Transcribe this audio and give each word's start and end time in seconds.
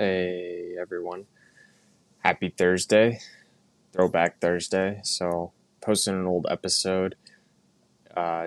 Hey 0.00 0.76
everyone. 0.80 1.26
Happy 2.20 2.54
Thursday. 2.56 3.18
Throwback 3.92 4.40
Thursday. 4.40 5.00
So 5.02 5.50
posting 5.80 6.14
an 6.14 6.24
old 6.24 6.46
episode. 6.48 7.16
Uh, 8.16 8.46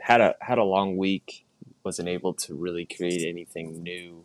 had 0.00 0.22
a 0.22 0.36
had 0.40 0.56
a 0.56 0.64
long 0.64 0.96
week. 0.96 1.44
Wasn't 1.84 2.08
able 2.08 2.32
to 2.32 2.54
really 2.54 2.86
create 2.86 3.28
anything 3.28 3.82
new. 3.82 4.24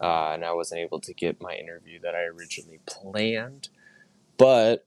Uh, 0.00 0.34
and 0.34 0.44
I 0.44 0.52
wasn't 0.52 0.82
able 0.82 1.00
to 1.00 1.12
get 1.12 1.40
my 1.40 1.54
interview 1.54 1.98
that 2.02 2.14
I 2.14 2.26
originally 2.26 2.78
planned. 2.86 3.68
But 4.36 4.86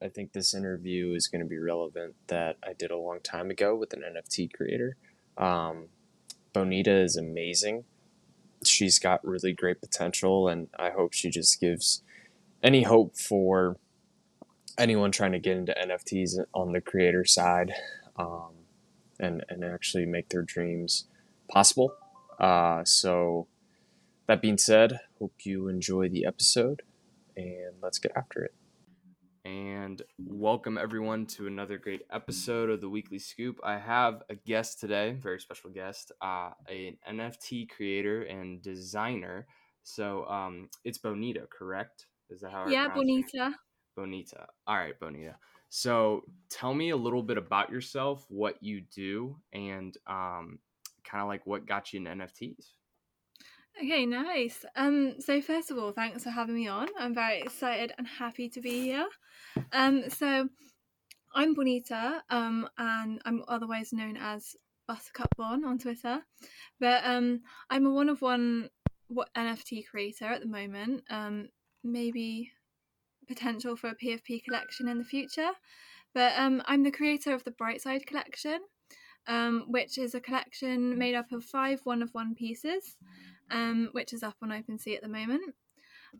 I 0.00 0.06
think 0.06 0.32
this 0.32 0.54
interview 0.54 1.14
is 1.14 1.26
going 1.26 1.42
to 1.42 1.48
be 1.48 1.58
relevant 1.58 2.14
that 2.28 2.56
I 2.62 2.72
did 2.72 2.92
a 2.92 2.96
long 2.96 3.18
time 3.18 3.50
ago 3.50 3.74
with 3.74 3.92
an 3.94 4.02
NFT 4.02 4.54
creator. 4.54 4.94
Um, 5.36 5.86
Bonita 6.52 6.94
is 6.94 7.16
amazing 7.16 7.82
she's 8.64 8.98
got 8.98 9.26
really 9.26 9.52
great 9.52 9.80
potential, 9.80 10.48
and 10.48 10.68
I 10.78 10.90
hope 10.90 11.12
she 11.12 11.30
just 11.30 11.60
gives 11.60 12.02
any 12.62 12.82
hope 12.82 13.16
for 13.16 13.76
anyone 14.78 15.12
trying 15.12 15.32
to 15.32 15.38
get 15.38 15.56
into 15.56 15.74
NFTs 15.74 16.38
on 16.54 16.72
the 16.72 16.80
creator 16.80 17.24
side, 17.24 17.72
um, 18.16 18.52
and 19.18 19.44
and 19.48 19.64
actually 19.64 20.06
make 20.06 20.28
their 20.28 20.42
dreams 20.42 21.06
possible. 21.48 21.92
Uh, 22.38 22.84
so 22.84 23.46
that 24.26 24.42
being 24.42 24.58
said, 24.58 25.00
hope 25.18 25.32
you 25.44 25.68
enjoy 25.68 26.08
the 26.08 26.26
episode, 26.26 26.82
and 27.36 27.74
let's 27.80 27.98
get 27.98 28.12
after 28.16 28.42
it 28.42 28.54
and 29.46 30.02
welcome 30.18 30.76
everyone 30.76 31.24
to 31.24 31.46
another 31.46 31.78
great 31.78 32.02
episode 32.10 32.68
of 32.68 32.80
the 32.80 32.88
Weekly 32.88 33.20
Scoop. 33.20 33.60
I 33.62 33.78
have 33.78 34.24
a 34.28 34.34
guest 34.34 34.80
today, 34.80 35.16
very 35.20 35.38
special 35.38 35.70
guest, 35.70 36.10
uh, 36.20 36.50
an 36.68 36.96
NFT 37.08 37.70
creator 37.70 38.22
and 38.22 38.60
designer. 38.60 39.46
So 39.84 40.26
um, 40.26 40.68
it's 40.82 40.98
Bonita, 40.98 41.46
correct? 41.48 42.06
Is 42.28 42.40
that 42.40 42.50
how? 42.50 42.66
Yeah, 42.66 42.88
Bonita. 42.88 43.52
Bonita. 43.94 44.48
All 44.66 44.78
right, 44.78 44.98
Bonita. 44.98 45.36
So 45.68 46.24
tell 46.50 46.74
me 46.74 46.90
a 46.90 46.96
little 46.96 47.22
bit 47.22 47.38
about 47.38 47.70
yourself, 47.70 48.26
what 48.28 48.60
you 48.60 48.80
do, 48.80 49.36
and 49.52 49.96
um, 50.08 50.58
kind 51.04 51.22
of 51.22 51.28
like 51.28 51.46
what 51.46 51.68
got 51.68 51.92
you 51.92 51.98
into 51.98 52.10
NFTs. 52.10 52.72
Okay, 53.78 54.06
nice. 54.06 54.64
Um, 54.74 55.20
so 55.20 55.42
first 55.42 55.70
of 55.70 55.76
all, 55.76 55.92
thanks 55.92 56.24
for 56.24 56.30
having 56.30 56.54
me 56.54 56.66
on. 56.66 56.88
I'm 56.98 57.14
very 57.14 57.40
excited 57.40 57.92
and 57.98 58.06
happy 58.06 58.48
to 58.48 58.60
be 58.62 58.80
here. 58.80 59.06
Um, 59.70 60.08
so 60.08 60.48
I'm 61.34 61.52
Bonita, 61.52 62.22
um, 62.30 62.66
and 62.78 63.20
I'm 63.26 63.44
otherwise 63.48 63.92
known 63.92 64.16
as 64.16 64.56
Buttercup 64.88 65.28
Bon 65.36 65.62
on 65.62 65.76
Twitter. 65.78 66.20
But 66.80 67.04
um, 67.04 67.42
I'm 67.68 67.84
a 67.84 67.90
one 67.90 68.08
of 68.08 68.22
one 68.22 68.70
NFT 69.36 69.86
creator 69.90 70.24
at 70.24 70.40
the 70.40 70.48
moment. 70.48 71.04
Um, 71.10 71.50
maybe 71.84 72.52
potential 73.28 73.76
for 73.76 73.88
a 73.88 73.94
PFP 73.94 74.42
collection 74.44 74.88
in 74.88 74.96
the 74.96 75.04
future. 75.04 75.50
But 76.14 76.32
um, 76.38 76.62
I'm 76.64 76.82
the 76.82 76.90
creator 76.90 77.34
of 77.34 77.44
the 77.44 77.50
Brightside 77.50 78.06
collection, 78.06 78.60
um, 79.26 79.66
which 79.68 79.98
is 79.98 80.14
a 80.14 80.20
collection 80.20 80.96
made 80.96 81.14
up 81.14 81.30
of 81.30 81.44
five 81.44 81.80
one 81.84 82.00
of 82.00 82.14
one 82.14 82.34
pieces 82.34 82.96
um, 83.50 83.88
which 83.92 84.12
is 84.12 84.22
up 84.22 84.36
on 84.42 84.50
OpenSea 84.50 84.96
at 84.96 85.02
the 85.02 85.08
moment. 85.08 85.54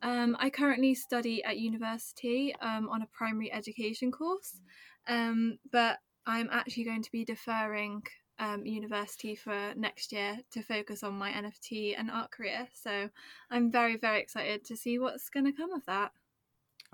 Um, 0.03 0.37
I 0.39 0.51
currently 0.51 0.95
study 0.95 1.43
at 1.45 1.59
university 1.59 2.55
um, 2.61 2.89
on 2.89 3.03
a 3.03 3.09
primary 3.13 3.53
education 3.53 4.13
course, 4.13 4.61
um, 5.09 5.59
but 5.73 5.99
I'm 6.27 6.49
actually 6.51 6.85
going 6.85 7.03
to 7.03 7.13
be 7.13 7.25
deferring 7.25 8.03
um, 8.39 8.67
university 8.67 9.35
for 9.35 9.73
next 9.77 10.13
year 10.13 10.39
to 10.51 10.63
focus 10.63 11.03
on 11.03 11.15
my 11.15 11.31
NFT 11.31 11.95
and 11.99 12.11
art 12.11 12.31
career. 12.31 12.69
So 12.75 13.09
I'm 13.51 13.71
very, 13.71 13.97
very 13.97 14.21
excited 14.21 14.65
to 14.65 14.77
see 14.77 14.99
what's 14.99 15.31
going 15.31 15.47
to 15.47 15.53
come 15.53 15.73
of 15.73 15.85
that. 15.87 16.13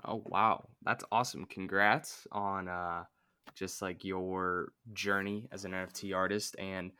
Oh, 0.05 0.23
wow. 0.25 0.67
That's 0.83 1.03
awesome. 1.11 1.45
Congrats 1.45 2.27
on 2.31 2.67
uh, 2.67 3.03
just 3.55 3.81
like 3.81 4.03
your 4.03 4.71
journey 4.93 5.47
as 5.51 5.65
an 5.65 5.71
NFT 5.71 6.15
artist 6.15 6.55
and 6.59 6.91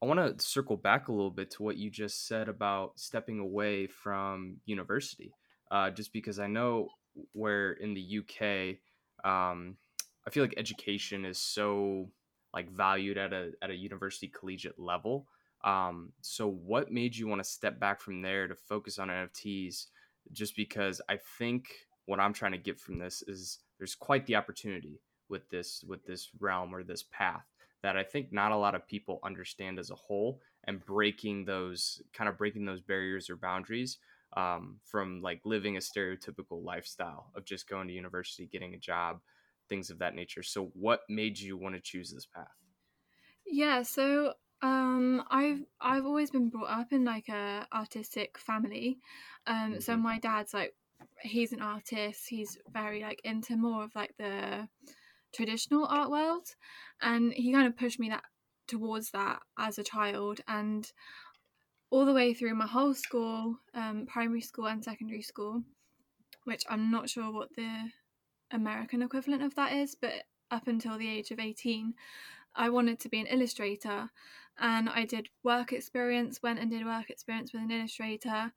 I 0.00 0.06
want 0.06 0.38
to 0.38 0.44
circle 0.44 0.76
back 0.76 1.08
a 1.08 1.12
little 1.12 1.30
bit 1.30 1.50
to 1.52 1.62
what 1.62 1.76
you 1.76 1.90
just 1.90 2.28
said 2.28 2.48
about 2.48 2.98
stepping 2.98 3.40
away 3.40 3.88
from 3.88 4.58
university, 4.64 5.32
uh, 5.72 5.90
just 5.90 6.12
because 6.12 6.38
I 6.38 6.46
know 6.46 6.88
where 7.32 7.72
in 7.72 7.94
the 7.94 8.18
UK, 8.18 8.76
um, 9.28 9.76
I 10.26 10.30
feel 10.30 10.44
like 10.44 10.54
education 10.56 11.24
is 11.24 11.38
so 11.38 12.10
like 12.54 12.70
valued 12.70 13.18
at 13.18 13.32
a 13.32 13.52
at 13.60 13.70
a 13.70 13.74
university 13.74 14.28
collegiate 14.28 14.78
level. 14.78 15.26
Um, 15.64 16.12
so, 16.20 16.48
what 16.48 16.92
made 16.92 17.16
you 17.16 17.26
want 17.26 17.42
to 17.42 17.48
step 17.48 17.80
back 17.80 18.00
from 18.00 18.22
there 18.22 18.46
to 18.46 18.54
focus 18.54 18.98
on 19.00 19.08
NFTs? 19.08 19.86
Just 20.32 20.54
because 20.54 21.00
I 21.08 21.18
think 21.38 21.66
what 22.06 22.20
I'm 22.20 22.32
trying 22.32 22.52
to 22.52 22.58
get 22.58 22.78
from 22.78 22.98
this 22.98 23.22
is 23.26 23.58
there's 23.78 23.96
quite 23.96 24.26
the 24.26 24.36
opportunity 24.36 25.00
with 25.28 25.48
this 25.50 25.84
with 25.86 26.06
this 26.06 26.28
realm 26.38 26.72
or 26.72 26.84
this 26.84 27.04
path 27.10 27.46
that 27.82 27.96
I 27.96 28.02
think 28.02 28.32
not 28.32 28.52
a 28.52 28.56
lot 28.56 28.74
of 28.74 28.86
people 28.86 29.20
understand 29.22 29.78
as 29.78 29.90
a 29.90 29.94
whole 29.94 30.40
and 30.64 30.84
breaking 30.84 31.44
those 31.44 32.02
kind 32.12 32.28
of 32.28 32.36
breaking 32.36 32.64
those 32.64 32.80
barriers 32.80 33.30
or 33.30 33.36
boundaries 33.36 33.98
um, 34.36 34.78
from 34.84 35.22
like 35.22 35.40
living 35.44 35.76
a 35.76 35.80
stereotypical 35.80 36.62
lifestyle 36.64 37.30
of 37.34 37.44
just 37.44 37.68
going 37.68 37.88
to 37.88 37.94
university, 37.94 38.48
getting 38.50 38.74
a 38.74 38.78
job, 38.78 39.20
things 39.68 39.90
of 39.90 39.98
that 40.00 40.14
nature. 40.14 40.42
So, 40.42 40.70
what 40.74 41.00
made 41.08 41.38
you 41.38 41.56
want 41.56 41.74
to 41.74 41.80
choose 41.80 42.12
this 42.12 42.26
path? 42.26 42.46
Yeah, 43.46 43.82
so 43.82 44.34
um, 44.60 45.24
I've 45.30 45.60
I've 45.80 46.04
always 46.04 46.30
been 46.30 46.50
brought 46.50 46.70
up 46.70 46.92
in 46.92 47.04
like 47.04 47.28
a 47.28 47.66
artistic 47.72 48.38
family. 48.38 48.98
Um, 49.46 49.56
mm-hmm. 49.56 49.80
so 49.80 49.96
my 49.96 50.18
dad's 50.18 50.52
like 50.52 50.74
he's 51.22 51.52
an 51.52 51.62
artist. 51.62 52.26
He's 52.28 52.58
very 52.72 53.02
like 53.02 53.20
into 53.24 53.56
more 53.56 53.84
of 53.84 53.94
like 53.94 54.14
the 54.18 54.68
traditional 55.32 55.86
art 55.86 56.10
world 56.10 56.54
and 57.00 57.32
he 57.32 57.52
kind 57.52 57.66
of 57.66 57.76
pushed 57.76 58.00
me 58.00 58.08
that 58.08 58.24
towards 58.66 59.10
that 59.10 59.40
as 59.58 59.78
a 59.78 59.84
child 59.84 60.40
and 60.46 60.92
all 61.90 62.04
the 62.04 62.12
way 62.12 62.34
through 62.34 62.54
my 62.54 62.66
whole 62.66 62.94
school 62.94 63.56
um, 63.74 64.06
primary 64.06 64.40
school 64.40 64.66
and 64.66 64.84
secondary 64.84 65.22
school 65.22 65.62
which 66.44 66.64
i'm 66.68 66.90
not 66.90 67.08
sure 67.08 67.32
what 67.32 67.48
the 67.56 67.88
american 68.52 69.02
equivalent 69.02 69.42
of 69.42 69.54
that 69.54 69.72
is 69.72 69.94
but 69.94 70.12
up 70.50 70.66
until 70.66 70.98
the 70.98 71.08
age 71.08 71.30
of 71.30 71.38
18 71.38 71.94
i 72.54 72.68
wanted 72.68 72.98
to 72.98 73.08
be 73.08 73.20
an 73.20 73.26
illustrator 73.26 74.10
and 74.58 74.88
i 74.88 75.04
did 75.04 75.28
work 75.42 75.72
experience 75.72 76.42
went 76.42 76.58
and 76.58 76.70
did 76.70 76.84
work 76.84 77.10
experience 77.10 77.52
with 77.52 77.62
an 77.62 77.70
illustrator 77.70 78.52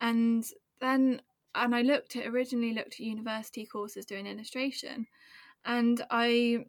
and 0.00 0.44
then 0.80 1.20
and 1.54 1.74
i 1.74 1.82
looked 1.82 2.16
at 2.16 2.26
originally 2.26 2.72
looked 2.72 2.94
at 2.94 3.00
university 3.00 3.64
courses 3.64 4.04
doing 4.04 4.26
illustration 4.26 5.06
and 5.66 6.04
I 6.10 6.66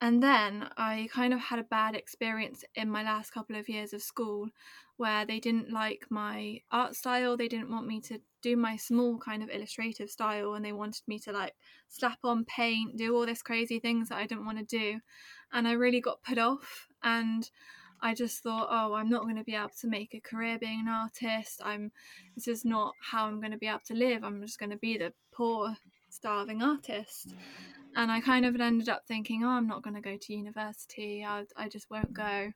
and 0.00 0.22
then 0.22 0.70
I 0.78 1.08
kind 1.12 1.34
of 1.34 1.40
had 1.40 1.58
a 1.58 1.64
bad 1.64 1.94
experience 1.94 2.64
in 2.74 2.88
my 2.88 3.02
last 3.02 3.32
couple 3.32 3.56
of 3.56 3.68
years 3.68 3.92
of 3.92 4.00
school 4.00 4.48
where 4.96 5.26
they 5.26 5.40
didn't 5.40 5.70
like 5.70 6.06
my 6.08 6.60
art 6.72 6.94
style. 6.94 7.36
They 7.36 7.48
didn't 7.48 7.70
want 7.70 7.86
me 7.86 8.00
to 8.02 8.18
do 8.42 8.56
my 8.56 8.76
small 8.76 9.18
kind 9.18 9.42
of 9.42 9.50
illustrative 9.50 10.08
style 10.08 10.54
and 10.54 10.64
they 10.64 10.72
wanted 10.72 11.02
me 11.06 11.18
to 11.20 11.32
like 11.32 11.54
slap 11.88 12.18
on 12.24 12.46
paint, 12.46 12.96
do 12.96 13.14
all 13.14 13.26
this 13.26 13.42
crazy 13.42 13.78
things 13.78 14.08
that 14.08 14.16
I 14.16 14.26
didn't 14.26 14.46
want 14.46 14.58
to 14.58 14.64
do. 14.64 15.00
And 15.52 15.68
I 15.68 15.72
really 15.72 16.00
got 16.00 16.22
put 16.22 16.38
off 16.38 16.86
and 17.02 17.50
I 18.00 18.14
just 18.14 18.42
thought, 18.42 18.68
oh, 18.70 18.94
I'm 18.94 19.10
not 19.10 19.24
going 19.24 19.36
to 19.36 19.44
be 19.44 19.54
able 19.54 19.72
to 19.80 19.86
make 19.86 20.14
a 20.14 20.20
career 20.20 20.58
being 20.58 20.80
an 20.80 20.88
artist. 20.88 21.60
I'm 21.62 21.92
this 22.34 22.48
is 22.48 22.64
not 22.64 22.94
how 23.02 23.26
I'm 23.26 23.40
going 23.40 23.52
to 23.52 23.58
be 23.58 23.66
able 23.66 23.80
to 23.88 23.94
live. 23.94 24.24
I'm 24.24 24.40
just 24.40 24.58
going 24.58 24.70
to 24.70 24.78
be 24.78 24.96
the 24.96 25.12
poor 25.30 25.76
starving 26.08 26.62
artist 26.62 27.34
and 27.96 28.10
I 28.10 28.20
kind 28.20 28.46
of 28.46 28.58
ended 28.60 28.88
up 28.88 29.02
thinking, 29.06 29.44
oh, 29.44 29.48
I'm 29.48 29.66
not 29.66 29.82
going 29.82 29.94
to 29.94 30.00
go 30.00 30.16
to 30.16 30.32
university. 30.32 31.24
I, 31.26 31.44
I 31.56 31.68
just 31.68 31.90
won't 31.90 32.12
mm-hmm. 32.12 32.48
go. 32.48 32.52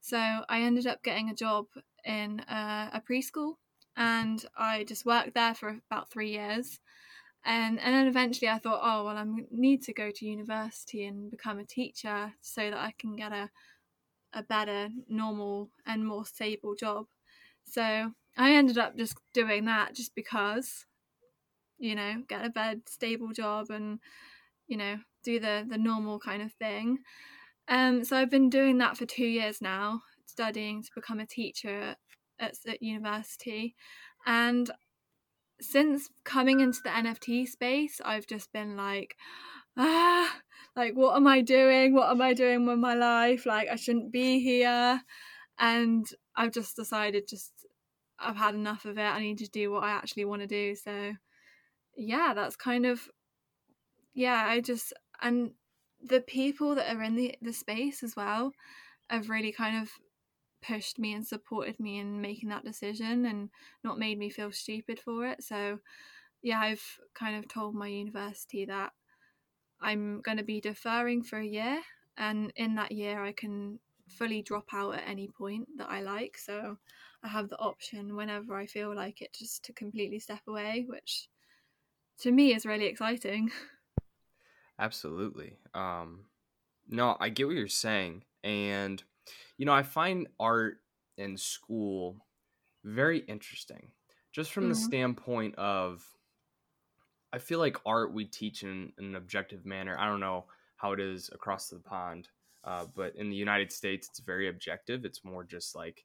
So 0.00 0.18
I 0.18 0.62
ended 0.62 0.86
up 0.86 1.02
getting 1.02 1.30
a 1.30 1.34
job 1.34 1.66
in 2.04 2.40
a, 2.48 2.90
a 2.94 3.02
preschool, 3.08 3.54
and 3.96 4.44
I 4.56 4.84
just 4.84 5.06
worked 5.06 5.34
there 5.34 5.54
for 5.54 5.78
about 5.90 6.10
three 6.10 6.30
years. 6.30 6.80
And 7.44 7.80
and 7.80 7.94
then 7.94 8.06
eventually 8.06 8.48
I 8.48 8.58
thought, 8.58 8.80
oh 8.82 9.04
well, 9.04 9.16
I 9.16 9.24
need 9.50 9.82
to 9.82 9.92
go 9.92 10.10
to 10.12 10.26
university 10.26 11.06
and 11.06 11.30
become 11.30 11.58
a 11.58 11.64
teacher 11.64 12.32
so 12.40 12.70
that 12.70 12.78
I 12.78 12.94
can 12.98 13.16
get 13.16 13.32
a 13.32 13.50
a 14.32 14.42
better, 14.42 14.88
normal, 15.08 15.70
and 15.86 16.06
more 16.06 16.24
stable 16.24 16.74
job. 16.74 17.06
So 17.64 18.12
I 18.36 18.52
ended 18.52 18.78
up 18.78 18.96
just 18.96 19.16
doing 19.34 19.66
that 19.66 19.94
just 19.94 20.14
because, 20.14 20.86
you 21.78 21.94
know, 21.94 22.22
get 22.28 22.44
a 22.44 22.50
better, 22.50 22.80
stable 22.86 23.32
job 23.32 23.70
and 23.70 23.98
you 24.72 24.78
know, 24.78 24.96
do 25.22 25.38
the 25.38 25.66
the 25.68 25.76
normal 25.76 26.18
kind 26.18 26.42
of 26.42 26.50
thing. 26.54 26.98
Um, 27.68 28.04
so 28.04 28.16
I've 28.16 28.30
been 28.30 28.48
doing 28.48 28.78
that 28.78 28.96
for 28.96 29.04
two 29.04 29.26
years 29.26 29.60
now, 29.60 30.00
studying 30.24 30.82
to 30.82 30.88
become 30.94 31.20
a 31.20 31.26
teacher 31.26 31.94
at, 32.40 32.54
at 32.66 32.82
university, 32.82 33.76
and 34.24 34.70
since 35.60 36.08
coming 36.24 36.60
into 36.60 36.80
the 36.82 36.88
NFT 36.88 37.46
space, 37.46 38.00
I've 38.02 38.26
just 38.26 38.50
been 38.50 38.76
like, 38.78 39.14
ah, 39.76 40.34
like 40.74 40.94
what 40.94 41.16
am 41.16 41.26
I 41.26 41.42
doing? 41.42 41.94
What 41.94 42.10
am 42.10 42.22
I 42.22 42.32
doing 42.32 42.64
with 42.66 42.78
my 42.78 42.94
life? 42.94 43.44
Like 43.44 43.68
I 43.68 43.76
shouldn't 43.76 44.10
be 44.10 44.40
here, 44.40 45.02
and 45.58 46.06
I've 46.34 46.52
just 46.52 46.76
decided 46.76 47.28
just 47.28 47.52
I've 48.18 48.36
had 48.36 48.54
enough 48.54 48.86
of 48.86 48.96
it. 48.96 49.02
I 49.02 49.20
need 49.20 49.38
to 49.38 49.50
do 49.50 49.70
what 49.70 49.84
I 49.84 49.90
actually 49.90 50.24
want 50.24 50.40
to 50.40 50.48
do. 50.48 50.74
So 50.76 51.12
yeah, 51.94 52.32
that's 52.34 52.56
kind 52.56 52.86
of 52.86 53.06
yeah, 54.14 54.44
I 54.46 54.60
just 54.60 54.92
and 55.20 55.52
the 56.00 56.20
people 56.20 56.74
that 56.74 56.94
are 56.94 57.02
in 57.02 57.16
the 57.16 57.36
the 57.40 57.52
space 57.52 58.02
as 58.02 58.16
well 58.16 58.52
have 59.10 59.30
really 59.30 59.52
kind 59.52 59.82
of 59.82 59.90
pushed 60.62 60.98
me 60.98 61.12
and 61.14 61.26
supported 61.26 61.80
me 61.80 61.98
in 61.98 62.20
making 62.20 62.48
that 62.50 62.64
decision 62.64 63.26
and 63.26 63.50
not 63.84 63.98
made 63.98 64.18
me 64.18 64.30
feel 64.30 64.52
stupid 64.52 65.00
for 65.00 65.26
it. 65.26 65.42
So 65.42 65.80
yeah, 66.42 66.60
I've 66.60 66.98
kind 67.14 67.36
of 67.36 67.48
told 67.48 67.74
my 67.74 67.88
university 67.88 68.64
that 68.66 68.92
I'm 69.80 70.20
going 70.22 70.38
to 70.38 70.44
be 70.44 70.60
deferring 70.60 71.22
for 71.24 71.38
a 71.38 71.46
year 71.46 71.82
and 72.16 72.52
in 72.56 72.74
that 72.76 72.92
year 72.92 73.22
I 73.24 73.32
can 73.32 73.80
fully 74.08 74.42
drop 74.42 74.68
out 74.72 74.94
at 74.94 75.08
any 75.08 75.28
point 75.28 75.68
that 75.78 75.90
I 75.90 76.02
like. 76.02 76.38
So 76.38 76.78
I 77.24 77.28
have 77.28 77.48
the 77.48 77.58
option 77.58 78.16
whenever 78.16 78.56
I 78.56 78.66
feel 78.66 78.94
like 78.94 79.22
it 79.22 79.32
just 79.34 79.64
to 79.64 79.72
completely 79.72 80.18
step 80.20 80.42
away, 80.46 80.84
which 80.88 81.28
to 82.20 82.32
me 82.32 82.54
is 82.54 82.66
really 82.66 82.86
exciting. 82.86 83.50
Absolutely. 84.82 85.58
Um, 85.74 86.24
no, 86.88 87.16
I 87.20 87.28
get 87.28 87.46
what 87.46 87.54
you're 87.54 87.68
saying. 87.68 88.24
And, 88.42 89.00
you 89.56 89.64
know, 89.64 89.72
I 89.72 89.84
find 89.84 90.26
art 90.40 90.78
in 91.16 91.36
school 91.36 92.16
very 92.82 93.20
interesting, 93.20 93.92
just 94.32 94.50
from 94.50 94.64
mm-hmm. 94.64 94.70
the 94.70 94.74
standpoint 94.74 95.54
of, 95.54 96.04
I 97.32 97.38
feel 97.38 97.60
like 97.60 97.76
art 97.86 98.12
we 98.12 98.24
teach 98.24 98.64
in, 98.64 98.92
in, 98.98 99.04
an 99.04 99.14
objective 99.14 99.64
manner. 99.64 99.96
I 99.96 100.06
don't 100.06 100.18
know 100.18 100.46
how 100.74 100.90
it 100.90 100.98
is 100.98 101.30
across 101.32 101.68
the 101.68 101.78
pond, 101.78 102.28
uh, 102.64 102.86
but 102.92 103.14
in 103.14 103.30
the 103.30 103.36
United 103.36 103.70
States, 103.70 104.08
it's 104.10 104.18
very 104.18 104.48
objective. 104.48 105.04
It's 105.04 105.24
more 105.24 105.44
just 105.44 105.76
like 105.76 106.04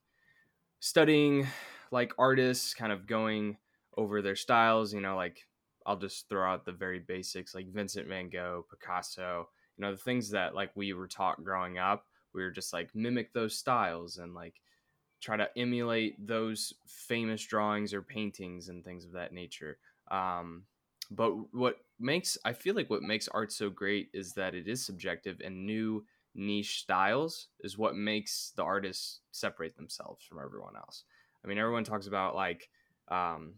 studying 0.81 1.47
like 1.89 2.13
artists, 2.19 2.75
kind 2.75 2.91
of 2.91 3.07
going 3.07 3.57
over 3.97 4.21
their 4.21 4.35
styles, 4.35 4.93
you 4.93 5.01
know, 5.01 5.15
like 5.15 5.46
I'll 5.87 5.97
just 5.97 6.27
throw 6.27 6.47
out 6.47 6.65
the 6.65 6.73
very 6.73 6.99
basics 6.99 7.55
like 7.55 7.71
Vincent 7.71 8.07
van 8.07 8.29
Gogh, 8.29 8.65
Picasso, 8.69 9.47
you 9.77 9.81
know, 9.81 9.91
the 9.91 9.97
things 9.97 10.29
that 10.31 10.53
like 10.53 10.71
we 10.75 10.93
were 10.93 11.07
taught 11.07 11.43
growing 11.43 11.77
up. 11.77 12.05
We 12.33 12.43
were 12.43 12.51
just 12.51 12.73
like 12.73 12.93
mimic 12.93 13.33
those 13.33 13.55
styles 13.55 14.17
and 14.17 14.35
like 14.35 14.61
try 15.21 15.37
to 15.37 15.49
emulate 15.57 16.15
those 16.27 16.73
famous 16.85 17.43
drawings 17.43 17.93
or 17.93 18.01
paintings 18.01 18.69
and 18.69 18.83
things 18.83 19.05
of 19.05 19.13
that 19.13 19.33
nature. 19.33 19.79
Um, 20.11 20.63
but 21.09 21.31
what 21.53 21.77
makes 21.99 22.37
I 22.43 22.51
feel 22.53 22.75
like 22.75 22.89
what 22.89 23.01
makes 23.01 23.29
art 23.29 23.51
so 23.51 23.69
great 23.69 24.09
is 24.13 24.33
that 24.33 24.53
it 24.53 24.67
is 24.67 24.85
subjective 24.85 25.41
and 25.43 25.65
new 25.65 26.05
niche 26.35 26.81
styles 26.81 27.47
is 27.61 27.77
what 27.77 27.95
makes 27.95 28.51
the 28.55 28.63
artists 28.63 29.21
separate 29.31 29.75
themselves 29.77 30.23
from 30.23 30.39
everyone 30.39 30.75
else. 30.75 31.03
I 31.43 31.47
mean, 31.47 31.57
everyone 31.57 31.85
talks 31.85 32.07
about 32.07 32.35
like 32.35 32.69
um, 33.07 33.53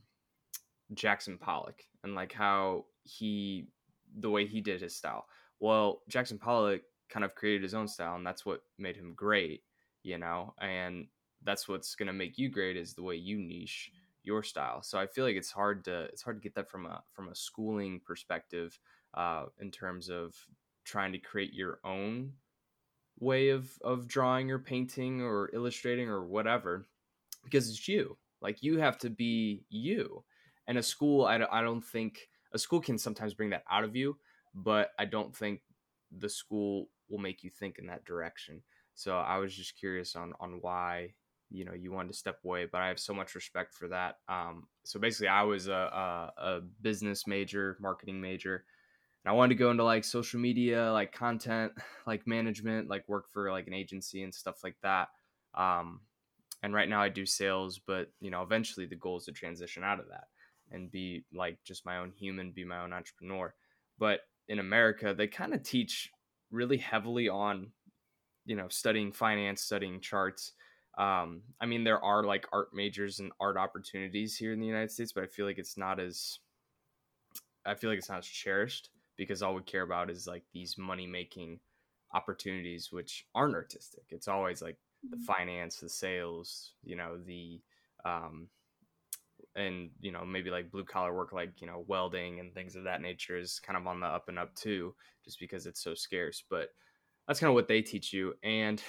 Jackson 0.94 1.38
Pollock 1.38 1.84
and 2.04 2.16
like 2.16 2.34
how 2.34 2.86
he 3.04 3.68
the 4.18 4.30
way 4.30 4.46
he 4.46 4.62
did 4.62 4.82
his 4.82 4.96
style. 4.96 5.26
Well, 5.60 6.02
Jackson 6.08 6.38
Pollock 6.38 6.82
kind 7.10 7.24
of 7.26 7.36
created 7.36 7.64
his 7.64 7.74
own 7.74 7.88
style 7.88 8.16
and 8.16 8.26
that's 8.26 8.46
what 8.46 8.62
made 8.78 8.96
him 8.96 9.14
great, 9.16 9.64
you 10.04 10.18
know? 10.18 10.54
And 10.62 11.08
that's 11.44 11.68
what's 11.68 11.96
going 11.96 12.08
to 12.08 12.14
make 12.14 12.38
you 12.38 12.50
great 12.50 12.78
is 12.78 12.94
the 12.94 13.04
way 13.04 13.16
you 13.16 13.38
niche 13.38 13.92
your 14.24 14.44
style. 14.44 14.82
So 14.82 15.00
I 15.00 15.08
feel 15.08 15.26
like 15.26 15.36
it's 15.36 15.52
hard 15.52 15.86
to 15.86 16.04
it's 16.06 16.22
hard 16.22 16.38
to 16.38 16.42
get 16.42 16.56
that 16.56 16.70
from 16.70 16.86
a 16.86 17.04
from 17.14 17.30
a 17.30 17.36
schooling 17.36 18.02
perspective 18.06 18.78
uh 19.14 19.46
in 19.60 19.72
terms 19.72 20.10
of 20.10 20.36
trying 20.84 21.12
to 21.14 21.18
create 21.18 21.54
your 21.54 21.80
own 21.84 22.34
way 23.20 23.50
of 23.50 23.72
of 23.82 24.08
drawing 24.08 24.52
or 24.52 24.60
painting 24.60 25.22
or 25.22 25.50
illustrating 25.54 26.10
or 26.10 26.26
whatever 26.26 26.88
because 27.44 27.70
it's 27.70 27.88
you. 27.88 28.18
Like 28.42 28.62
you 28.62 28.80
have 28.80 28.98
to 29.00 29.10
be 29.10 29.66
you 29.70 30.24
and 30.70 30.78
a 30.78 30.84
school 30.84 31.26
I, 31.26 31.40
I 31.52 31.62
don't 31.62 31.84
think 31.84 32.30
a 32.54 32.60
school 32.60 32.80
can 32.80 32.98
sometimes 32.98 33.34
bring 33.34 33.50
that 33.50 33.64
out 33.70 33.84
of 33.84 33.96
you 33.96 34.16
but 34.56 34.92
i 34.98 35.04
don't 35.04 35.36
think 35.36 35.62
the 36.18 36.30
school 36.30 36.88
will 37.10 37.20
make 37.20 37.44
you 37.44 37.50
think 37.50 37.78
in 37.80 37.88
that 37.88 38.06
direction. 38.06 38.62
So 38.96 39.18
i 39.18 39.38
was 39.38 39.56
just 39.56 39.78
curious 39.78 40.16
on 40.16 40.34
on 40.40 40.60
why 40.62 41.14
you 41.50 41.66
know 41.66 41.74
you 41.74 41.92
wanted 41.92 42.12
to 42.12 42.18
step 42.18 42.38
away 42.44 42.68
but 42.72 42.82
i 42.82 42.88
have 42.88 43.00
so 43.00 43.14
much 43.14 43.34
respect 43.34 43.74
for 43.74 43.88
that 43.88 44.18
um, 44.28 44.68
so 44.84 45.00
basically 45.00 45.28
i 45.28 45.42
was 45.42 45.68
a, 45.68 45.72
a, 45.72 46.32
a 46.38 46.62
business 46.82 47.26
major 47.26 47.78
marketing 47.80 48.22
major 48.22 48.66
and 49.24 49.32
i 49.32 49.34
wanted 49.34 49.50
to 49.56 49.60
go 49.60 49.72
into 49.72 49.84
like 49.84 50.04
social 50.04 50.40
media 50.40 50.92
like 50.92 51.12
content 51.12 51.72
like 52.08 52.28
management 52.28 52.88
like 52.88 53.08
work 53.08 53.26
for 53.32 53.52
like 53.52 53.68
an 53.68 53.74
agency 53.74 54.22
and 54.24 54.34
stuff 54.34 54.64
like 54.64 54.76
that 54.84 55.08
um, 55.56 56.02
and 56.62 56.74
right 56.74 56.90
now 56.90 57.02
i 57.02 57.10
do 57.10 57.26
sales 57.26 57.80
but 57.80 58.12
you 58.20 58.30
know 58.30 58.44
eventually 58.44 58.86
the 58.86 58.96
goal 58.96 59.18
is 59.18 59.26
to 59.26 59.32
transition 59.32 59.84
out 59.84 60.00
of 60.00 60.08
that 60.10 60.26
and 60.72 60.92
be 60.92 61.24
like 61.34 61.58
just 61.64 61.86
my 61.86 61.98
own 61.98 62.12
human, 62.12 62.52
be 62.52 62.64
my 62.64 62.84
own 62.84 62.94
entrepreneur. 62.94 63.54
But 63.98 64.22
in 64.48 64.60
America, 64.60 65.14
they 65.14 65.28
kind 65.28 65.54
of 65.54 65.64
teach 65.64 66.10
really 66.52 66.78
heavily 66.78 67.30
on, 67.30 67.72
you 68.46 68.56
know, 68.56 68.68
studying 68.70 69.12
finance, 69.12 69.62
studying 69.62 70.02
charts. 70.02 70.54
Um, 70.98 71.44
I 71.62 71.66
mean, 71.66 71.84
there 71.84 72.04
are 72.04 72.24
like 72.24 72.48
art 72.52 72.70
majors 72.74 73.20
and 73.20 73.32
art 73.40 73.58
opportunities 73.58 74.36
here 74.36 74.54
in 74.54 74.60
the 74.60 74.66
United 74.66 74.92
States, 74.92 75.14
but 75.14 75.24
I 75.24 75.28
feel 75.28 75.46
like 75.46 75.60
it's 75.60 75.78
not 75.78 76.00
as, 76.00 76.40
I 77.66 77.76
feel 77.76 77.90
like 77.90 78.00
it's 78.00 78.10
not 78.10 78.20
as 78.20 78.26
cherished 78.26 78.90
because 79.16 79.44
all 79.44 79.54
we 79.54 79.62
care 79.62 79.84
about 79.84 80.10
is 80.10 80.28
like 80.28 80.44
these 80.54 80.78
money 80.78 81.06
making 81.06 81.60
opportunities, 82.14 82.90
which 82.92 83.26
aren't 83.36 83.56
artistic. 83.56 84.04
It's 84.10 84.28
always 84.28 84.62
like 84.62 84.78
the 85.10 85.16
mm-hmm. 85.16 85.26
finance, 85.26 85.78
the 85.78 85.90
sales, 85.90 86.74
you 86.84 86.96
know, 86.96 87.18
the, 87.26 87.62
um, 88.04 88.48
and 89.56 89.92
you 90.00 90.12
know 90.12 90.26
maybe 90.26 90.50
like 90.50 90.72
blue 90.72 90.86
collar 90.86 91.14
work 91.16 91.34
like 91.34 91.62
you 91.62 91.68
know 91.68 91.84
welding 91.88 92.40
and 92.40 92.54
things 92.54 92.76
of 92.76 92.84
that 92.84 93.02
nature 93.02 93.38
is 93.38 93.60
kind 93.60 93.78
of 93.78 93.88
on 93.88 94.00
the 94.00 94.06
up 94.06 94.30
and 94.30 94.40
up 94.40 94.54
too 94.56 94.96
just 95.26 95.40
because 95.40 95.66
it's 95.66 95.82
so 95.82 95.94
scarce 95.96 96.44
but 96.50 96.70
that's 97.28 97.40
kind 97.40 97.50
of 97.50 97.56
what 97.56 97.68
they 97.68 97.82
teach 97.82 98.14
you 98.14 98.36
and 98.44 98.84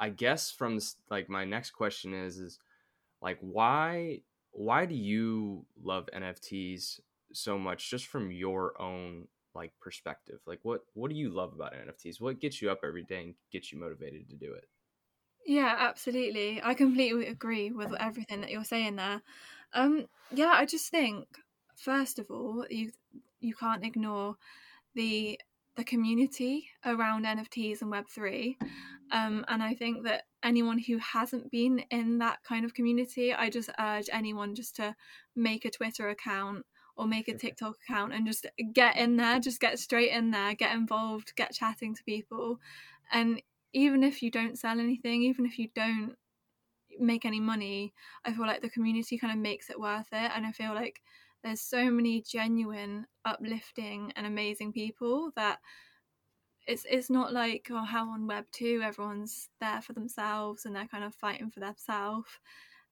i 0.00 0.08
guess 0.08 0.50
from 0.50 0.76
this, 0.76 0.96
like 1.10 1.28
my 1.28 1.44
next 1.44 1.70
question 1.72 2.14
is 2.14 2.38
is 2.38 2.58
like 3.22 3.38
why 3.40 4.22
why 4.52 4.86
do 4.86 4.94
you 4.94 5.66
love 5.82 6.08
nfts 6.14 7.00
so 7.32 7.58
much 7.58 7.90
just 7.90 8.06
from 8.06 8.30
your 8.32 8.80
own 8.80 9.28
like 9.54 9.78
perspective? 9.80 10.40
Like 10.46 10.60
what 10.62 10.82
what 10.94 11.10
do 11.10 11.16
you 11.16 11.30
love 11.30 11.52
about 11.54 11.74
nfts 11.74 12.20
what 12.20 12.40
gets 12.40 12.62
you 12.62 12.70
up 12.70 12.80
every 12.84 13.04
day 13.04 13.22
and 13.24 13.34
gets 13.50 13.72
you 13.72 13.78
motivated 13.78 14.28
to 14.30 14.36
do 14.36 14.54
it? 14.54 14.66
Yeah 15.46 15.74
absolutely. 15.78 16.60
I 16.62 16.74
completely 16.74 17.26
agree 17.26 17.70
with 17.70 17.92
everything 17.98 18.42
that 18.42 18.50
you're 18.50 18.64
saying 18.64 18.96
there 18.96 19.22
um, 19.72 20.06
yeah, 20.32 20.52
I 20.54 20.64
just 20.64 20.90
think 20.90 21.26
first 21.76 22.18
of 22.18 22.26
all, 22.30 22.64
you 22.68 22.90
you 23.40 23.54
can't 23.54 23.84
ignore 23.84 24.36
the 24.94 25.38
the 25.76 25.84
community 25.84 26.68
around 26.84 27.24
NFTs 27.24 27.82
and 27.82 27.90
Web 27.90 28.06
three, 28.08 28.58
um, 29.12 29.44
and 29.48 29.62
I 29.62 29.74
think 29.74 30.04
that 30.04 30.24
anyone 30.42 30.78
who 30.78 30.98
hasn't 30.98 31.50
been 31.50 31.80
in 31.90 32.18
that 32.18 32.38
kind 32.42 32.64
of 32.64 32.74
community, 32.74 33.32
I 33.32 33.50
just 33.50 33.70
urge 33.78 34.08
anyone 34.12 34.54
just 34.54 34.76
to 34.76 34.94
make 35.36 35.64
a 35.64 35.70
Twitter 35.70 36.08
account 36.08 36.64
or 36.96 37.06
make 37.06 37.28
a 37.28 37.34
TikTok 37.34 37.76
account 37.88 38.12
and 38.12 38.26
just 38.26 38.46
get 38.72 38.96
in 38.96 39.16
there, 39.16 39.38
just 39.38 39.60
get 39.60 39.78
straight 39.78 40.10
in 40.10 40.32
there, 40.32 40.54
get 40.54 40.74
involved, 40.74 41.32
get 41.36 41.52
chatting 41.52 41.94
to 41.94 42.02
people, 42.04 42.58
and 43.12 43.40
even 43.72 44.02
if 44.02 44.22
you 44.22 44.30
don't 44.30 44.58
sell 44.58 44.80
anything, 44.80 45.22
even 45.22 45.46
if 45.46 45.58
you 45.58 45.68
don't 45.74 46.16
make 47.00 47.24
any 47.24 47.40
money, 47.40 47.94
I 48.24 48.32
feel 48.32 48.46
like 48.46 48.62
the 48.62 48.70
community 48.70 49.18
kind 49.18 49.32
of 49.32 49.38
makes 49.38 49.70
it 49.70 49.80
worth 49.80 50.08
it. 50.12 50.30
And 50.34 50.46
I 50.46 50.52
feel 50.52 50.74
like 50.74 51.02
there's 51.42 51.60
so 51.60 51.90
many 51.90 52.22
genuine, 52.22 53.06
uplifting, 53.24 54.12
and 54.16 54.26
amazing 54.26 54.72
people 54.72 55.32
that 55.36 55.60
it's 56.66 56.84
it's 56.88 57.10
not 57.10 57.32
like 57.32 57.68
oh 57.70 57.84
how 57.84 58.08
on 58.10 58.26
web 58.26 58.44
2 58.52 58.80
everyone's 58.82 59.48
there 59.60 59.80
for 59.80 59.92
themselves 59.92 60.64
and 60.64 60.74
they're 60.74 60.86
kind 60.86 61.04
of 61.04 61.14
fighting 61.14 61.50
for 61.50 61.60
themselves 61.60 62.28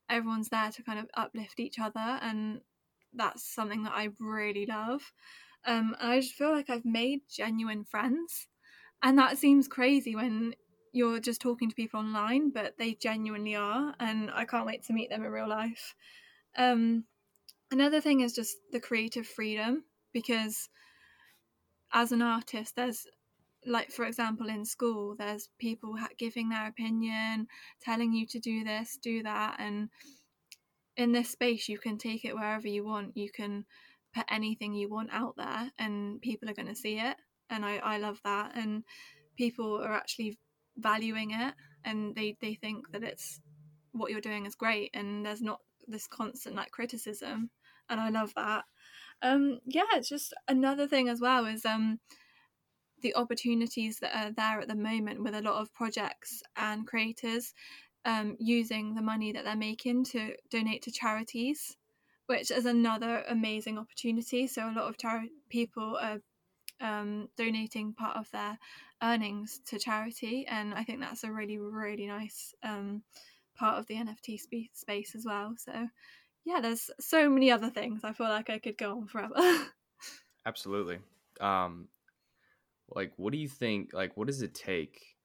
everyone's 0.08 0.48
there 0.48 0.70
to 0.70 0.82
kind 0.82 0.98
of 0.98 1.10
uplift 1.14 1.60
each 1.60 1.78
other 1.78 2.18
and 2.22 2.60
that's 3.12 3.42
something 3.42 3.82
that 3.82 3.92
i 3.92 4.08
really 4.18 4.66
love 4.66 5.12
um, 5.64 5.96
i 6.00 6.20
just 6.20 6.34
feel 6.34 6.52
like 6.52 6.70
i've 6.70 6.84
made 6.84 7.20
genuine 7.28 7.84
friends 7.84 8.48
and 9.02 9.18
that 9.18 9.38
seems 9.38 9.68
crazy 9.68 10.14
when 10.14 10.54
you're 10.96 11.20
just 11.20 11.42
talking 11.42 11.68
to 11.68 11.76
people 11.76 12.00
online, 12.00 12.50
but 12.50 12.78
they 12.78 12.94
genuinely 12.94 13.54
are, 13.54 13.94
and 14.00 14.30
I 14.32 14.46
can't 14.46 14.64
wait 14.64 14.82
to 14.84 14.94
meet 14.94 15.10
them 15.10 15.22
in 15.22 15.30
real 15.30 15.48
life. 15.48 15.94
Um, 16.56 17.04
another 17.70 18.00
thing 18.00 18.22
is 18.22 18.32
just 18.32 18.56
the 18.72 18.80
creative 18.80 19.26
freedom 19.26 19.84
because 20.14 20.70
as 21.92 22.12
an 22.12 22.22
artist, 22.22 22.76
there's 22.76 23.06
like 23.66 23.90
for 23.90 24.04
example 24.04 24.48
in 24.48 24.64
school 24.64 25.16
there's 25.18 25.48
people 25.58 25.96
giving 26.18 26.48
their 26.48 26.68
opinion 26.68 27.48
telling 27.82 28.12
you 28.12 28.24
to 28.24 28.38
do 28.38 28.62
this 28.62 28.96
do 29.02 29.24
that 29.24 29.56
and 29.58 29.88
in 30.96 31.10
this 31.10 31.30
space 31.30 31.68
you 31.68 31.76
can 31.76 31.98
take 31.98 32.24
it 32.24 32.36
wherever 32.36 32.68
you 32.68 32.84
want 32.84 33.16
you 33.16 33.28
can 33.28 33.64
put 34.14 34.24
anything 34.30 34.72
you 34.72 34.88
want 34.88 35.10
out 35.12 35.34
there 35.36 35.68
and 35.80 36.20
people 36.20 36.48
are 36.48 36.54
going 36.54 36.68
to 36.68 36.76
see 36.76 37.00
it 37.00 37.16
and 37.50 37.64
I, 37.64 37.78
I 37.78 37.98
love 37.98 38.20
that 38.22 38.52
and 38.54 38.84
people 39.36 39.82
are 39.82 39.92
actually 39.92 40.38
valuing 40.76 41.30
it 41.32 41.54
and 41.84 42.14
they, 42.14 42.36
they 42.40 42.54
think 42.54 42.90
that 42.92 43.02
it's 43.02 43.40
what 43.92 44.10
you're 44.10 44.20
doing 44.20 44.46
is 44.46 44.54
great 44.54 44.90
and 44.94 45.24
there's 45.24 45.42
not 45.42 45.60
this 45.86 46.06
constant 46.06 46.54
like 46.54 46.70
criticism 46.70 47.50
and 47.88 48.00
i 48.00 48.10
love 48.10 48.32
that 48.34 48.64
um 49.22 49.58
yeah 49.64 49.84
it's 49.94 50.08
just 50.08 50.34
another 50.48 50.86
thing 50.86 51.08
as 51.08 51.20
well 51.20 51.46
is 51.46 51.64
um 51.64 51.98
the 53.02 53.14
opportunities 53.14 53.98
that 54.00 54.16
are 54.16 54.32
there 54.32 54.60
at 54.60 54.68
the 54.68 54.74
moment 54.74 55.22
with 55.22 55.34
a 55.34 55.42
lot 55.42 55.60
of 55.60 55.72
projects 55.72 56.42
and 56.56 56.86
creators 56.86 57.54
um, 58.04 58.36
using 58.38 58.94
the 58.94 59.02
money 59.02 59.32
that 59.32 59.44
they're 59.44 59.56
making 59.56 60.04
to 60.04 60.34
donate 60.50 60.82
to 60.82 60.90
charities, 60.90 61.76
which 62.26 62.50
is 62.50 62.66
another 62.66 63.24
amazing 63.28 63.78
opportunity. 63.78 64.46
So 64.46 64.62
a 64.62 64.72
lot 64.72 64.88
of 64.88 64.96
chari- 64.96 65.28
people 65.50 65.98
are 66.00 66.18
um, 66.80 67.28
donating 67.36 67.92
part 67.92 68.16
of 68.16 68.30
their 68.30 68.58
earnings 69.02 69.60
to 69.66 69.78
charity, 69.78 70.46
and 70.48 70.74
I 70.74 70.84
think 70.84 71.00
that's 71.00 71.24
a 71.24 71.32
really 71.32 71.58
really 71.58 72.06
nice 72.06 72.54
um, 72.62 73.02
part 73.56 73.78
of 73.78 73.86
the 73.86 73.94
NFT 73.94 74.38
sp- 74.40 74.72
space 74.74 75.14
as 75.14 75.24
well. 75.24 75.54
So 75.56 75.88
yeah, 76.44 76.60
there's 76.60 76.90
so 77.00 77.28
many 77.28 77.50
other 77.50 77.70
things. 77.70 78.04
I 78.04 78.12
feel 78.12 78.28
like 78.28 78.48
I 78.48 78.58
could 78.58 78.78
go 78.78 78.92
on 78.98 79.06
forever. 79.08 79.34
Absolutely. 80.46 80.98
Um, 81.40 81.88
like, 82.88 83.12
what 83.16 83.32
do 83.32 83.38
you 83.38 83.48
think? 83.48 83.90
Like, 83.92 84.16
what 84.16 84.28
does 84.28 84.42
it 84.42 84.54
take 84.54 85.16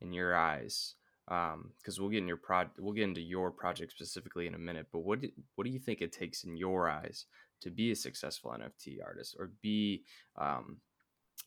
in 0.00 0.12
your 0.12 0.36
eyes? 0.36 0.94
Because 1.26 1.98
um, 1.98 1.98
we'll 1.98 2.10
get 2.10 2.18
in 2.18 2.28
your 2.28 2.36
pro, 2.36 2.64
we'll 2.78 2.94
get 2.94 3.04
into 3.04 3.20
your 3.20 3.50
project 3.50 3.92
specifically 3.92 4.46
in 4.46 4.54
a 4.54 4.58
minute. 4.58 4.86
But 4.92 5.00
what 5.00 5.20
do, 5.20 5.28
what 5.56 5.64
do 5.64 5.70
you 5.70 5.80
think 5.80 6.00
it 6.00 6.12
takes 6.12 6.44
in 6.44 6.56
your 6.56 6.88
eyes 6.88 7.26
to 7.60 7.70
be 7.70 7.90
a 7.90 7.96
successful 7.96 8.52
NFT 8.52 9.04
artist 9.04 9.36
or 9.38 9.50
be 9.60 10.04
um, 10.36 10.78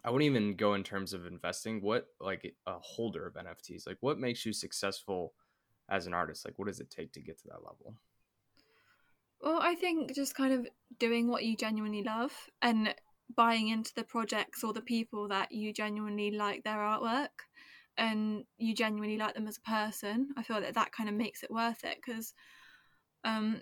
I 0.03 0.09
wouldn't 0.09 0.29
even 0.29 0.55
go 0.55 0.73
in 0.73 0.83
terms 0.83 1.13
of 1.13 1.25
investing. 1.25 1.81
What 1.81 2.07
like 2.19 2.55
a 2.65 2.79
holder 2.79 3.27
of 3.27 3.35
NFTs? 3.35 3.85
Like 3.85 3.97
what 4.01 4.19
makes 4.19 4.45
you 4.45 4.53
successful 4.53 5.33
as 5.89 6.07
an 6.07 6.13
artist? 6.13 6.45
Like 6.45 6.57
what 6.57 6.67
does 6.67 6.79
it 6.79 6.89
take 6.89 7.11
to 7.13 7.21
get 7.21 7.37
to 7.39 7.47
that 7.49 7.63
level? 7.63 7.95
Well, 9.41 9.59
I 9.61 9.75
think 9.75 10.13
just 10.13 10.35
kind 10.35 10.53
of 10.53 10.67
doing 10.99 11.27
what 11.27 11.43
you 11.43 11.55
genuinely 11.55 12.03
love 12.03 12.31
and 12.61 12.93
buying 13.35 13.69
into 13.69 13.93
the 13.95 14.03
projects 14.03 14.63
or 14.63 14.73
the 14.73 14.81
people 14.81 15.27
that 15.29 15.51
you 15.51 15.73
genuinely 15.73 16.31
like 16.31 16.63
their 16.63 16.77
artwork 16.77 17.29
and 17.97 18.43
you 18.57 18.75
genuinely 18.75 19.17
like 19.17 19.33
them 19.33 19.47
as 19.47 19.57
a 19.57 19.69
person. 19.69 20.29
I 20.37 20.43
feel 20.43 20.61
that 20.61 20.75
that 20.75 20.91
kind 20.91 21.09
of 21.09 21.15
makes 21.15 21.43
it 21.43 21.51
worth 21.51 21.83
it 21.83 21.97
because 22.05 22.33
um, 23.23 23.61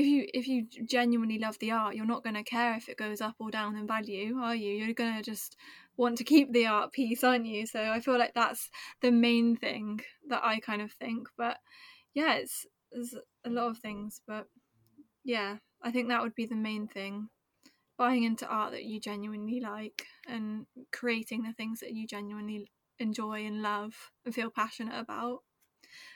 if 0.00 0.06
you 0.06 0.26
if 0.32 0.48
you 0.48 0.66
genuinely 0.86 1.38
love 1.38 1.58
the 1.58 1.72
art, 1.72 1.94
you're 1.94 2.06
not 2.06 2.24
going 2.24 2.34
to 2.34 2.42
care 2.42 2.74
if 2.76 2.88
it 2.88 2.96
goes 2.96 3.20
up 3.20 3.34
or 3.38 3.50
down 3.50 3.76
in 3.76 3.86
value, 3.86 4.38
are 4.38 4.54
you? 4.54 4.72
You're 4.72 4.94
going 4.94 5.16
to 5.16 5.22
just 5.22 5.56
want 5.96 6.16
to 6.18 6.24
keep 6.24 6.52
the 6.52 6.66
art 6.66 6.92
piece, 6.92 7.22
aren't 7.22 7.46
you? 7.46 7.66
So 7.66 7.80
I 7.80 8.00
feel 8.00 8.18
like 8.18 8.32
that's 8.34 8.70
the 9.02 9.10
main 9.10 9.56
thing 9.56 10.00
that 10.28 10.42
I 10.42 10.60
kind 10.60 10.80
of 10.80 10.92
think. 10.92 11.28
But 11.36 11.58
yeah, 12.14 12.34
it's 12.34 12.66
there's 12.90 13.14
a 13.44 13.50
lot 13.50 13.68
of 13.68 13.78
things, 13.78 14.20
but 14.26 14.46
yeah, 15.22 15.56
I 15.82 15.90
think 15.90 16.08
that 16.08 16.22
would 16.22 16.34
be 16.34 16.46
the 16.46 16.56
main 16.56 16.88
thing. 16.88 17.28
Buying 17.98 18.24
into 18.24 18.46
art 18.46 18.72
that 18.72 18.84
you 18.84 18.98
genuinely 18.98 19.60
like 19.60 20.06
and 20.26 20.64
creating 20.90 21.42
the 21.42 21.52
things 21.52 21.80
that 21.80 21.92
you 21.92 22.06
genuinely 22.06 22.70
enjoy 22.98 23.44
and 23.44 23.60
love 23.60 23.92
and 24.24 24.34
feel 24.34 24.48
passionate 24.48 24.98
about. 24.98 25.40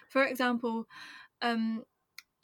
For 0.08 0.24
example, 0.24 0.86
um, 1.42 1.84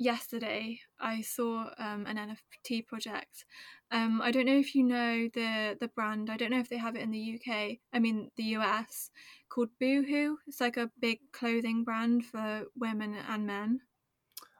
yesterday 0.01 0.81
I 0.99 1.21
saw 1.21 1.71
um, 1.79 2.07
an 2.07 2.17
NFT 2.17 2.87
project. 2.87 3.45
Um, 3.93 4.21
I 4.23 4.31
don't 4.31 4.47
know 4.47 4.59
if 4.59 4.75
you 4.75 4.83
know 4.83 5.29
the 5.33 5.77
the 5.79 5.89
brand. 5.89 6.31
I 6.31 6.37
don't 6.37 6.51
know 6.51 6.59
if 6.59 6.69
they 6.69 6.79
have 6.79 6.97
it 6.97 7.03
in 7.03 7.11
the 7.11 7.39
UK. 7.39 7.79
I 7.93 7.99
mean 8.01 8.31
the 8.37 8.57
US, 8.57 9.11
called 9.49 9.69
Boohoo. 9.79 10.39
It's 10.49 10.61
like 10.61 10.79
a 10.79 10.91
big 10.99 11.19
clothing 11.33 11.85
brand 11.85 12.25
for 12.25 12.65
women 12.77 13.15
and 13.29 13.47
men. 13.47 13.81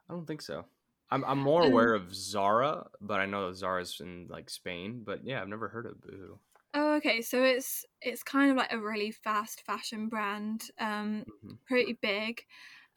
I 0.09 0.13
don't 0.13 0.27
think 0.27 0.41
so. 0.41 0.65
I'm 1.09 1.25
I'm 1.25 1.39
more 1.39 1.63
um, 1.63 1.71
aware 1.71 1.93
of 1.93 2.15
Zara, 2.15 2.87
but 3.01 3.19
I 3.19 3.25
know 3.25 3.49
that 3.49 3.57
Zara's 3.57 3.99
in 3.99 4.27
like 4.29 4.49
Spain. 4.49 5.01
But 5.03 5.25
yeah, 5.25 5.41
I've 5.41 5.49
never 5.49 5.67
heard 5.67 5.87
of 5.87 5.99
Boohoo. 6.01 6.37
Oh, 6.73 6.95
okay. 6.95 7.21
So 7.21 7.43
it's 7.43 7.83
it's 8.01 8.23
kind 8.23 8.51
of 8.51 8.57
like 8.57 8.71
a 8.71 8.79
really 8.79 9.11
fast 9.11 9.63
fashion 9.65 10.07
brand, 10.07 10.69
um, 10.79 11.25
mm-hmm. 11.27 11.53
pretty 11.67 11.97
big 11.99 12.43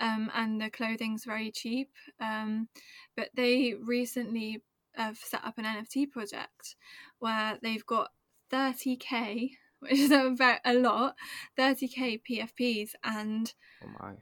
um, 0.01 0.31
and 0.35 0.61
the 0.61 0.71
clothing's 0.71 1.25
very 1.25 1.51
cheap. 1.51 1.91
Um, 2.21 2.69
but 3.17 3.31
they 3.35 3.75
recently 3.75 4.63
have 4.95 5.19
set 5.19 5.45
up 5.45 5.59
an 5.59 5.65
NFT 5.65 6.11
project 6.11 6.77
where 7.19 7.59
they've 7.63 7.87
got 7.87 8.11
30k, 8.53 9.51
which 9.81 9.93
is 9.93 10.11
a, 10.11 10.35
very, 10.37 10.59
a 10.65 10.75
lot, 10.75 11.15
30k 11.59 12.21
PFPs, 12.29 12.91
and 13.03 13.53
oh 13.85 13.91
my. 14.01 14.13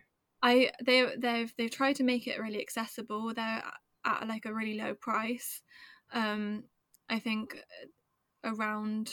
I 0.45 0.73
they 0.85 1.07
they've 1.17 1.55
they've 1.57 1.71
tried 1.71 1.97
to 1.97 2.02
make 2.02 2.26
it 2.26 2.41
really 2.41 2.61
accessible. 2.61 3.33
They're 3.33 3.62
at 4.05 4.26
like 4.29 4.45
a 4.45 4.52
really 4.52 4.76
low 4.76 4.95
price. 4.95 5.62
Um, 6.12 6.64
I 7.09 7.21
think 7.21 7.57
around 8.43 9.12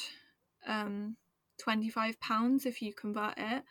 um, 0.65 1.17
twenty 1.61 1.89
five 1.89 2.19
pounds 2.19 2.65
if 2.65 2.81
you 2.81 2.93
convert 2.93 3.37
it. 3.37 3.63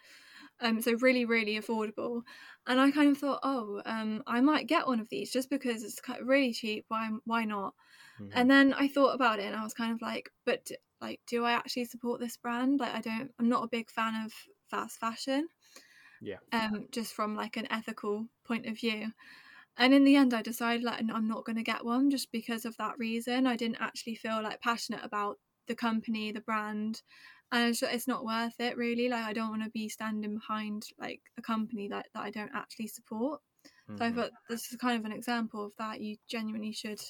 Um, 0.60 0.80
so 0.82 0.94
really, 0.94 1.24
really 1.24 1.58
affordable. 1.58 2.22
And 2.66 2.80
I 2.80 2.90
kind 2.90 3.10
of 3.10 3.18
thought, 3.18 3.40
oh, 3.42 3.80
um, 3.86 4.22
I 4.26 4.40
might 4.40 4.66
get 4.66 4.86
one 4.86 5.00
of 5.00 5.08
these 5.08 5.30
just 5.30 5.50
because 5.50 5.82
it's 5.82 6.00
really 6.22 6.52
cheap. 6.52 6.84
Why, 6.88 7.10
why 7.24 7.44
not? 7.44 7.74
Mm-hmm. 8.20 8.32
And 8.34 8.50
then 8.50 8.74
I 8.74 8.88
thought 8.88 9.14
about 9.14 9.38
it, 9.38 9.44
and 9.44 9.56
I 9.56 9.62
was 9.62 9.74
kind 9.74 9.92
of 9.92 10.02
like, 10.02 10.30
but 10.44 10.68
like, 11.00 11.20
do 11.28 11.44
I 11.44 11.52
actually 11.52 11.84
support 11.84 12.20
this 12.20 12.36
brand? 12.36 12.80
Like, 12.80 12.94
I 12.94 13.00
don't. 13.00 13.30
I'm 13.38 13.48
not 13.48 13.64
a 13.64 13.68
big 13.68 13.90
fan 13.90 14.24
of 14.24 14.32
fast 14.70 14.98
fashion. 14.98 15.48
Yeah. 16.20 16.38
Um, 16.52 16.86
just 16.90 17.14
from 17.14 17.36
like 17.36 17.56
an 17.56 17.70
ethical 17.70 18.26
point 18.44 18.66
of 18.66 18.78
view. 18.78 19.12
And 19.76 19.94
in 19.94 20.04
the 20.04 20.16
end, 20.16 20.34
I 20.34 20.42
decided 20.42 20.82
like 20.82 21.00
I'm 21.00 21.28
not 21.28 21.44
going 21.44 21.56
to 21.56 21.62
get 21.62 21.84
one 21.84 22.10
just 22.10 22.32
because 22.32 22.64
of 22.64 22.76
that 22.78 22.98
reason. 22.98 23.46
I 23.46 23.56
didn't 23.56 23.80
actually 23.80 24.16
feel 24.16 24.42
like 24.42 24.60
passionate 24.60 25.04
about 25.04 25.38
the 25.68 25.76
company, 25.76 26.32
the 26.32 26.40
brand, 26.40 27.02
and 27.52 27.70
it's, 27.70 27.82
it's 27.82 28.08
not 28.08 28.24
worth 28.24 28.58
it 28.58 28.76
really 28.76 29.08
like 29.08 29.24
i 29.24 29.32
don't 29.32 29.50
want 29.50 29.62
to 29.62 29.70
be 29.70 29.88
standing 29.88 30.34
behind 30.34 30.84
like 30.98 31.20
a 31.38 31.42
company 31.42 31.88
that, 31.88 32.06
that 32.14 32.22
i 32.22 32.30
don't 32.30 32.50
actually 32.54 32.86
support 32.86 33.40
mm-hmm. 33.66 33.96
so 33.96 34.04
i 34.04 34.08
mm-hmm. 34.08 34.20
thought 34.20 34.30
this 34.48 34.70
is 34.70 34.76
kind 34.76 34.98
of 34.98 35.04
an 35.04 35.16
example 35.16 35.64
of 35.64 35.72
that 35.78 36.00
you 36.00 36.16
genuinely 36.28 36.72
should 36.72 37.00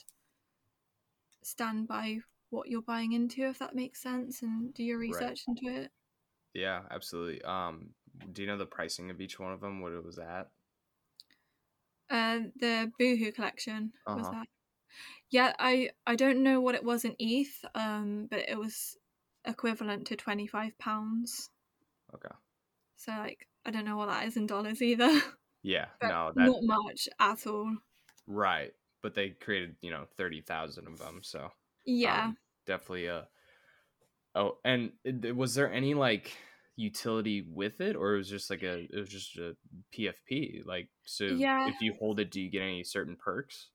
stand 1.42 1.88
by 1.88 2.18
what 2.50 2.68
you're 2.68 2.82
buying 2.82 3.12
into 3.12 3.48
if 3.48 3.58
that 3.58 3.74
makes 3.74 4.02
sense 4.02 4.42
and 4.42 4.72
do 4.74 4.82
your 4.82 4.98
research 4.98 5.42
right. 5.46 5.62
into 5.62 5.80
it 5.80 5.90
yeah 6.54 6.80
absolutely 6.90 7.42
um 7.42 7.90
do 8.32 8.42
you 8.42 8.48
know 8.48 8.56
the 8.58 8.66
pricing 8.66 9.10
of 9.10 9.20
each 9.20 9.38
one 9.38 9.52
of 9.52 9.60
them 9.60 9.80
what 9.80 9.92
it 9.92 10.04
was 10.04 10.18
at 10.18 10.48
uh 12.10 12.38
the 12.58 12.90
boohoo 12.98 13.32
collection 13.32 13.92
uh-huh. 14.06 14.16
was 14.16 14.30
that 14.30 14.46
yeah 15.30 15.52
i 15.58 15.90
i 16.06 16.16
don't 16.16 16.42
know 16.42 16.60
what 16.60 16.74
it 16.74 16.82
was 16.82 17.04
in 17.04 17.14
eth 17.20 17.64
um 17.74 18.26
but 18.30 18.40
it 18.48 18.58
was 18.58 18.96
equivalent 19.48 20.06
to 20.08 20.16
twenty 20.16 20.46
five 20.46 20.78
pounds. 20.78 21.50
Okay. 22.14 22.34
So 22.96 23.12
like 23.12 23.48
I 23.64 23.70
don't 23.70 23.84
know 23.84 23.96
what 23.96 24.08
that 24.08 24.26
is 24.26 24.36
in 24.36 24.46
dollars 24.46 24.82
either. 24.82 25.20
Yeah, 25.62 25.86
no, 26.00 26.30
that... 26.34 26.44
not 26.46 26.62
much 26.62 27.08
at 27.18 27.44
all. 27.48 27.76
Right, 28.28 28.72
but 29.02 29.14
they 29.14 29.30
created 29.30 29.74
you 29.80 29.90
know 29.90 30.04
thirty 30.16 30.40
thousand 30.40 30.86
of 30.86 30.98
them, 30.98 31.18
so 31.22 31.50
yeah, 31.84 32.26
um, 32.26 32.36
definitely 32.64 33.06
a. 33.06 33.26
Oh, 34.36 34.58
and 34.64 34.92
was 35.34 35.56
there 35.56 35.70
any 35.70 35.94
like 35.94 36.30
utility 36.76 37.42
with 37.42 37.80
it, 37.80 37.96
or 37.96 38.14
it 38.14 38.18
was 38.18 38.30
just 38.30 38.50
like 38.50 38.62
a 38.62 38.84
it 38.84 38.96
was 38.96 39.08
just 39.08 39.36
a 39.36 39.56
PFP? 39.92 40.64
Like, 40.64 40.88
so 41.04 41.24
yeah. 41.24 41.68
if 41.68 41.80
you 41.80 41.94
hold 41.98 42.20
it, 42.20 42.30
do 42.30 42.40
you 42.40 42.50
get 42.50 42.62
any 42.62 42.84
certain 42.84 43.16
perks? 43.16 43.68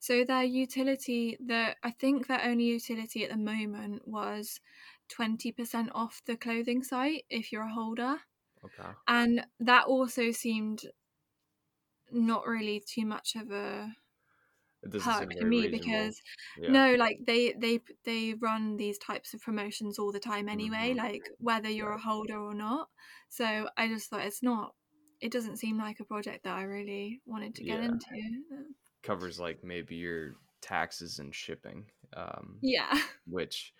So 0.00 0.24
their 0.24 0.44
utility, 0.44 1.36
the 1.44 1.74
I 1.82 1.90
think 1.90 2.26
their 2.26 2.42
only 2.42 2.64
utility 2.64 3.24
at 3.24 3.30
the 3.30 3.36
moment 3.36 4.06
was 4.06 4.60
20% 5.08 5.88
off 5.94 6.22
the 6.26 6.36
clothing 6.36 6.82
site 6.82 7.24
if 7.30 7.52
you're 7.52 7.64
a 7.64 7.72
holder. 7.72 8.16
Okay. 8.64 8.88
And 9.06 9.46
that 9.60 9.84
also 9.84 10.30
seemed 10.30 10.82
not 12.10 12.46
really 12.46 12.82
too 12.86 13.04
much 13.04 13.36
of 13.36 13.50
a 13.50 13.92
perk 14.98 15.30
to 15.30 15.44
me 15.44 15.62
reasonable. 15.62 15.78
because 15.78 16.22
yeah. 16.60 16.70
no 16.70 16.94
like 16.94 17.18
they 17.26 17.52
they 17.58 17.80
they 18.04 18.34
run 18.34 18.76
these 18.76 18.96
types 18.98 19.34
of 19.34 19.42
promotions 19.42 19.98
all 19.98 20.12
the 20.12 20.20
time 20.20 20.48
anyway 20.48 20.90
mm-hmm. 20.90 20.98
like 20.98 21.22
whether 21.38 21.68
you're 21.68 21.92
a 21.92 22.00
holder 22.00 22.38
or 22.38 22.54
not 22.54 22.88
so 23.28 23.68
i 23.76 23.88
just 23.88 24.08
thought 24.08 24.24
it's 24.24 24.42
not 24.42 24.74
it 25.20 25.32
doesn't 25.32 25.56
seem 25.56 25.78
like 25.78 25.98
a 25.98 26.04
project 26.04 26.44
that 26.44 26.54
i 26.54 26.62
really 26.62 27.20
wanted 27.26 27.54
to 27.54 27.64
get 27.64 27.80
yeah. 27.80 27.86
into 27.86 28.06
covers 29.02 29.40
like 29.40 29.58
maybe 29.64 29.96
your 29.96 30.36
taxes 30.60 31.18
and 31.18 31.34
shipping 31.34 31.84
um 32.16 32.58
yeah 32.62 33.00
which 33.26 33.72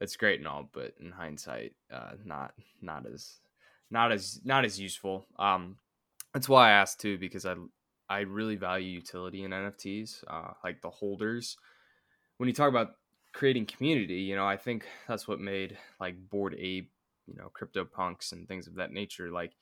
it's 0.00 0.16
great 0.16 0.40
and 0.40 0.48
all, 0.48 0.68
but 0.72 0.94
in 1.00 1.10
hindsight, 1.10 1.72
uh, 1.92 2.12
not 2.24 2.54
not 2.80 3.06
as 3.06 3.40
not 3.90 4.12
as 4.12 4.40
not 4.44 4.64
as 4.64 4.80
useful. 4.80 5.26
Um, 5.38 5.76
that's 6.32 6.48
why 6.48 6.68
I 6.68 6.72
asked 6.72 7.00
too 7.00 7.18
because 7.18 7.44
I 7.44 7.54
I 8.08 8.20
really 8.20 8.56
value 8.56 8.88
utility 8.88 9.44
in 9.44 9.50
NFTs, 9.50 10.24
uh, 10.26 10.52
like 10.64 10.80
the 10.80 10.90
holders. 10.90 11.56
When 12.38 12.48
you 12.48 12.54
talk 12.54 12.70
about 12.70 12.96
creating 13.32 13.66
community, 13.66 14.22
you 14.22 14.36
know, 14.36 14.46
I 14.46 14.56
think 14.56 14.86
that's 15.06 15.28
what 15.28 15.40
made 15.40 15.76
like 16.00 16.16
Bored 16.30 16.56
Ape, 16.58 16.90
you 17.26 17.34
know, 17.36 17.50
CryptoPunks 17.54 18.32
and 18.32 18.48
things 18.48 18.66
of 18.66 18.76
that 18.76 18.92
nature. 18.92 19.30
Like, 19.30 19.52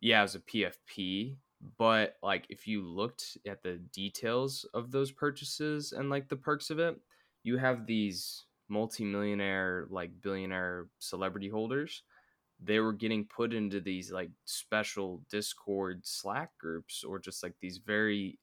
yeah, 0.00 0.22
as 0.22 0.34
a 0.34 0.40
PFP, 0.40 1.36
but 1.78 2.16
like 2.22 2.46
if 2.48 2.66
you 2.66 2.82
looked 2.82 3.38
at 3.46 3.62
the 3.62 3.76
details 3.92 4.66
of 4.74 4.90
those 4.90 5.12
purchases 5.12 5.92
and 5.92 6.10
like 6.10 6.28
the 6.28 6.36
perks 6.36 6.70
of 6.70 6.78
it, 6.80 7.00
you 7.44 7.56
have 7.58 7.86
these 7.86 8.45
multimillionaire 8.68 9.86
like 9.90 10.10
billionaire 10.22 10.86
celebrity 10.98 11.48
holders 11.48 12.02
they 12.60 12.80
were 12.80 12.92
getting 12.92 13.26
put 13.26 13.52
into 13.52 13.80
these 13.80 14.10
like 14.10 14.30
special 14.44 15.22
discord 15.30 16.00
slack 16.04 16.50
groups 16.58 17.04
or 17.04 17.18
just 17.18 17.42
like 17.42 17.54
these 17.60 17.80
very 17.84 18.38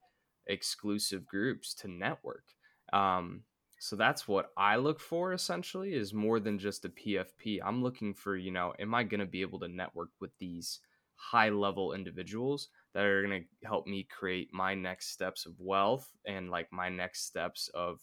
exclusive 0.47 1.25
groups 1.25 1.73
to 1.73 1.87
network. 1.87 2.43
Um, 2.91 3.41
so 3.83 3.97
that's 3.97 4.29
what 4.29 4.51
i 4.55 4.77
look 4.77 4.97
for 4.97 5.33
essentially 5.33 5.93
is 5.93 6.13
more 6.13 6.39
than 6.39 6.57
just 6.57 6.85
a 6.85 6.89
pfp 6.89 7.59
i'm 7.65 7.83
looking 7.83 8.13
for 8.13 8.37
you 8.37 8.49
know 8.49 8.73
am 8.79 8.95
i 8.95 9.03
going 9.03 9.19
to 9.19 9.25
be 9.25 9.41
able 9.41 9.59
to 9.59 9.67
network 9.67 10.07
with 10.21 10.31
these 10.39 10.79
high 11.15 11.49
level 11.49 11.91
individuals 11.91 12.69
that 12.93 13.03
are 13.03 13.21
going 13.21 13.41
to 13.41 13.67
help 13.67 13.85
me 13.85 14.07
create 14.09 14.47
my 14.53 14.73
next 14.73 15.09
steps 15.09 15.45
of 15.45 15.51
wealth 15.59 16.07
and 16.25 16.49
like 16.49 16.67
my 16.71 16.87
next 16.87 17.25
steps 17.25 17.69
of 17.73 17.99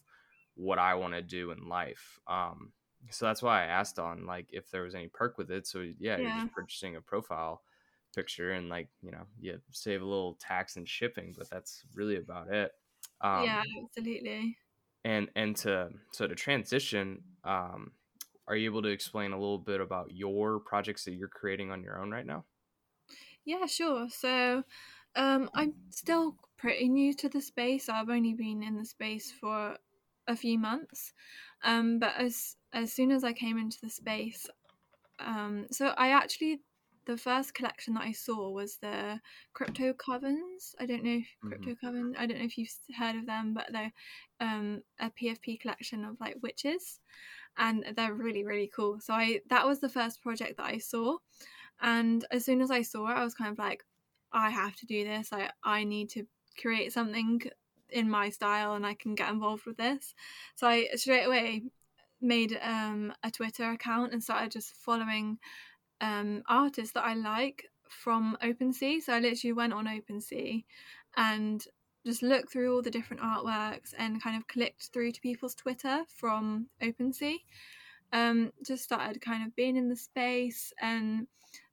what 0.61 0.79
I 0.79 0.95
want 0.95 1.14
to 1.14 1.23
do 1.23 1.50
in 1.52 1.69
life. 1.69 2.19
Um, 2.26 2.73
so 3.11 3.26
that's 3.26 3.43
why 3.43 3.62
I 3.62 3.67
asked 3.67 3.99
on 3.99 4.26
like 4.26 4.50
if 4.52 4.71
there 4.71 4.83
was 4.83 4.95
any 4.95 5.09
perk 5.09 5.38
with 5.38 5.50
it. 5.50 5.67
So 5.67 5.81
yeah, 5.99 6.17
yeah, 6.17 6.19
you're 6.19 6.33
just 6.33 6.50
purchasing 6.50 6.97
a 6.97 7.00
profile 7.00 7.62
picture 8.14 8.52
and 8.52 8.69
like 8.69 8.90
you 9.00 9.11
know 9.11 9.26
you 9.38 9.61
save 9.71 10.02
a 10.02 10.05
little 10.05 10.35
tax 10.35 10.76
and 10.76 10.88
shipping, 10.88 11.35
but 11.37 11.49
that's 11.50 11.85
really 11.95 12.17
about 12.17 12.52
it. 12.52 12.73
Um, 13.21 13.47
yeah, 13.47 13.62
absolutely. 13.83 14.57
And 15.05 15.31
and 15.35 15.57
to 15.59 15.90
so 16.12 16.26
to 16.26 16.35
transition, 16.35 17.25
um, 17.45 17.93
are 18.47 18.57
you 18.57 18.67
able 18.71 18.83
to 18.83 18.88
explain 18.88 19.33
a 19.33 19.38
little 19.38 19.59
bit 19.59 19.81
about 19.81 20.11
your 20.12 20.61
projects 20.61 21.05
that 21.05 21.12
you're 21.14 21.29
creating 21.29 21.71
on 21.71 21.83
your 21.83 22.00
own 22.00 22.11
right 22.11 22.26
now? 22.26 22.45
Yeah, 23.45 23.67
sure. 23.67 24.09
So 24.09 24.64
um, 25.14 25.50
I'm 25.55 25.75
still 25.90 26.37
pretty 26.57 26.88
new 26.88 27.14
to 27.14 27.29
the 27.29 27.40
space. 27.40 27.88
I've 27.88 28.09
only 28.09 28.35
been 28.35 28.62
in 28.62 28.76
the 28.76 28.85
space 28.85 29.33
for 29.33 29.79
a 30.30 30.37
few 30.37 30.58
months. 30.58 31.12
Um, 31.62 31.99
but 31.99 32.14
as 32.16 32.56
as 32.72 32.92
soon 32.92 33.10
as 33.10 33.25
I 33.25 33.32
came 33.32 33.58
into 33.58 33.78
the 33.82 33.90
space, 33.90 34.46
um, 35.18 35.66
so 35.70 35.88
I 35.96 36.08
actually 36.08 36.60
the 37.06 37.16
first 37.16 37.54
collection 37.54 37.94
that 37.94 38.04
I 38.04 38.12
saw 38.12 38.50
was 38.50 38.76
the 38.76 39.20
Crypto 39.52 39.92
Covens. 39.94 40.75
I 40.78 40.87
don't 40.87 41.02
know 41.02 41.16
if 41.16 41.25
mm-hmm. 41.25 41.49
Crypto 41.49 41.75
Coven. 41.80 42.14
I 42.18 42.26
don't 42.26 42.38
know 42.38 42.44
if 42.44 42.56
you've 42.56 42.70
heard 42.96 43.16
of 43.16 43.26
them, 43.26 43.54
but 43.54 43.66
they're 43.72 43.92
um, 44.40 44.82
a 45.00 45.10
PFP 45.10 45.60
collection 45.60 46.04
of 46.04 46.16
like 46.20 46.37
witches, 46.42 47.00
and 47.58 47.84
they're 47.96 48.14
really 48.14 48.44
really 48.44 48.70
cool. 48.75 49.00
So 49.00 49.14
I 49.14 49.40
that 49.50 49.66
was 49.66 49.80
the 49.80 49.88
first 49.88 50.22
project 50.22 50.56
that 50.58 50.66
I 50.66 50.78
saw, 50.78 51.16
and 51.80 52.25
as 52.30 52.44
soon 52.44 52.60
as 52.60 52.70
I 52.70 52.82
saw 52.82 53.08
it, 53.10 53.16
I 53.16 53.25
was 53.25 53.34
kind 53.34 53.50
of 53.50 53.58
like, 53.58 53.82
I 54.32 54.50
have 54.50 54.76
to 54.76 54.87
do 54.87 55.04
this. 55.04 55.30
I 55.32 55.50
I 55.64 55.84
need 55.84 56.10
to 56.10 56.26
create 56.60 56.92
something 56.92 57.40
in 57.92 58.11
my 58.11 58.30
style 58.30 58.75
and 58.75 58.87
I 58.87 58.94
can 58.94 59.14
get 59.14 59.30
involved 59.30 59.66
with 59.66 59.76
this. 59.76 60.14
So 60.54 60.66
I 60.66 60.88
straight 60.94 61.25
away 61.25 61.62
made 62.20 62.59
um, 62.62 63.12
a 63.23 63.30
Twitter 63.30 63.70
account 63.70 64.12
and 64.12 64.23
started 64.23 64.52
just 64.52 64.75
following 64.76 65.38
um, 66.00 66.42
artists 66.49 66.92
that 66.92 67.04
I 67.04 67.14
like 67.14 67.64
from 67.88 68.37
OpenSea. 68.42 69.02
So 69.02 69.12
I 69.12 69.20
literally 69.20 69.52
went 69.52 69.73
on 69.73 69.87
OpenSea 69.87 70.64
and 71.16 71.64
just 72.06 72.23
looked 72.23 72.52
through 72.52 72.75
all 72.75 72.82
the 72.82 72.90
different 72.90 73.23
artworks 73.23 73.92
and 73.99 74.23
kind 74.23 74.37
of 74.37 74.47
clicked 74.49 74.90
through 74.92 75.12
to 75.12 75.20
people's 75.20 75.54
Twitter 75.54 76.02
from 76.16 76.66
OpenSea. 76.82 77.37
Um, 78.12 78.52
just 78.66 78.82
started 78.82 79.20
kind 79.20 79.47
of 79.47 79.54
being 79.54 79.76
in 79.76 79.88
the 79.88 79.97
space 79.97 80.73
and 80.80 81.26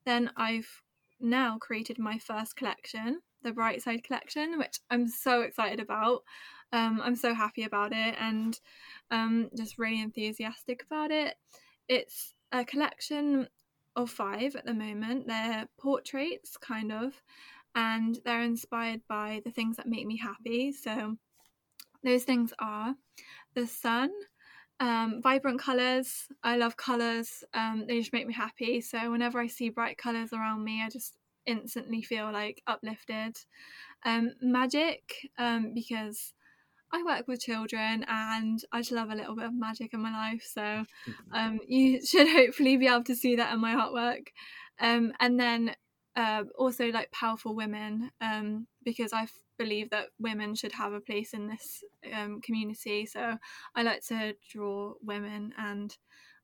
then 0.05 0.31
I've 0.37 0.81
now 1.19 1.57
created 1.57 1.97
my 1.97 2.19
first 2.19 2.55
collection 2.55 3.21
the 3.43 3.51
Bright 3.51 3.81
Side 3.81 4.03
collection, 4.03 4.57
which 4.57 4.79
I'm 4.89 5.07
so 5.07 5.41
excited 5.41 5.79
about. 5.79 6.23
Um, 6.73 7.01
I'm 7.03 7.15
so 7.15 7.33
happy 7.33 7.63
about 7.63 7.93
it 7.93 8.15
and 8.19 8.59
um, 9.09 9.49
just 9.55 9.77
really 9.77 10.01
enthusiastic 10.01 10.83
about 10.83 11.11
it. 11.11 11.35
It's 11.87 12.33
a 12.51 12.65
collection 12.65 13.47
of 13.95 14.09
five 14.09 14.55
at 14.55 14.65
the 14.65 14.73
moment. 14.73 15.27
They're 15.27 15.67
portraits, 15.79 16.57
kind 16.57 16.91
of, 16.91 17.21
and 17.75 18.17
they're 18.25 18.43
inspired 18.43 19.01
by 19.07 19.41
the 19.45 19.51
things 19.51 19.77
that 19.77 19.87
make 19.87 20.05
me 20.05 20.17
happy. 20.17 20.71
So, 20.71 21.17
those 22.03 22.23
things 22.23 22.53
are 22.59 22.95
the 23.55 23.65
sun, 23.65 24.11
um, 24.79 25.21
vibrant 25.21 25.59
colours. 25.59 26.27
I 26.43 26.57
love 26.57 26.77
colours, 26.77 27.43
um, 27.53 27.85
they 27.87 27.99
just 27.99 28.13
make 28.13 28.27
me 28.27 28.33
happy. 28.33 28.81
So, 28.81 29.11
whenever 29.11 29.39
I 29.39 29.47
see 29.47 29.69
bright 29.69 29.97
colours 29.97 30.33
around 30.33 30.63
me, 30.63 30.83
I 30.83 30.89
just 30.89 31.15
instantly 31.47 32.01
feel 32.03 32.31
like 32.31 32.61
uplifted. 32.67 33.37
Um, 34.05 34.33
magic, 34.41 35.01
um, 35.39 35.73
because 35.73 36.33
I 36.91 37.03
work 37.03 37.27
with 37.27 37.41
children 37.41 38.05
and 38.07 38.63
I 38.71 38.79
just 38.79 38.91
love 38.91 39.09
a 39.09 39.15
little 39.15 39.35
bit 39.35 39.45
of 39.45 39.53
magic 39.53 39.93
in 39.93 40.01
my 40.01 40.11
life. 40.11 40.47
So 40.53 40.85
um, 41.33 41.59
you 41.67 42.05
should 42.05 42.29
hopefully 42.29 42.77
be 42.77 42.87
able 42.87 43.03
to 43.05 43.15
see 43.15 43.35
that 43.35 43.53
in 43.53 43.59
my 43.59 43.73
artwork. 43.73 44.27
Um, 44.79 45.13
and 45.19 45.39
then 45.39 45.75
uh, 46.15 46.43
also 46.57 46.87
like 46.87 47.11
powerful 47.11 47.55
women, 47.55 48.11
um, 48.21 48.67
because 48.83 49.13
I 49.13 49.27
believe 49.57 49.89
that 49.89 50.07
women 50.19 50.55
should 50.55 50.71
have 50.73 50.93
a 50.93 51.01
place 51.01 51.33
in 51.33 51.47
this 51.47 51.83
um, 52.13 52.41
community. 52.41 53.05
So 53.05 53.37
I 53.75 53.83
like 53.83 54.05
to 54.07 54.35
draw 54.51 54.93
women 55.01 55.53
and 55.57 55.95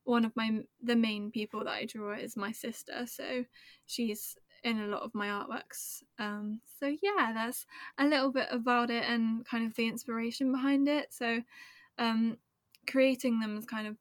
one 0.06 0.26
of 0.26 0.36
my 0.36 0.60
the 0.82 0.96
main 0.96 1.32
people 1.32 1.64
that 1.64 1.74
I 1.74 1.86
draw 1.86 2.14
is 2.14 2.36
my 2.36 2.52
sister. 2.52 3.06
So 3.06 3.46
she's 3.86 4.36
in 4.64 4.80
a 4.80 4.88
lot 4.88 5.02
of 5.02 5.14
my 5.14 5.28
artworks. 5.28 6.04
Um, 6.20 6.62
so 6.80 6.88
yeah, 7.02 7.32
that's 7.34 7.66
a 7.98 8.06
little 8.06 8.32
bit 8.32 8.48
about 8.52 8.90
it 8.90 9.04
and 9.08 9.46
kind 9.46 9.66
of 9.66 9.76
the 9.76 9.88
inspiration 9.88 10.52
behind 10.52 10.88
it. 10.88 11.14
So 11.14 11.42
um, 11.98 12.38
creating 12.90 13.40
them 13.40 13.58
is 13.58 13.66
kind 13.66 13.88
of 13.88 13.98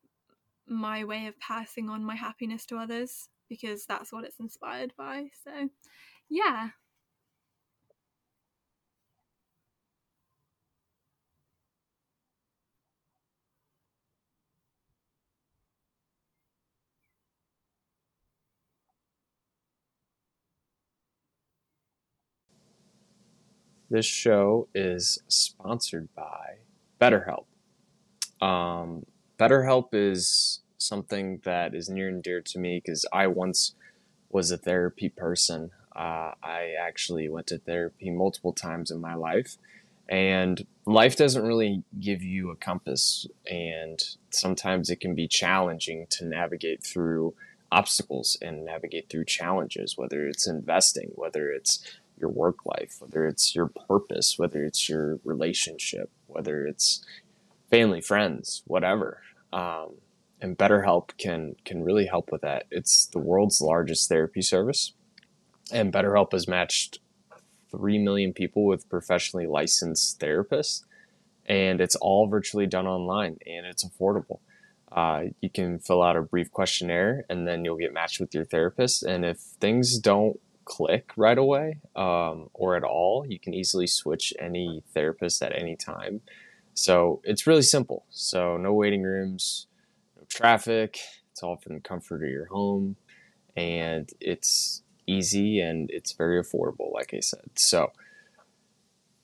my 0.66 1.05
way 1.05 1.27
of 1.27 1.38
passing 1.40 1.88
on 1.88 2.05
my 2.05 2.14
happiness 2.14 2.64
to 2.66 2.77
others 2.77 3.29
because 3.48 3.85
that's 3.87 4.12
what 4.12 4.25
it's 4.25 4.40
inspired 4.40 4.92
by. 4.96 5.27
So 5.44 5.68
yeah. 6.29 6.70
This 23.92 24.07
show 24.07 24.68
is 24.74 25.18
sponsored 25.28 26.09
by 26.14 26.61
BetterHelp. 26.98 27.44
Um, 28.40 29.05
BetterHelp 29.38 29.88
is 29.92 30.62
something 30.78 31.42
that 31.44 31.74
is 31.74 31.90
near 31.90 32.09
and 32.09 32.22
dear 32.22 32.40
to 32.40 32.59
me 32.59 32.81
because 32.83 33.05
I 33.12 33.26
once 33.26 33.74
was 34.31 34.50
a 34.50 34.57
therapy 34.57 35.11
person. 35.11 35.72
Uh, 35.94 36.33
I 36.42 36.72
actually 36.81 37.28
went 37.28 37.48
to 37.48 37.59
therapy 37.59 38.09
multiple 38.09 38.55
times 38.55 38.90
in 38.90 38.98
my 38.98 39.14
life, 39.14 39.59
and 40.09 40.66
life 40.87 41.16
doesn't 41.16 41.44
really 41.44 41.85
give 42.00 42.22
you 42.22 42.48
a 42.48 42.57
compass, 42.57 43.26
and 43.50 44.00
sometimes 44.31 44.88
it 44.88 45.00
can 45.00 45.14
be 45.14 45.28
challenging 45.28 46.07
to 46.12 46.24
navigate 46.24 46.83
through 46.83 47.35
obstacles 47.70 48.38
and 48.40 48.64
navigate 48.64 49.11
through 49.11 49.26
challenges, 49.26 49.98
whether 49.98 50.26
it's 50.26 50.46
investing, 50.46 51.11
whether 51.14 51.50
it's 51.50 51.85
your 52.23 52.31
work 52.31 52.65
life, 52.65 52.97
whether 53.01 53.27
it's 53.27 53.55
your 53.55 53.67
purpose, 53.67 54.35
whether 54.39 54.65
it's 54.65 54.89
your 54.89 55.19
relationship, 55.25 56.11
whether 56.27 56.67
it's 56.67 57.05
family, 57.71 58.01
friends, 58.01 58.63
whatever. 58.67 59.21
Um, 59.53 59.97
and 60.41 60.57
BetterHelp 60.57 61.11
can 61.19 61.57
can 61.65 61.83
really 61.83 62.07
help 62.07 62.33
with 62.33 62.41
that. 62.41 62.67
It's 62.71 63.07
the 63.07 63.19
world's 63.19 63.61
largest 63.61 64.09
therapy 64.09 64.43
service, 64.43 64.93
and 65.71 65.93
BetterHelp 65.93 66.33
has 66.33 66.49
matched 66.49 67.01
three 67.71 67.99
million 67.99 68.33
people 68.33 68.65
with 68.65 68.89
professionally 68.89 69.47
licensed 69.47 70.19
therapists, 70.21 70.85
and 71.47 71.81
it's 71.81 71.97
all 71.97 72.29
virtually 72.29 72.67
done 72.67 72.87
online 72.87 73.39
and 73.47 73.67
it's 73.67 73.85
affordable. 73.85 74.41
Uh, 74.91 75.25
you 75.41 75.49
can 75.49 75.79
fill 75.79 76.03
out 76.03 76.17
a 76.17 76.23
brief 76.23 76.51
questionnaire 76.51 77.25
and 77.31 77.49
then 77.49 77.65
you'll 77.65 77.79
get 77.79 77.95
matched 77.95 78.21
with 78.21 78.35
your 78.35 78.45
therapist. 78.45 79.03
And 79.03 79.25
if 79.25 79.39
things 79.39 79.99
don't 79.99 80.39
click 80.73 81.11
right 81.19 81.37
away 81.37 81.81
um, 81.97 82.49
or 82.55 82.77
at 82.77 82.83
all, 82.83 83.27
you 83.29 83.39
can 83.39 83.53
easily 83.53 83.87
switch 83.87 84.33
any 84.39 84.83
therapist 84.95 85.43
at 85.43 85.55
any 85.55 85.77
time. 85.77 86.23
So 86.73 87.21
it's 87.25 87.47
really 87.47 87.61
simple. 87.61 88.07
So 88.09 88.57
no 88.57 88.73
waiting 88.73 89.03
rooms, 89.03 89.67
no 90.17 90.23
traffic. 90.31 90.99
It's 91.31 91.43
all 91.43 91.59
from 91.59 91.75
the 91.75 91.81
comfort 91.81 92.23
of 92.25 92.31
your 92.31 92.47
home, 92.47 92.97
and 93.55 94.09
it's 94.19 94.83
easy 95.07 95.61
and 95.61 95.91
it's 95.91 96.13
very 96.13 96.43
affordable, 96.43 96.91
like 96.95 97.13
I 97.13 97.21
said. 97.21 97.51
So 97.57 97.93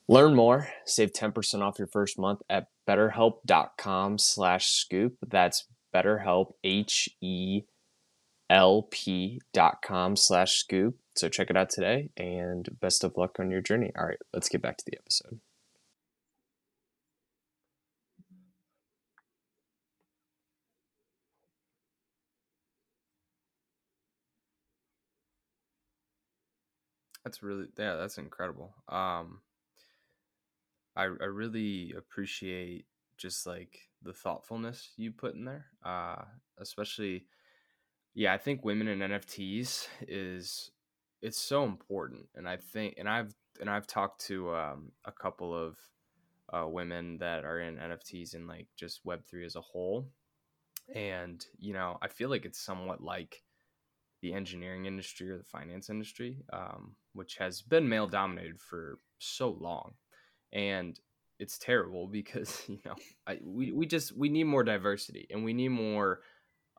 learn 0.07 0.35
more, 0.35 0.69
save 0.85 1.13
10% 1.13 1.61
off 1.61 1.79
your 1.79 1.87
first 1.87 2.19
month 2.19 2.43
at 2.47 2.67
betterhelp.com 2.87 4.19
slash 4.19 4.67
scoop. 4.67 5.17
That's 5.27 5.65
betterhelp, 5.93 6.53
H-E-L-P 6.63 7.65
dot 9.51 9.81
com 9.81 10.15
slash 10.15 10.51
scoop 10.53 10.99
so 11.15 11.29
check 11.29 11.49
it 11.49 11.57
out 11.57 11.69
today 11.69 12.09
and 12.17 12.69
best 12.79 13.03
of 13.03 13.17
luck 13.17 13.39
on 13.39 13.51
your 13.51 13.61
journey. 13.61 13.91
All 13.97 14.05
right, 14.05 14.19
let's 14.33 14.49
get 14.49 14.61
back 14.61 14.77
to 14.77 14.85
the 14.85 14.97
episode. 14.97 15.39
That's 27.23 27.43
really 27.43 27.67
yeah, 27.77 27.95
that's 27.95 28.17
incredible. 28.17 28.73
Um 28.87 29.41
I 30.95 31.03
I 31.03 31.25
really 31.25 31.93
appreciate 31.97 32.85
just 33.17 33.45
like 33.45 33.89
the 34.01 34.13
thoughtfulness 34.13 34.91
you 34.97 35.11
put 35.11 35.35
in 35.35 35.45
there. 35.45 35.65
Uh 35.83 36.23
especially 36.57 37.25
yeah, 38.13 38.33
I 38.33 38.37
think 38.37 38.65
women 38.65 38.87
in 38.87 38.99
NFTs 38.99 39.87
is 40.07 40.71
it's 41.21 41.39
so 41.39 41.63
important 41.63 42.27
and 42.35 42.47
I 42.47 42.57
think 42.57 42.95
and 42.97 43.07
I've 43.09 43.33
and 43.59 43.69
I've 43.69 43.87
talked 43.87 44.25
to 44.27 44.53
um 44.55 44.91
a 45.05 45.11
couple 45.11 45.55
of 45.55 45.77
uh 46.53 46.67
women 46.67 47.17
that 47.19 47.45
are 47.45 47.59
in 47.59 47.75
NFTs 47.77 48.33
and 48.33 48.47
like 48.47 48.67
just 48.77 49.05
web3 49.05 49.45
as 49.45 49.55
a 49.55 49.61
whole. 49.61 50.09
And 50.93 51.45
you 51.57 51.73
know, 51.73 51.97
I 52.01 52.07
feel 52.07 52.29
like 52.29 52.45
it's 52.45 52.59
somewhat 52.59 53.01
like 53.01 53.43
the 54.21 54.33
engineering 54.33 54.85
industry 54.85 55.29
or 55.29 55.37
the 55.37 55.43
finance 55.43 55.89
industry, 55.89 56.37
um, 56.51 56.95
which 57.13 57.37
has 57.37 57.61
been 57.61 57.87
male 57.87 58.07
dominated 58.07 58.59
for 58.59 58.97
so 59.19 59.55
long, 59.59 59.93
and 60.51 60.99
it's 61.39 61.57
terrible 61.57 62.07
because 62.11 62.63
you 62.67 62.79
know 62.85 62.95
I, 63.27 63.39
we 63.43 63.71
we 63.71 63.85
just 63.85 64.17
we 64.17 64.29
need 64.29 64.45
more 64.45 64.63
diversity 64.63 65.27
and 65.29 65.43
we 65.43 65.53
need 65.53 65.69
more 65.69 66.21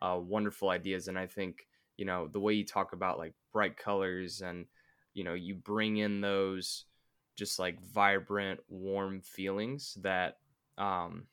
uh, 0.03 0.19
wonderful 0.21 0.71
ideas. 0.71 1.09
And 1.09 1.19
I 1.19 1.27
think 1.27 1.67
you 2.01 2.07
know 2.07 2.29
the 2.29 2.41
way 2.41 2.55
you 2.55 2.65
talk 2.65 2.95
about 2.95 3.19
like 3.19 3.35
bright 3.53 3.77
colors 3.77 4.41
and 4.41 4.65
you 5.13 5.23
know 5.23 5.35
you 5.35 5.55
bring 5.55 5.99
in 5.99 6.23
those 6.23 6.87
just 7.37 7.59
like 7.59 7.81
vibrant, 7.81 8.61
warm 8.69 9.21
feelings 9.21 9.97
that 10.03 10.39
um, 10.79 11.27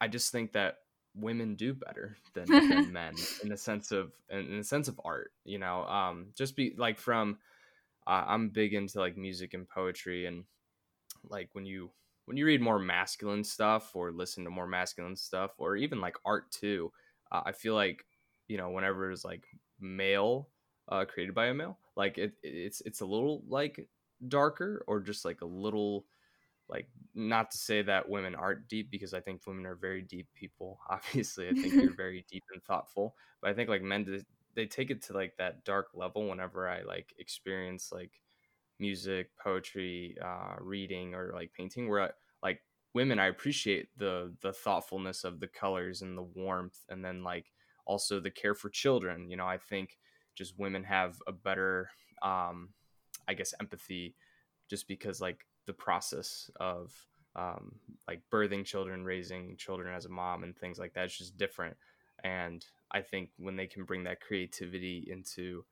I 0.00 0.08
just 0.08 0.32
think 0.32 0.52
that 0.52 0.78
women 1.14 1.56
do 1.56 1.74
better 1.74 2.16
than, 2.34 2.46
than 2.46 2.92
men 2.92 3.14
in 3.42 3.48
the 3.48 3.56
sense 3.56 3.90
of 3.90 4.12
in 4.30 4.58
the 4.58 4.64
sense 4.64 4.86
of 4.86 5.00
art 5.04 5.32
you 5.44 5.58
know 5.58 5.84
um 5.86 6.26
just 6.36 6.54
be 6.54 6.74
like 6.76 6.98
from 6.98 7.38
uh, 8.06 8.24
i'm 8.26 8.50
big 8.50 8.74
into 8.74 9.00
like 9.00 9.16
music 9.16 9.54
and 9.54 9.66
poetry 9.66 10.26
and 10.26 10.44
like 11.30 11.48
when 11.54 11.64
you 11.64 11.90
when 12.26 12.36
you 12.36 12.44
read 12.44 12.60
more 12.60 12.78
masculine 12.78 13.42
stuff 13.42 13.96
or 13.96 14.12
listen 14.12 14.44
to 14.44 14.50
more 14.50 14.66
masculine 14.66 15.16
stuff 15.16 15.52
or 15.56 15.74
even 15.74 16.02
like 16.02 16.16
art 16.26 16.50
too 16.50 16.92
uh, 17.32 17.40
i 17.46 17.52
feel 17.52 17.74
like 17.74 18.04
you 18.46 18.58
know 18.58 18.68
whenever 18.68 19.10
it's 19.10 19.24
like 19.24 19.46
male 19.80 20.48
uh 20.88 21.04
created 21.04 21.34
by 21.34 21.46
a 21.46 21.54
male 21.54 21.78
like 21.96 22.18
it 22.18 22.34
it's 22.42 22.80
it's 22.82 23.00
a 23.00 23.06
little 23.06 23.42
like 23.48 23.88
darker 24.28 24.84
or 24.86 25.00
just 25.00 25.24
like 25.24 25.40
a 25.40 25.46
little 25.46 26.06
like 26.68 26.88
not 27.14 27.50
to 27.52 27.58
say 27.58 27.82
that 27.82 28.08
women 28.08 28.34
aren't 28.34 28.68
deep 28.68 28.90
because 28.90 29.14
I 29.14 29.20
think 29.20 29.46
women 29.46 29.66
are 29.66 29.76
very 29.76 30.02
deep 30.02 30.28
people. 30.34 30.80
Obviously, 30.90 31.48
I 31.48 31.54
think 31.54 31.80
you're 31.80 31.94
very 31.96 32.26
deep 32.30 32.44
and 32.52 32.62
thoughtful, 32.64 33.14
but 33.40 33.50
I 33.50 33.54
think 33.54 33.68
like 33.68 33.82
men 33.82 34.24
they 34.54 34.66
take 34.66 34.90
it 34.90 35.02
to 35.02 35.12
like 35.12 35.36
that 35.36 35.64
dark 35.64 35.88
level 35.94 36.28
whenever 36.28 36.68
I 36.68 36.82
like 36.82 37.14
experience 37.18 37.90
like 37.92 38.20
music, 38.78 39.30
poetry, 39.42 40.16
uh, 40.22 40.56
reading, 40.60 41.14
or 41.14 41.32
like 41.34 41.52
painting. 41.52 41.88
Where 41.88 42.02
I, 42.02 42.10
like 42.42 42.62
women, 42.94 43.18
I 43.18 43.26
appreciate 43.26 43.88
the 43.96 44.34
the 44.40 44.52
thoughtfulness 44.52 45.24
of 45.24 45.40
the 45.40 45.48
colors 45.48 46.02
and 46.02 46.16
the 46.16 46.22
warmth, 46.22 46.78
and 46.88 47.04
then 47.04 47.22
like 47.22 47.52
also 47.86 48.20
the 48.20 48.30
care 48.30 48.54
for 48.54 48.68
children. 48.68 49.30
You 49.30 49.36
know, 49.36 49.46
I 49.46 49.58
think 49.58 49.98
just 50.34 50.58
women 50.58 50.84
have 50.84 51.16
a 51.26 51.32
better, 51.32 51.90
um, 52.22 52.70
I 53.26 53.34
guess, 53.34 53.54
empathy, 53.60 54.14
just 54.68 54.88
because 54.88 55.20
like 55.20 55.46
the 55.66 55.72
process 55.72 56.50
of 56.60 56.92
um, 57.34 57.76
like 58.08 58.22
birthing 58.32 58.64
children, 58.64 59.04
raising 59.04 59.56
children 59.56 59.94
as 59.94 60.06
a 60.06 60.10
mom, 60.10 60.42
and 60.42 60.56
things 60.56 60.78
like 60.78 60.94
that. 60.94 61.04
It's 61.04 61.18
just 61.18 61.36
different. 61.36 61.76
And 62.24 62.64
I 62.90 63.02
think 63.02 63.30
when 63.38 63.56
they 63.56 63.66
can 63.66 63.84
bring 63.84 64.04
that 64.04 64.20
creativity 64.20 65.06
into 65.10 65.64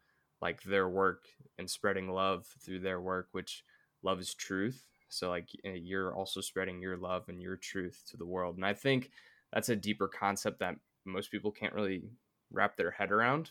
like 0.42 0.62
their 0.62 0.88
work 0.88 1.24
and 1.59 1.68
spreading 1.68 2.11
love 2.11 2.46
through 2.64 2.81
their 2.81 3.00
work, 3.00 3.29
which 3.33 3.64
love 4.03 4.20
is 4.20 4.35
truth. 4.35 4.87
So 5.09 5.31
like 5.31 5.48
you're 5.62 6.14
also 6.14 6.40
spreading 6.40 6.83
your 6.83 6.96
love 6.96 7.29
and 7.29 7.40
your 7.40 7.57
truth 7.57 8.03
to 8.11 8.16
the 8.16 8.27
world. 8.27 8.57
And 8.57 8.66
I 8.66 8.74
think 8.74 9.11
that's 9.53 9.68
a 9.68 9.77
deeper 9.77 10.09
concept 10.09 10.59
that 10.59 10.77
most 11.05 11.31
people 11.31 11.51
can't 11.51 11.75
really 11.75 12.05
wrap 12.51 12.77
their 12.77 12.90
head 12.90 13.12
around. 13.12 13.51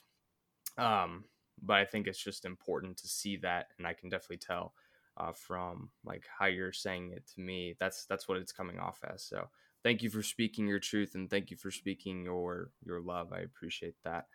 Um, 0.78 1.26
but 1.62 1.78
I 1.78 1.86
think 1.86 2.08
it's 2.08 2.24
just 2.24 2.46
important 2.46 2.98
to 2.98 3.08
see 3.08 3.38
that, 3.38 3.68
and 3.78 3.86
I 3.86 3.94
can 3.94 4.10
definitely 4.10 4.38
tell 4.38 4.74
uh, 5.18 5.32
from 5.34 5.90
like 6.04 6.26
how 6.40 6.46
you're 6.46 6.74
saying 6.74 7.12
it 7.16 7.28
to 7.36 7.42
me. 7.42 7.76
That's 7.80 8.06
that's 8.06 8.28
what 8.28 8.38
it's 8.38 8.52
coming 8.52 8.80
off 8.80 9.00
as. 9.08 9.24
So 9.24 9.48
thank 9.84 10.02
you 10.02 10.10
for 10.10 10.24
speaking 10.24 10.68
your 10.68 10.80
truth 10.80 11.16
and 11.16 11.30
thank 11.30 11.52
you 11.52 11.58
for 11.58 11.72
speaking 11.72 12.24
your 12.24 12.72
your 12.86 13.02
love. 13.02 13.32
I 13.34 13.40
appreciate 13.40 13.96
that. 14.04 14.26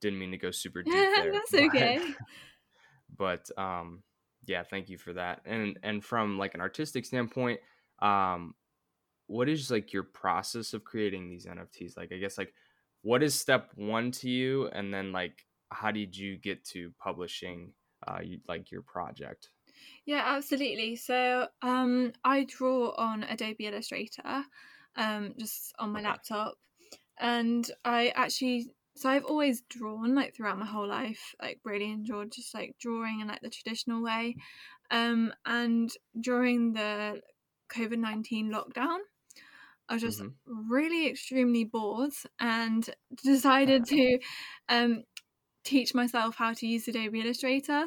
Didn't 0.00 0.18
mean 0.18 0.30
to 0.30 0.38
go 0.38 0.50
super 0.50 0.82
deep 0.82 0.94
there. 1.16 1.32
that's 1.32 1.54
okay. 1.54 2.00
But, 3.16 3.48
but 3.56 3.62
um 3.62 4.02
yeah, 4.46 4.62
thank 4.62 4.88
you 4.88 4.98
for 4.98 5.12
that. 5.14 5.40
And 5.44 5.78
and 5.82 6.04
from 6.04 6.38
like 6.38 6.54
an 6.54 6.60
artistic 6.60 7.04
standpoint, 7.04 7.60
um 8.00 8.54
what 9.30 9.48
is 9.48 9.70
like 9.70 9.92
your 9.92 10.02
process 10.04 10.74
of 10.74 10.84
creating 10.84 11.28
these 11.28 11.46
NFTs? 11.46 11.96
Like 11.96 12.12
I 12.12 12.18
guess 12.18 12.38
like 12.38 12.54
what 13.02 13.22
is 13.22 13.34
step 13.34 13.72
1 13.76 14.10
to 14.12 14.30
you 14.30 14.68
and 14.68 14.92
then 14.92 15.12
like 15.12 15.46
how 15.70 15.90
did 15.92 16.16
you 16.16 16.36
get 16.36 16.64
to 16.66 16.92
publishing 16.98 17.74
uh 18.06 18.20
you, 18.22 18.40
like 18.48 18.70
your 18.70 18.82
project? 18.82 19.50
Yeah, 20.04 20.22
absolutely. 20.24 20.96
So 20.96 21.48
um, 21.62 22.12
I 22.24 22.44
draw 22.44 22.90
on 22.96 23.22
Adobe 23.24 23.66
Illustrator, 23.66 24.44
um, 24.96 25.34
just 25.38 25.72
on 25.78 25.90
my 25.92 26.00
laptop, 26.00 26.54
and 27.18 27.70
I 27.84 28.08
actually 28.10 28.72
so 28.96 29.10
I've 29.10 29.24
always 29.26 29.62
drawn 29.62 30.14
like 30.14 30.34
throughout 30.36 30.58
my 30.58 30.66
whole 30.66 30.88
life, 30.88 31.34
like 31.42 31.60
really 31.64 31.90
enjoyed 31.90 32.32
just 32.32 32.54
like 32.54 32.76
drawing 32.80 33.20
in 33.20 33.28
like 33.28 33.42
the 33.42 33.50
traditional 33.50 34.02
way, 34.02 34.36
um, 34.90 35.34
and 35.46 35.90
during 36.20 36.74
the 36.74 37.22
COVID 37.72 37.98
nineteen 37.98 38.50
lockdown. 38.52 38.98
I 39.90 39.94
was 39.94 40.02
just 40.02 40.20
mm-hmm. 40.20 40.72
really 40.72 41.08
extremely 41.08 41.64
bored 41.64 42.12
and 42.38 42.88
decided 43.24 43.84
to 43.86 44.18
um, 44.68 45.02
teach 45.64 45.94
myself 45.94 46.36
how 46.36 46.54
to 46.54 46.66
use 46.66 46.86
Adobe 46.86 47.20
Illustrator. 47.20 47.86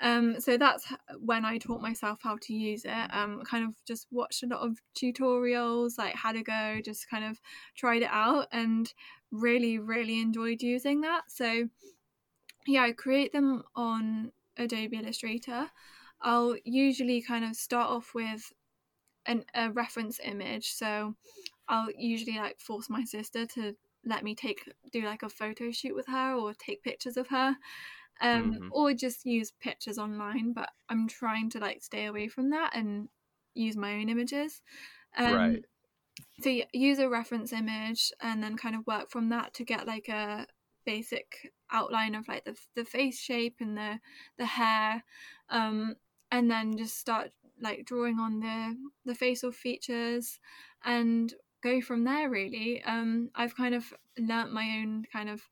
Um, 0.00 0.40
so 0.40 0.56
that's 0.56 0.86
when 1.18 1.44
I 1.44 1.58
taught 1.58 1.82
myself 1.82 2.20
how 2.22 2.38
to 2.42 2.54
use 2.54 2.84
it. 2.84 3.10
Um, 3.12 3.42
kind 3.44 3.64
of 3.64 3.74
just 3.84 4.06
watched 4.12 4.44
a 4.44 4.46
lot 4.46 4.60
of 4.60 4.78
tutorials, 4.96 5.98
like 5.98 6.14
how 6.14 6.30
to 6.32 6.42
go, 6.42 6.80
just 6.84 7.10
kind 7.10 7.24
of 7.24 7.40
tried 7.76 8.02
it 8.02 8.10
out 8.10 8.46
and 8.52 8.92
really, 9.32 9.78
really 9.78 10.20
enjoyed 10.20 10.62
using 10.62 11.00
that. 11.00 11.24
So 11.28 11.68
yeah, 12.66 12.82
I 12.82 12.92
create 12.92 13.32
them 13.32 13.64
on 13.74 14.30
Adobe 14.56 14.96
Illustrator. 14.96 15.68
I'll 16.22 16.56
usually 16.64 17.20
kind 17.20 17.44
of 17.44 17.56
start 17.56 17.90
off 17.90 18.14
with 18.14 18.52
an, 19.26 19.44
a 19.54 19.70
reference 19.70 20.20
image. 20.22 20.72
So 20.72 21.14
I'll 21.68 21.88
usually 21.96 22.38
like 22.38 22.60
force 22.60 22.90
my 22.90 23.04
sister 23.04 23.46
to 23.46 23.74
let 24.06 24.22
me 24.22 24.34
take 24.34 24.60
do 24.92 25.02
like 25.02 25.22
a 25.22 25.28
photo 25.28 25.70
shoot 25.70 25.94
with 25.94 26.06
her 26.06 26.34
or 26.34 26.52
take 26.52 26.82
pictures 26.82 27.16
of 27.16 27.28
her 27.28 27.56
um, 28.20 28.52
mm-hmm. 28.52 28.68
or 28.70 28.92
just 28.92 29.24
use 29.24 29.52
pictures 29.60 29.98
online. 29.98 30.52
But 30.52 30.70
I'm 30.88 31.08
trying 31.08 31.50
to 31.50 31.58
like 31.58 31.82
stay 31.82 32.06
away 32.06 32.28
from 32.28 32.50
that 32.50 32.76
and 32.76 33.08
use 33.54 33.76
my 33.76 33.94
own 33.94 34.08
images. 34.08 34.60
Um, 35.16 35.34
right. 35.34 35.64
So 36.42 36.60
use 36.72 36.98
a 36.98 37.08
reference 37.08 37.52
image 37.52 38.12
and 38.20 38.42
then 38.42 38.56
kind 38.56 38.76
of 38.76 38.86
work 38.86 39.10
from 39.10 39.30
that 39.30 39.54
to 39.54 39.64
get 39.64 39.86
like 39.86 40.08
a 40.08 40.46
basic 40.86 41.52
outline 41.72 42.14
of 42.14 42.28
like 42.28 42.44
the 42.44 42.56
the 42.76 42.84
face 42.84 43.18
shape 43.18 43.56
and 43.60 43.76
the 43.76 43.98
the 44.38 44.46
hair, 44.46 45.04
um, 45.48 45.96
and 46.30 46.50
then 46.50 46.76
just 46.76 46.98
start 46.98 47.30
like 47.60 47.84
drawing 47.84 48.18
on 48.18 48.40
the 48.40 48.76
the 49.04 49.14
facial 49.14 49.52
features 49.52 50.38
and 50.84 51.34
go 51.62 51.80
from 51.80 52.04
there 52.04 52.28
really. 52.28 52.82
Um 52.84 53.30
i've 53.34 53.56
kind 53.56 53.74
of 53.74 53.92
learnt 54.18 54.52
my 54.52 54.80
own 54.80 55.04
kind 55.12 55.28
of 55.28 55.42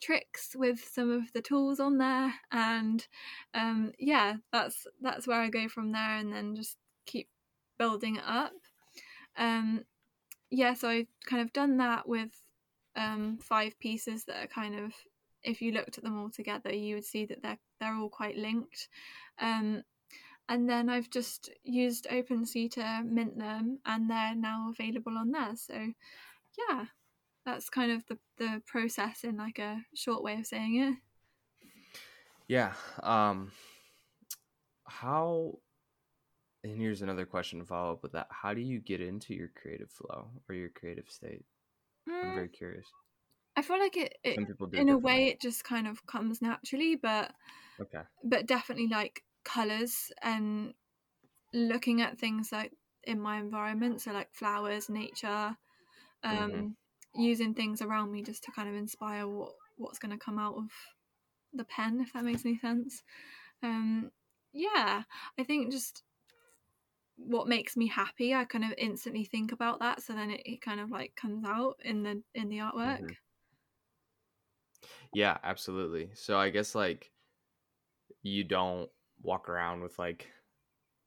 tricks 0.00 0.54
with 0.54 0.78
some 0.92 1.10
of 1.10 1.32
the 1.32 1.42
tools 1.42 1.80
on 1.80 1.98
there 1.98 2.34
and 2.52 3.06
um, 3.54 3.92
yeah 3.98 4.34
that's 4.52 4.86
that's 5.00 5.26
where 5.26 5.40
i 5.40 5.48
go 5.48 5.68
from 5.68 5.92
there 5.92 6.16
and 6.16 6.32
then 6.32 6.54
just 6.54 6.76
keep 7.06 7.28
building 7.78 8.16
it 8.16 8.24
up. 8.26 8.52
Um, 9.38 9.84
yeah 10.50 10.74
so 10.74 10.88
i've 10.88 11.08
kind 11.26 11.42
of 11.42 11.52
done 11.52 11.78
that 11.78 12.08
with 12.08 12.30
um, 12.94 13.38
five 13.42 13.78
pieces 13.78 14.24
that 14.24 14.42
are 14.42 14.46
kind 14.46 14.78
of 14.78 14.92
if 15.42 15.60
you 15.60 15.72
looked 15.72 15.98
at 15.98 16.04
them 16.04 16.18
all 16.18 16.30
together 16.30 16.72
you 16.74 16.94
would 16.94 17.04
see 17.04 17.26
that 17.26 17.42
they're 17.42 17.58
they're 17.80 17.94
all 17.94 18.08
quite 18.08 18.36
linked. 18.36 18.88
Um, 19.40 19.82
and 20.48 20.68
then 20.68 20.88
I've 20.88 21.10
just 21.10 21.50
used 21.64 22.06
OpenSea 22.10 22.70
to 22.72 23.02
mint 23.04 23.38
them, 23.38 23.80
and 23.84 24.10
they're 24.10 24.34
now 24.34 24.70
available 24.70 25.16
on 25.18 25.32
there. 25.32 25.56
So, 25.56 25.92
yeah, 26.58 26.86
that's 27.46 27.70
kind 27.70 27.92
of 27.92 28.06
the, 28.06 28.18
the 28.38 28.62
process 28.66 29.24
in 29.24 29.36
like 29.38 29.58
a 29.60 29.84
short 29.94 30.22
way 30.22 30.34
of 30.40 30.46
saying 30.46 30.76
it 30.76 30.96
Yeah. 32.48 32.74
Um 33.02 33.52
how 34.86 35.60
and 36.64 36.76
here's 36.80 37.02
another 37.02 37.26
question 37.26 37.58
to 37.60 37.64
follow 37.64 37.92
up 37.92 38.02
with 38.02 38.12
that. 38.12 38.26
How 38.30 38.52
do 38.54 38.60
you 38.60 38.80
get 38.80 39.00
into 39.00 39.34
your 39.34 39.48
creative 39.48 39.90
flow 39.90 40.30
or 40.48 40.54
your 40.54 40.68
creative 40.68 41.08
state? 41.10 41.44
I'm 42.22 42.32
Mm, 42.32 42.34
very 42.34 42.48
curious. 42.48 42.94
I 43.56 43.62
feel 43.62 43.78
like 43.78 43.96
it, 43.96 44.18
it 44.22 44.38
Some 44.38 44.46
people 44.46 44.66
do 44.68 44.78
it 44.78 44.84
in 44.84 44.88
a 44.88 44.98
way 44.98 45.28
it 45.28 45.40
just 45.40 45.64
kind 45.64 45.86
of 45.88 46.04
comes 46.06 46.42
naturally, 46.42 46.96
but 46.96 47.34
Okay. 47.78 48.02
but 48.24 48.46
definitely 48.46 48.88
like 48.88 49.24
colors 49.46 50.12
and 50.22 50.74
looking 51.54 52.02
at 52.02 52.18
things 52.18 52.52
like 52.52 52.72
in 53.04 53.20
my 53.20 53.38
environment, 53.38 54.02
so 54.02 54.12
like 54.12 54.34
flowers, 54.34 54.88
nature, 54.90 55.56
um, 56.24 56.52
Mhm. 56.54 56.76
using 57.14 57.54
things 57.54 57.82
around 57.82 58.12
me 58.12 58.22
just 58.22 58.44
to 58.44 58.52
kind 58.52 58.68
of 58.68 58.74
inspire 58.76 59.26
what 59.28 59.54
what's 59.76 59.98
going 60.00 60.12
to 60.12 60.24
come 60.24 60.38
out 60.38 60.56
of 60.56 60.70
the 61.52 61.64
pen, 61.64 62.00
if 62.00 62.12
that 62.12 62.24
makes 62.24 62.44
any 62.44 62.58
sense. 62.58 63.02
Um, 63.62 64.12
yeah, 64.52 65.04
I 65.38 65.44
think 65.44 65.72
just 65.72 66.04
what 67.18 67.48
makes 67.48 67.76
me 67.76 67.86
happy, 67.88 68.34
I 68.34 68.44
kind 68.44 68.64
of 68.64 68.72
instantly 68.78 69.24
think 69.24 69.52
about 69.52 69.80
that, 69.80 70.02
so 70.02 70.12
then 70.14 70.30
it, 70.30 70.42
it 70.44 70.60
kind 70.60 70.80
of 70.80 70.90
like 70.90 71.14
comes 71.16 71.44
out 71.44 71.80
in 71.84 72.02
the 72.02 72.22
in 72.34 72.48
the 72.48 72.58
artwork. 72.58 73.00
Mhm. 73.00 73.16
Yeah, 75.12 75.38
absolutely. 75.42 76.10
So 76.14 76.38
I 76.38 76.50
guess 76.50 76.74
like 76.74 77.12
you 78.22 78.44
don't 78.44 78.90
walk 79.26 79.48
around 79.50 79.82
with 79.82 79.98
like 79.98 80.32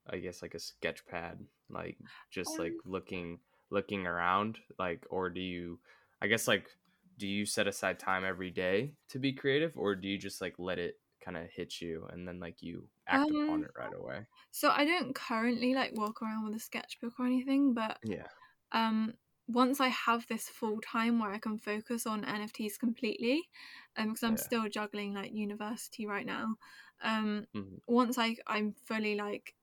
I 0.08 0.20
guess 0.20 0.42
like 0.42 0.56
a 0.56 0.60
sketch 0.60 1.06
pad, 1.06 1.46
like 1.70 2.00
just 2.32 2.60
like 2.60 2.78
Um, 2.78 2.82
looking 2.86 3.42
looking 3.70 4.08
around, 4.08 4.60
like 4.80 5.06
or 5.10 5.30
do 5.30 5.42
you 5.42 5.82
I 6.22 6.28
guess 6.28 6.48
like 6.48 6.70
do 7.18 7.28
you 7.28 7.46
set 7.46 7.68
aside 7.68 8.00
time 8.00 8.26
every 8.26 8.52
day 8.52 8.96
to 9.10 9.20
be 9.20 9.34
creative 9.34 9.78
or 9.78 9.96
do 9.96 10.08
you 10.08 10.18
just 10.18 10.42
like 10.42 10.56
let 10.60 10.80
it 10.80 11.02
kind 11.22 11.38
of 11.38 11.50
hit 11.52 11.82
you 11.82 12.06
and 12.08 12.28
then 12.28 12.40
like 12.40 12.62
you 12.64 12.90
act 13.08 13.32
upon 13.32 13.64
um, 13.64 13.66
it 13.66 13.72
right 13.78 13.94
away? 13.94 14.28
so 14.52 14.70
I 14.72 14.86
don't 14.86 15.16
currently 15.16 15.76
like 15.76 15.94
walk 15.96 16.22
around 16.22 16.46
with 16.46 16.56
a 16.56 16.60
sketchbook 16.60 17.20
or 17.20 17.26
anything, 17.28 17.74
but 17.74 18.00
Yeah. 18.04 18.28
um 18.74 19.16
once 19.48 19.80
I 19.82 19.90
have 19.90 20.28
this 20.28 20.50
full 20.50 20.82
time 20.82 21.20
where 21.20 21.32
I 21.32 21.40
can 21.40 21.60
focus 21.60 22.08
on 22.08 22.26
NFTs 22.26 22.78
completely, 22.78 23.50
um 23.98 24.10
because 24.10 24.24
I'm 24.24 24.38
Yeah. 24.38 24.50
still 24.50 24.70
juggling 24.70 25.14
like 25.16 25.34
university 25.34 26.08
right 26.08 26.26
now. 26.26 26.58
Um 27.02 27.48
Mhm. 27.54 27.80
once 27.88 28.18
I 28.18 28.38
I'm 28.48 28.74
fully 28.74 29.16
like 29.16 29.56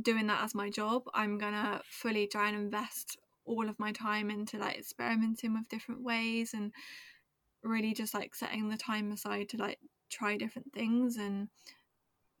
doing 0.00 0.26
that 0.26 0.44
as 0.44 0.54
my 0.54 0.70
job, 0.70 1.04
I'm 1.14 1.38
gonna 1.38 1.82
fully 1.84 2.26
try 2.26 2.48
and 2.48 2.56
invest 2.56 3.18
all 3.44 3.68
of 3.68 3.78
my 3.78 3.92
time 3.92 4.30
into 4.30 4.58
like 4.58 4.76
experimenting 4.76 5.54
with 5.54 5.68
different 5.68 6.02
ways 6.02 6.52
and 6.52 6.72
really 7.62 7.94
just 7.94 8.14
like 8.14 8.34
setting 8.34 8.68
the 8.68 8.76
time 8.76 9.12
aside 9.12 9.48
to 9.50 9.56
like 9.58 9.80
try 10.10 10.36
different 10.36 10.72
things 10.72 11.16
and 11.16 11.48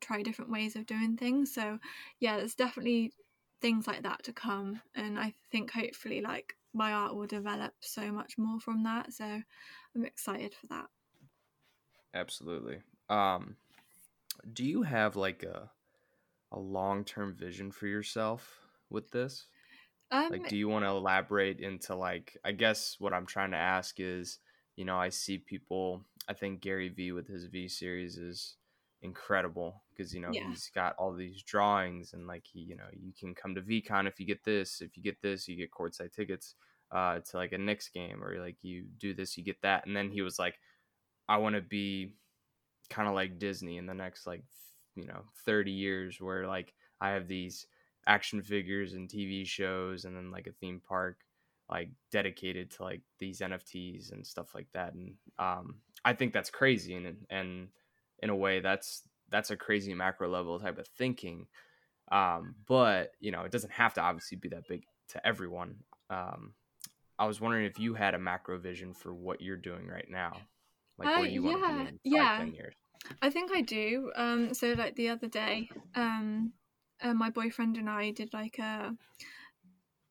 try 0.00 0.22
different 0.22 0.50
ways 0.50 0.76
of 0.76 0.86
doing 0.86 1.16
things. 1.16 1.52
So 1.54 1.78
yeah, 2.20 2.38
there's 2.38 2.56
definitely 2.56 3.14
things 3.60 3.86
like 3.86 4.02
that 4.04 4.22
to 4.24 4.32
come 4.32 4.82
and 4.94 5.18
I 5.18 5.34
think 5.50 5.72
hopefully 5.72 6.20
like 6.22 6.56
my 6.74 6.92
art 6.92 7.14
will 7.16 7.26
develop 7.26 7.74
so 7.80 8.12
much 8.12 8.38
more 8.38 8.60
from 8.60 8.84
that. 8.84 9.12
So 9.14 9.24
I'm 9.96 10.04
excited 10.06 10.54
for 10.54 10.66
that. 10.68 10.88
Absolutely. 12.14 12.82
Um 13.08 13.56
do 14.52 14.64
you 14.64 14.82
have 14.82 15.16
like 15.16 15.42
a 15.42 15.70
a 16.52 16.58
long-term 16.58 17.34
vision 17.36 17.70
for 17.72 17.86
yourself 17.86 18.60
with 18.90 19.10
this? 19.10 19.46
Um 20.10 20.30
Like 20.30 20.48
do 20.48 20.56
you 20.56 20.68
want 20.68 20.84
to 20.84 20.90
elaborate 20.90 21.60
into 21.60 21.94
like 21.96 22.36
I 22.44 22.52
guess 22.52 22.96
what 22.98 23.12
I'm 23.12 23.26
trying 23.26 23.50
to 23.52 23.56
ask 23.56 23.98
is, 23.98 24.38
you 24.76 24.84
know, 24.84 24.96
I 24.96 25.08
see 25.08 25.38
people 25.38 26.04
I 26.28 26.34
think 26.34 26.60
Gary 26.60 26.88
Vee 26.88 27.12
with 27.12 27.28
his 27.28 27.46
V 27.46 27.68
series 27.68 28.16
is 28.18 28.56
incredible 29.02 29.82
because 29.90 30.14
you 30.14 30.20
know 30.20 30.30
yeah. 30.32 30.48
he's 30.48 30.70
got 30.74 30.94
all 30.98 31.12
these 31.12 31.42
drawings 31.42 32.12
and 32.14 32.26
like 32.26 32.44
he 32.50 32.60
you 32.60 32.74
know 32.76 32.86
you 32.92 33.12
can 33.18 33.34
come 33.34 33.54
to 33.54 33.60
VeeCon 33.60 34.08
if 34.08 34.18
you 34.18 34.26
get 34.26 34.42
this 34.42 34.80
if 34.80 34.96
you 34.96 35.02
get 35.02 35.20
this 35.22 35.46
you 35.46 35.56
get 35.56 35.70
courtside 35.70 36.12
tickets 36.12 36.54
uh 36.92 37.20
to 37.20 37.36
like 37.36 37.52
a 37.52 37.58
Knicks 37.58 37.88
game 37.88 38.22
or 38.24 38.40
like 38.40 38.56
you 38.62 38.86
do 38.98 39.12
this 39.12 39.36
you 39.36 39.44
get 39.44 39.60
that 39.62 39.86
and 39.86 39.94
then 39.94 40.10
he 40.10 40.22
was 40.22 40.38
like 40.38 40.58
I 41.28 41.36
want 41.36 41.56
to 41.56 41.60
be 41.60 42.12
kind 42.90 43.08
of 43.08 43.14
like 43.14 43.38
Disney 43.38 43.78
in 43.78 43.86
the 43.86 43.94
next 43.94 44.26
like 44.26 44.42
you 44.94 45.06
know 45.06 45.22
30 45.44 45.70
years 45.70 46.20
where 46.20 46.46
like 46.46 46.72
I 47.00 47.10
have 47.10 47.28
these 47.28 47.66
action 48.06 48.42
figures 48.42 48.94
and 48.94 49.08
TV 49.08 49.46
shows 49.46 50.04
and 50.04 50.16
then 50.16 50.30
like 50.30 50.46
a 50.46 50.52
theme 50.52 50.80
park 50.86 51.18
like 51.68 51.90
dedicated 52.12 52.70
to 52.70 52.84
like 52.84 53.02
these 53.18 53.40
NFTs 53.40 54.12
and 54.12 54.26
stuff 54.26 54.54
like 54.54 54.68
that 54.72 54.94
and 54.94 55.14
um 55.38 55.76
I 56.04 56.12
think 56.12 56.32
that's 56.32 56.50
crazy 56.50 56.94
and 56.94 57.16
and 57.28 57.68
in 58.20 58.30
a 58.30 58.36
way 58.36 58.60
that's 58.60 59.02
that's 59.30 59.50
a 59.50 59.56
crazy 59.56 59.92
macro 59.92 60.28
level 60.28 60.58
type 60.60 60.78
of 60.78 60.86
thinking 60.86 61.46
um 62.12 62.54
but 62.66 63.10
you 63.18 63.32
know 63.32 63.42
it 63.42 63.50
doesn't 63.50 63.72
have 63.72 63.94
to 63.94 64.00
obviously 64.00 64.38
be 64.38 64.48
that 64.48 64.68
big 64.68 64.84
to 65.08 65.26
everyone 65.26 65.76
um 66.08 66.52
I 67.18 67.26
was 67.26 67.40
wondering 67.40 67.64
if 67.64 67.78
you 67.78 67.94
had 67.94 68.14
a 68.14 68.18
macro 68.18 68.58
vision 68.58 68.92
for 68.92 69.12
what 69.12 69.40
you're 69.40 69.56
doing 69.56 69.88
right 69.88 70.08
now 70.08 70.36
like 70.98 71.08
Uh 71.08 71.20
where 71.20 71.28
you 71.28 71.42
want 71.42 71.56
to 71.56 71.62
be 71.66 71.72
yeah, 71.72 71.88
in 71.88 71.98
five 72.10 72.28
yeah. 72.34 72.36
ten 72.36 72.52
years 72.52 72.74
I 73.22 73.30
think 73.30 73.50
I 73.54 73.62
do. 73.62 74.12
Um, 74.16 74.54
so 74.54 74.72
like 74.72 74.96
the 74.96 75.08
other 75.10 75.28
day, 75.28 75.68
um, 75.94 76.52
uh, 77.02 77.14
my 77.14 77.30
boyfriend 77.30 77.76
and 77.76 77.88
I 77.88 78.10
did 78.10 78.32
like 78.32 78.58
a 78.58 78.94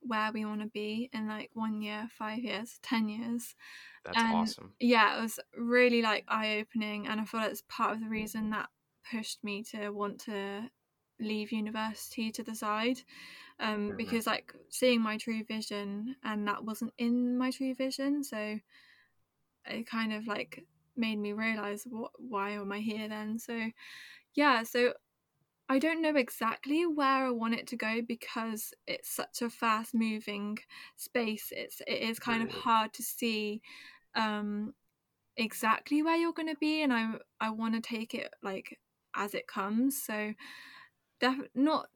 where 0.01 0.31
we 0.31 0.45
want 0.45 0.61
to 0.61 0.67
be 0.67 1.09
in 1.13 1.27
like 1.27 1.49
one 1.53 1.81
year, 1.81 2.07
five 2.17 2.39
years, 2.39 2.79
ten 2.83 3.09
years, 3.09 3.55
that's 4.03 4.17
and 4.17 4.33
awesome 4.33 4.73
yeah, 4.79 5.17
it 5.17 5.21
was 5.21 5.39
really 5.57 6.01
like 6.01 6.25
eye 6.27 6.59
opening, 6.59 7.07
and 7.07 7.19
I 7.19 7.25
feel 7.25 7.41
like 7.41 7.51
it's 7.51 7.63
part 7.69 7.93
of 7.93 8.01
the 8.01 8.09
reason 8.09 8.51
that 8.51 8.69
pushed 9.09 9.43
me 9.43 9.63
to 9.71 9.89
want 9.89 10.19
to 10.21 10.69
leave 11.19 11.51
university 11.51 12.29
to 12.29 12.43
the 12.43 12.53
side 12.53 12.99
um 13.59 13.89
Mhm. 13.91 13.97
because 13.97 14.27
like 14.27 14.53
seeing 14.69 15.01
my 15.01 15.17
true 15.17 15.43
vision 15.45 16.15
and 16.23 16.47
that 16.47 16.63
wasn't 16.63 16.91
in 16.97 17.37
my 17.37 17.51
true 17.51 17.73
vision 17.73 18.23
so 18.23 18.59
it 19.65 19.87
kind 19.87 20.13
of 20.13 20.27
like 20.27 20.65
made 20.97 21.17
me 21.17 21.33
realize 21.33 21.83
what 21.89 22.11
why 22.17 22.51
am 22.51 22.71
I 22.71 22.79
here 22.79 23.07
then? 23.07 23.39
So 23.39 23.69
yeah 24.35 24.63
so 24.63 24.93
I 25.67 25.79
don't 25.79 26.01
know 26.01 26.15
exactly 26.15 26.85
where 26.85 27.25
I 27.25 27.31
want 27.31 27.55
it 27.55 27.67
to 27.67 27.75
go 27.75 28.01
because 28.07 28.71
it's 28.85 29.09
such 29.09 29.41
a 29.41 29.49
fast 29.49 29.95
moving 29.95 30.59
space. 30.95 31.51
It's 31.55 31.81
it 31.87 32.01
is 32.01 32.19
kind 32.19 32.43
of 32.43 32.51
hard 32.51 32.93
to 32.93 33.03
see 33.03 33.61
um 34.15 34.73
exactly 35.37 36.01
where 36.03 36.15
you're 36.15 36.33
going 36.33 36.49
to 36.53 36.59
be 36.59 36.83
and 36.83 36.93
I 36.93 37.15
I 37.41 37.49
want 37.49 37.75
to 37.75 37.81
take 37.81 38.13
it 38.13 38.33
like 38.43 38.79
as 39.15 39.33
it 39.33 39.47
comes. 39.47 40.01
So 40.01 40.33
def- 41.19 41.49
not 41.55 41.89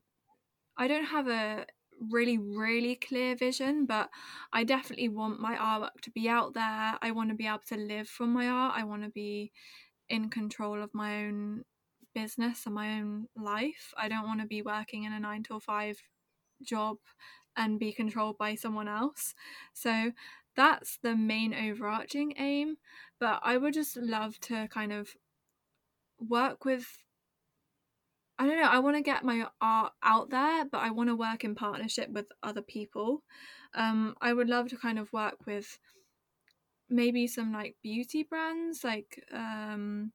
I 0.77 0.87
don't 0.87 1.05
have 1.05 1.27
a 1.27 1.65
really 2.09 2.37
really 2.37 2.95
clear 2.95 3.35
vision 3.35 3.85
but 3.85 4.09
I 4.53 4.63
definitely 4.63 5.09
want 5.09 5.39
my 5.39 5.55
artwork 5.55 6.01
to 6.03 6.11
be 6.11 6.29
out 6.29 6.53
there. 6.53 6.97
I 7.01 7.11
want 7.11 7.29
to 7.29 7.35
be 7.35 7.47
able 7.47 7.59
to 7.67 7.77
live 7.77 8.07
from 8.07 8.33
my 8.33 8.47
art. 8.47 8.73
I 8.75 8.83
want 8.83 9.03
to 9.03 9.09
be 9.09 9.51
in 10.07 10.29
control 10.29 10.81
of 10.81 10.93
my 10.93 11.25
own 11.25 11.63
business 12.15 12.65
and 12.65 12.75
my 12.75 12.99
own 12.99 13.27
life. 13.35 13.93
I 13.97 14.07
don't 14.07 14.25
want 14.25 14.41
to 14.41 14.47
be 14.47 14.61
working 14.61 15.03
in 15.03 15.13
a 15.13 15.19
9 15.19 15.43
to 15.43 15.59
5 15.59 15.97
job 16.63 16.97
and 17.55 17.79
be 17.79 17.91
controlled 17.91 18.37
by 18.37 18.55
someone 18.55 18.87
else. 18.87 19.35
So 19.73 20.11
that's 20.55 20.97
the 21.03 21.15
main 21.15 21.53
overarching 21.53 22.33
aim 22.37 22.77
but 23.19 23.39
I 23.43 23.57
would 23.57 23.73
just 23.73 23.97
love 23.97 24.39
to 24.41 24.67
kind 24.69 24.93
of 24.93 25.09
work 26.19 26.65
with 26.65 27.03
I 28.39 28.47
don't 28.47 28.55
know, 28.61 28.69
I 28.69 28.79
want 28.79 28.95
to 28.95 29.03
get 29.03 29.25
my 29.25 29.47
art 29.59 29.91
out 30.01 30.29
there, 30.29 30.63
but 30.63 30.79
I 30.79 30.91
want 30.91 31.09
to 31.09 31.15
work 31.15 31.43
in 31.43 31.55
partnership 31.55 32.09
with 32.09 32.27
other 32.41 32.61
people. 32.61 33.23
Um, 33.75 34.15
I 34.21 34.31
would 34.31 34.47
love 34.47 34.69
to 34.69 34.77
kind 34.77 34.97
of 34.97 35.11
work 35.11 35.45
with 35.45 35.77
maybe 36.89 37.27
some 37.27 37.51
like 37.51 37.75
beauty 37.83 38.23
brands, 38.23 38.83
like 38.83 39.23
um, 39.33 40.13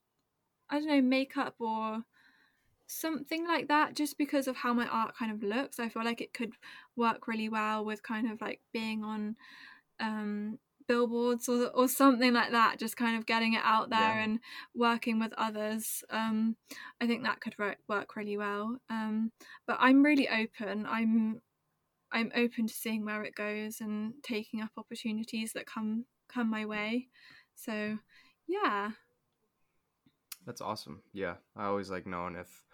I 0.71 0.79
don't 0.79 0.89
know, 0.89 1.03
makeup 1.03 1.57
or 1.61 2.05
something 2.87 3.47
like 3.47 3.69
that, 3.69 3.95
just 3.95 4.19
because 4.19 4.49
of 4.49 4.57
how 4.57 4.73
my 4.73 4.87
art 4.89 5.17
kind 5.17 5.33
of 5.33 5.43
looks. 5.43 5.79
I 5.79 5.91
feel 5.91 6.05
like 6.05 6.23
it 6.23 6.35
could 6.35 6.55
work 6.97 7.29
really 7.29 7.51
well 7.51 7.85
with 7.85 8.03
kind 8.03 8.31
of 8.31 8.41
like 8.41 8.61
being 8.73 9.05
on 9.05 9.37
um 10.01 10.59
billboards 10.87 11.49
or, 11.49 11.69
or 11.69 11.89
something 11.89 12.33
like 12.33 12.51
that 12.51 12.79
just 12.79 12.97
kind 12.97 13.17
of 13.17 13.27
getting 13.27 13.55
it 13.55 13.63
out 13.65 13.91
there 13.91 14.01
Yeah. 14.01 14.25
and 14.25 14.41
working 14.75 15.19
with 15.19 15.33
others 15.39 16.03
um 16.11 16.57
i 17.01 17.07
think 17.07 17.23
that 17.23 17.41
could 17.41 17.57
work, 17.59 17.79
work 17.89 18.17
really 18.17 18.37
well 18.37 18.79
um 18.91 19.33
but 19.67 19.77
i'm 19.81 20.03
really 20.03 20.29
open 20.29 20.87
i'm 20.87 21.41
i'm 22.13 22.31
open 22.35 22.67
to 22.67 22.75
seeing 22.75 23.05
where 23.05 23.25
it 23.25 23.35
goes 23.35 23.81
and 23.81 24.15
taking 24.23 24.61
up 24.61 24.71
opportunities 24.77 25.53
that 25.53 25.67
come 25.67 26.05
come 26.29 26.51
my 26.51 26.65
way 26.65 27.09
so 27.55 27.99
yeah 28.47 28.91
That's 30.47 30.61
awesome. 30.61 31.03
Yeah, 31.13 31.37
I 31.57 31.65
always 31.67 31.91
like 31.91 32.07
knowing 32.07 32.37
if 32.37 32.65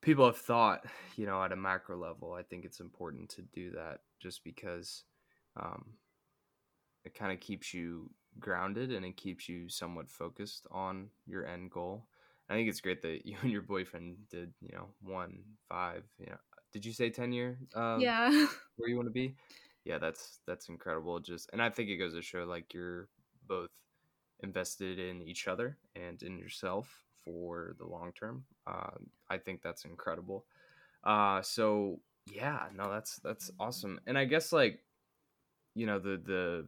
people 0.00 0.24
have 0.26 0.38
thought, 0.38 0.84
you 1.16 1.26
know, 1.26 1.42
at 1.42 1.52
a 1.52 1.56
macro 1.56 1.96
level. 1.98 2.32
I 2.32 2.42
think 2.42 2.64
it's 2.64 2.80
important 2.80 3.28
to 3.30 3.42
do 3.42 3.72
that 3.72 4.00
just 4.20 4.42
because 4.44 5.04
um, 5.56 5.94
it 7.04 7.14
kind 7.14 7.32
of 7.32 7.40
keeps 7.40 7.72
you 7.72 8.10
grounded 8.38 8.92
and 8.92 9.04
it 9.04 9.16
keeps 9.16 9.48
you 9.48 9.68
somewhat 9.68 10.08
focused 10.10 10.66
on 10.70 11.08
your 11.26 11.46
end 11.46 11.70
goal. 11.70 12.06
I 12.48 12.54
think 12.54 12.68
it's 12.68 12.80
great 12.80 13.02
that 13.02 13.20
you 13.24 13.36
and 13.42 13.50
your 13.50 13.62
boyfriend 13.62 14.16
did, 14.30 14.52
you 14.60 14.74
know, 14.74 14.88
one, 15.02 15.40
five, 15.68 16.04
you 16.18 16.26
know, 16.26 16.36
did 16.72 16.84
you 16.84 16.92
say 16.92 17.10
10 17.10 17.32
year? 17.32 17.58
Uh, 17.74 17.96
yeah. 17.98 18.30
Where 18.76 18.88
you 18.88 18.96
want 18.96 19.08
to 19.08 19.12
be? 19.12 19.34
Yeah, 19.84 19.98
that's, 19.98 20.40
that's 20.46 20.68
incredible. 20.68 21.18
Just, 21.20 21.50
and 21.52 21.62
I 21.62 21.70
think 21.70 21.88
it 21.88 21.96
goes 21.96 22.14
to 22.14 22.22
show 22.22 22.44
like 22.44 22.72
you're 22.74 23.08
both 23.48 23.70
invested 24.42 24.98
in 24.98 25.22
each 25.22 25.48
other 25.48 25.78
and 25.96 26.22
in 26.22 26.38
yourself 26.38 27.04
for 27.24 27.74
the 27.78 27.86
long 27.86 28.12
term. 28.12 28.44
Uh, 28.66 28.90
I 29.28 29.38
think 29.38 29.62
that's 29.62 29.84
incredible. 29.84 30.44
Uh, 31.02 31.42
so 31.42 32.00
yeah, 32.32 32.66
no, 32.76 32.90
that's, 32.90 33.16
that's 33.16 33.50
awesome. 33.58 34.00
And 34.06 34.16
I 34.16 34.26
guess 34.26 34.52
like, 34.52 34.80
you 35.74 35.86
know, 35.86 35.98
the, 35.98 36.20
the 36.24 36.66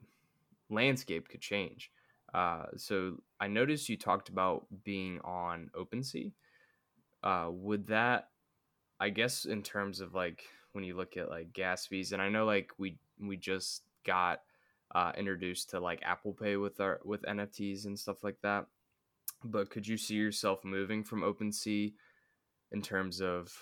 landscape 0.72 1.28
could 1.28 1.40
change 1.40 1.90
uh, 2.34 2.64
so 2.76 3.18
I 3.40 3.46
noticed 3.46 3.88
you 3.88 3.96
talked 3.96 4.28
about 4.28 4.66
being 4.84 5.20
on 5.20 5.70
OpenSea. 5.76 6.32
Uh, 7.22 7.48
would 7.50 7.86
that, 7.88 8.30
I 8.98 9.10
guess, 9.10 9.44
in 9.44 9.62
terms 9.62 10.00
of 10.00 10.14
like 10.14 10.42
when 10.72 10.84
you 10.84 10.96
look 10.96 11.16
at 11.16 11.28
like 11.28 11.52
gas 11.52 11.86
fees, 11.86 12.12
and 12.12 12.22
I 12.22 12.28
know 12.28 12.46
like 12.46 12.70
we 12.78 12.98
we 13.20 13.36
just 13.36 13.82
got 14.04 14.40
uh, 14.94 15.12
introduced 15.16 15.70
to 15.70 15.80
like 15.80 16.00
Apple 16.02 16.32
Pay 16.32 16.56
with 16.56 16.80
our 16.80 17.00
with 17.04 17.22
NFTs 17.22 17.84
and 17.84 17.98
stuff 17.98 18.24
like 18.24 18.38
that. 18.42 18.66
But 19.44 19.70
could 19.70 19.86
you 19.86 19.96
see 19.98 20.14
yourself 20.14 20.64
moving 20.64 21.04
from 21.04 21.22
OpenSea 21.22 21.92
in 22.72 22.82
terms 22.82 23.20
of 23.20 23.52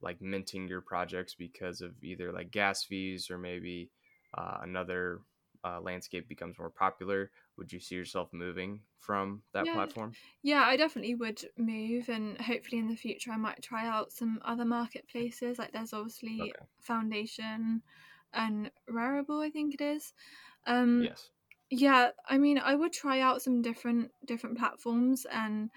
like 0.00 0.22
minting 0.22 0.68
your 0.68 0.80
projects 0.80 1.34
because 1.34 1.80
of 1.80 1.92
either 2.02 2.32
like 2.32 2.50
gas 2.50 2.84
fees 2.84 3.30
or 3.30 3.38
maybe 3.38 3.90
uh, 4.36 4.58
another 4.62 5.20
uh, 5.64 5.80
landscape 5.80 6.28
becomes 6.28 6.58
more 6.58 6.70
popular, 6.70 7.30
would 7.56 7.72
you 7.72 7.80
see 7.80 7.94
yourself 7.94 8.32
moving 8.32 8.80
from 8.98 9.42
that 9.52 9.66
yeah. 9.66 9.74
platform? 9.74 10.12
Yeah, 10.42 10.62
I 10.62 10.76
definitely 10.76 11.14
would 11.14 11.42
move, 11.58 12.08
and 12.08 12.40
hopefully 12.40 12.78
in 12.78 12.88
the 12.88 12.96
future 12.96 13.30
I 13.30 13.36
might 13.36 13.62
try 13.62 13.86
out 13.86 14.12
some 14.12 14.40
other 14.44 14.64
marketplaces. 14.64 15.58
Like 15.58 15.72
there's 15.72 15.92
obviously 15.92 16.40
okay. 16.40 16.52
Foundation 16.80 17.82
and 18.32 18.70
Rarible, 18.88 19.44
I 19.44 19.50
think 19.50 19.74
it 19.74 19.80
is. 19.80 20.12
Um, 20.66 21.02
yes. 21.02 21.30
Yeah, 21.72 22.10
I 22.28 22.36
mean, 22.38 22.58
I 22.58 22.74
would 22.74 22.92
try 22.92 23.20
out 23.20 23.42
some 23.42 23.62
different 23.62 24.10
different 24.26 24.58
platforms, 24.58 25.26
and 25.30 25.70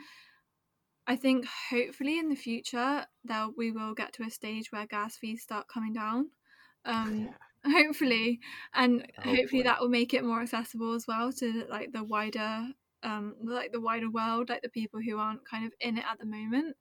I 1.06 1.16
think 1.18 1.46
hopefully 1.70 2.18
in 2.20 2.30
the 2.30 2.36
future 2.36 3.06
that 3.26 3.50
we 3.58 3.72
will 3.72 3.94
get 3.94 4.14
to 4.14 4.24
a 4.24 4.30
stage 4.30 4.72
where 4.72 4.88
gas 4.88 5.18
fees 5.18 5.44
start 5.44 5.68
coming 5.68 5.94
down. 5.94 6.30
Um, 6.86 7.30
yeah 7.30 7.38
hopefully 7.72 8.40
and 8.74 9.08
hopefully. 9.16 9.38
hopefully. 9.38 9.62
that 9.64 9.80
will 9.80 9.90
make 9.90 10.14
it 10.14 10.24
more 10.24 10.42
accessible 10.42 10.94
as 10.94 11.06
well 11.08 11.32
to 11.32 11.66
like 11.70 11.92
the 11.94 12.04
wider 12.04 12.68
um 13.04 13.36
like 13.44 13.72
the 13.72 13.80
wider 13.80 14.10
world 14.10 14.50
like 14.50 14.62
the 14.62 14.70
people 14.70 15.00
who 15.02 15.18
aren't 15.18 15.48
kind 15.48 15.66
of 15.66 15.74
in 15.80 15.98
it 15.98 16.04
at 16.10 16.20
the 16.20 16.26
moment 16.26 16.76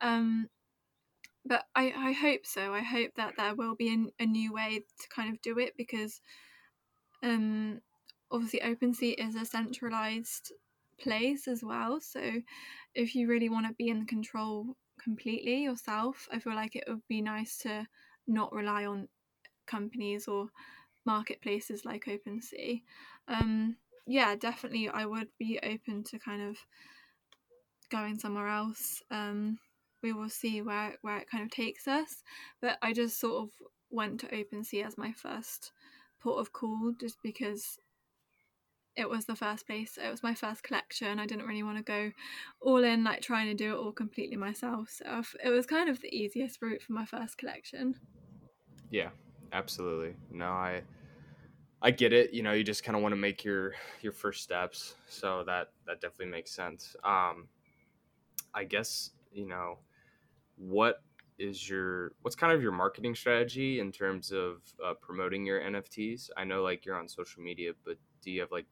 um 0.00 0.48
but 1.44 1.64
i 1.74 1.92
i 1.96 2.12
hope 2.12 2.44
so 2.44 2.74
i 2.74 2.80
hope 2.80 3.10
that 3.16 3.34
there 3.36 3.54
will 3.54 3.74
be 3.74 3.92
an, 3.92 4.10
a 4.18 4.26
new 4.26 4.52
way 4.52 4.80
to 5.00 5.08
kind 5.08 5.32
of 5.32 5.40
do 5.40 5.58
it 5.58 5.74
because 5.76 6.20
um 7.22 7.80
obviously 8.30 8.60
OpenSea 8.60 9.14
is 9.18 9.34
a 9.34 9.44
centralized 9.46 10.52
place 11.00 11.48
as 11.48 11.62
well 11.64 12.00
so 12.00 12.20
if 12.94 13.14
you 13.14 13.28
really 13.28 13.48
want 13.48 13.66
to 13.66 13.72
be 13.74 13.88
in 13.88 14.04
control 14.04 14.76
completely 15.02 15.62
yourself 15.62 16.28
i 16.32 16.38
feel 16.38 16.54
like 16.54 16.74
it 16.74 16.84
would 16.88 17.06
be 17.08 17.22
nice 17.22 17.56
to 17.58 17.86
not 18.26 18.52
rely 18.52 18.84
on 18.84 19.08
companies 19.68 20.26
or 20.26 20.48
marketplaces 21.04 21.84
like 21.84 22.06
OpenSea. 22.06 22.82
Um, 23.28 23.76
yeah, 24.06 24.34
definitely, 24.36 24.88
I 24.88 25.04
would 25.06 25.28
be 25.38 25.58
open 25.62 26.02
to 26.04 26.18
kind 26.18 26.42
of 26.42 26.56
going 27.90 28.18
somewhere 28.18 28.48
else. 28.48 29.02
Um, 29.10 29.58
we 30.02 30.12
will 30.12 30.28
see 30.28 30.62
where 30.62 30.94
where 31.02 31.18
it 31.18 31.30
kind 31.30 31.44
of 31.44 31.50
takes 31.50 31.88
us, 31.88 32.22
but 32.60 32.78
I 32.82 32.92
just 32.92 33.20
sort 33.20 33.42
of 33.42 33.50
went 33.90 34.20
to 34.20 34.26
OpenSea 34.28 34.86
as 34.86 34.98
my 34.98 35.12
first 35.12 35.72
port 36.20 36.40
of 36.40 36.52
call, 36.52 36.92
just 37.00 37.16
because 37.22 37.78
it 38.96 39.08
was 39.08 39.26
the 39.26 39.36
first 39.36 39.64
place 39.64 39.96
it 39.96 40.10
was 40.10 40.22
my 40.22 40.34
first 40.34 40.62
collection. 40.62 41.18
I 41.18 41.26
didn't 41.26 41.46
really 41.46 41.62
want 41.62 41.78
to 41.78 41.84
go 41.84 42.10
all 42.60 42.82
in 42.82 43.04
like 43.04 43.22
trying 43.22 43.46
to 43.46 43.54
do 43.54 43.74
it 43.74 43.78
all 43.78 43.92
completely 43.92 44.36
myself. 44.36 44.90
So 44.90 45.22
it 45.44 45.50
was 45.50 45.66
kind 45.66 45.88
of 45.88 46.00
the 46.00 46.14
easiest 46.14 46.60
route 46.60 46.82
for 46.82 46.92
my 46.92 47.04
first 47.04 47.38
collection. 47.38 47.94
Yeah 48.90 49.10
absolutely. 49.52 50.16
No, 50.30 50.46
I 50.46 50.82
I 51.80 51.90
get 51.90 52.12
it. 52.12 52.32
You 52.32 52.42
know, 52.42 52.52
you 52.52 52.64
just 52.64 52.82
kind 52.82 52.96
of 52.96 53.02
want 53.02 53.12
to 53.12 53.16
make 53.16 53.44
your 53.44 53.74
your 54.02 54.12
first 54.12 54.42
steps, 54.42 54.96
so 55.08 55.44
that 55.46 55.72
that 55.86 56.00
definitely 56.00 56.32
makes 56.32 56.50
sense. 56.50 56.96
Um, 57.04 57.48
I 58.54 58.64
guess 58.64 59.10
you 59.32 59.46
know 59.46 59.78
what 60.56 61.02
is 61.38 61.68
your 61.68 62.12
what's 62.22 62.34
kind 62.34 62.52
of 62.52 62.62
your 62.62 62.72
marketing 62.72 63.14
strategy 63.14 63.80
in 63.80 63.92
terms 63.92 64.32
of 64.32 64.56
uh, 64.84 64.94
promoting 65.00 65.46
your 65.46 65.60
NFTs? 65.60 66.30
I 66.36 66.44
know 66.44 66.62
like 66.62 66.84
you're 66.84 66.96
on 66.96 67.08
social 67.08 67.42
media, 67.42 67.72
but 67.84 67.96
do 68.22 68.30
you 68.30 68.40
have 68.40 68.50
like 68.50 68.66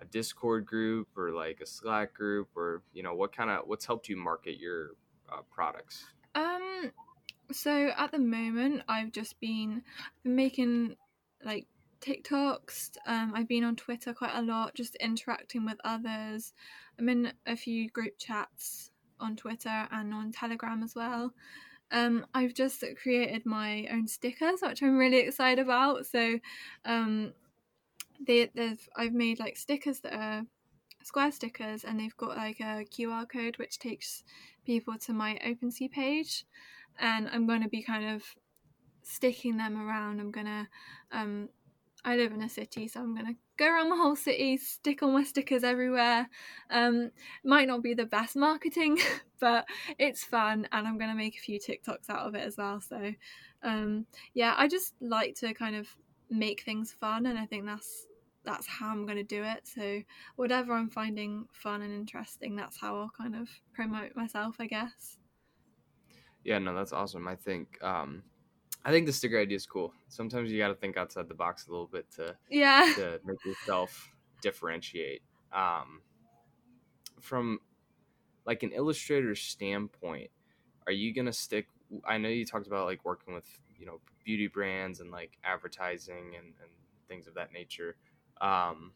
a 0.00 0.04
Discord 0.06 0.66
group 0.66 1.08
or 1.16 1.30
like 1.30 1.60
a 1.62 1.66
Slack 1.66 2.12
group 2.12 2.48
or 2.56 2.82
you 2.92 3.02
know 3.02 3.14
what 3.14 3.34
kind 3.34 3.50
of 3.50 3.60
what's 3.66 3.86
helped 3.86 4.08
you 4.08 4.16
market 4.16 4.58
your 4.58 4.90
uh, 5.32 5.42
products? 5.50 6.06
So 7.52 7.90
at 7.96 8.12
the 8.12 8.18
moment, 8.18 8.82
I've 8.88 9.12
just 9.12 9.38
been, 9.40 9.82
been 10.22 10.36
making 10.36 10.96
like 11.44 11.66
TikToks. 12.00 12.96
Um, 13.06 13.32
I've 13.34 13.48
been 13.48 13.64
on 13.64 13.76
Twitter 13.76 14.12
quite 14.12 14.34
a 14.34 14.42
lot, 14.42 14.74
just 14.74 14.96
interacting 14.96 15.64
with 15.64 15.78
others. 15.84 16.52
I'm 16.98 17.08
in 17.08 17.32
a 17.46 17.56
few 17.56 17.88
group 17.88 18.18
chats 18.18 18.90
on 19.20 19.36
Twitter 19.36 19.88
and 19.90 20.12
on 20.12 20.32
Telegram 20.32 20.82
as 20.82 20.94
well. 20.94 21.32
Um, 21.90 22.26
I've 22.34 22.54
just 22.54 22.82
created 23.00 23.44
my 23.44 23.86
own 23.90 24.08
stickers, 24.08 24.60
which 24.62 24.82
I'm 24.82 24.96
really 24.96 25.20
excited 25.20 25.62
about. 25.62 26.06
So, 26.06 26.38
um, 26.84 27.32
they, 28.26 28.50
they've 28.54 28.88
I've 28.96 29.12
made 29.12 29.38
like 29.40 29.56
stickers 29.56 30.00
that 30.00 30.14
are 30.14 30.42
square 31.02 31.32
stickers, 31.32 31.84
and 31.84 32.00
they've 32.00 32.16
got 32.16 32.36
like 32.36 32.60
a 32.60 32.84
QR 32.84 33.28
code 33.28 33.58
which 33.58 33.78
takes 33.78 34.24
people 34.64 34.96
to 34.98 35.12
my 35.12 35.38
OpenSea 35.44 35.90
page 35.90 36.44
and 36.98 37.28
I'm 37.28 37.46
going 37.46 37.62
to 37.62 37.68
be 37.68 37.82
kind 37.82 38.14
of 38.14 38.22
sticking 39.02 39.56
them 39.56 39.76
around. 39.76 40.20
I'm 40.20 40.30
going 40.30 40.46
to, 40.46 40.68
um, 41.10 41.48
I 42.04 42.16
live 42.16 42.32
in 42.32 42.42
a 42.42 42.48
city, 42.48 42.88
so 42.88 43.00
I'm 43.00 43.14
going 43.14 43.26
to 43.26 43.34
go 43.56 43.66
around 43.66 43.90
the 43.90 43.96
whole 43.96 44.16
city, 44.16 44.56
stick 44.56 45.02
all 45.02 45.12
my 45.12 45.22
stickers 45.22 45.62
everywhere. 45.62 46.28
Um, 46.70 47.10
might 47.44 47.68
not 47.68 47.82
be 47.82 47.94
the 47.94 48.06
best 48.06 48.36
marketing, 48.36 48.98
but 49.40 49.66
it's 49.98 50.24
fun, 50.24 50.66
and 50.72 50.86
I'm 50.86 50.98
going 50.98 51.10
to 51.10 51.16
make 51.16 51.36
a 51.36 51.40
few 51.40 51.60
TikToks 51.60 52.10
out 52.10 52.26
of 52.26 52.34
it 52.34 52.44
as 52.46 52.56
well. 52.56 52.80
So, 52.80 53.12
um, 53.62 54.06
yeah, 54.34 54.54
I 54.56 54.68
just 54.68 54.94
like 55.00 55.36
to 55.36 55.54
kind 55.54 55.76
of 55.76 55.88
make 56.30 56.62
things 56.62 56.92
fun, 56.92 57.26
and 57.26 57.38
I 57.38 57.46
think 57.46 57.66
that's 57.66 58.06
that's 58.44 58.66
how 58.66 58.88
I'm 58.88 59.06
going 59.06 59.18
to 59.18 59.22
do 59.22 59.44
it. 59.44 59.60
So, 59.64 60.02
whatever 60.36 60.72
I'm 60.72 60.90
finding 60.90 61.46
fun 61.52 61.82
and 61.82 61.94
interesting, 61.94 62.56
that's 62.56 62.80
how 62.80 62.96
I'll 62.96 63.12
kind 63.16 63.36
of 63.36 63.48
promote 63.72 64.16
myself, 64.16 64.56
I 64.58 64.66
guess. 64.66 65.18
Yeah, 66.44 66.58
no, 66.58 66.74
that's 66.74 66.92
awesome. 66.92 67.28
I 67.28 67.36
think 67.36 67.82
um 67.82 68.22
I 68.84 68.90
think 68.90 69.06
the 69.06 69.12
sticker 69.12 69.40
idea 69.40 69.56
is 69.56 69.66
cool. 69.66 69.92
Sometimes 70.08 70.50
you 70.50 70.58
got 70.58 70.68
to 70.68 70.74
think 70.74 70.96
outside 70.96 71.28
the 71.28 71.34
box 71.34 71.68
a 71.68 71.70
little 71.70 71.86
bit 71.86 72.10
to 72.16 72.36
yeah 72.50 72.92
to 72.96 73.20
make 73.24 73.44
yourself 73.44 74.10
differentiate. 74.40 75.22
Um, 75.52 76.00
from 77.20 77.60
like 78.44 78.62
an 78.62 78.72
illustrator 78.72 79.34
standpoint, 79.34 80.30
are 80.86 80.92
you 80.92 81.14
gonna 81.14 81.32
stick? 81.32 81.68
I 82.04 82.18
know 82.18 82.28
you 82.28 82.44
talked 82.44 82.66
about 82.66 82.86
like 82.86 83.04
working 83.04 83.34
with 83.34 83.46
you 83.78 83.86
know 83.86 84.00
beauty 84.24 84.48
brands 84.48 85.00
and 85.00 85.10
like 85.10 85.38
advertising 85.44 86.34
and, 86.36 86.46
and 86.46 86.70
things 87.08 87.26
of 87.26 87.34
that 87.34 87.52
nature. 87.52 87.96
Um, 88.40 88.92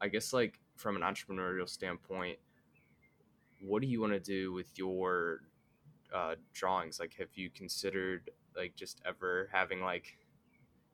I 0.00 0.08
guess 0.08 0.32
like 0.32 0.58
from 0.76 0.96
an 0.96 1.02
entrepreneurial 1.02 1.68
standpoint, 1.68 2.38
what 3.60 3.82
do 3.82 3.88
you 3.88 4.00
want 4.00 4.12
to 4.12 4.20
do 4.20 4.52
with 4.52 4.76
your 4.76 5.42
uh, 6.14 6.34
drawings 6.52 7.00
like 7.00 7.14
have 7.18 7.28
you 7.34 7.50
considered 7.50 8.30
like 8.56 8.74
just 8.74 9.00
ever 9.06 9.48
having 9.52 9.82
like 9.82 10.18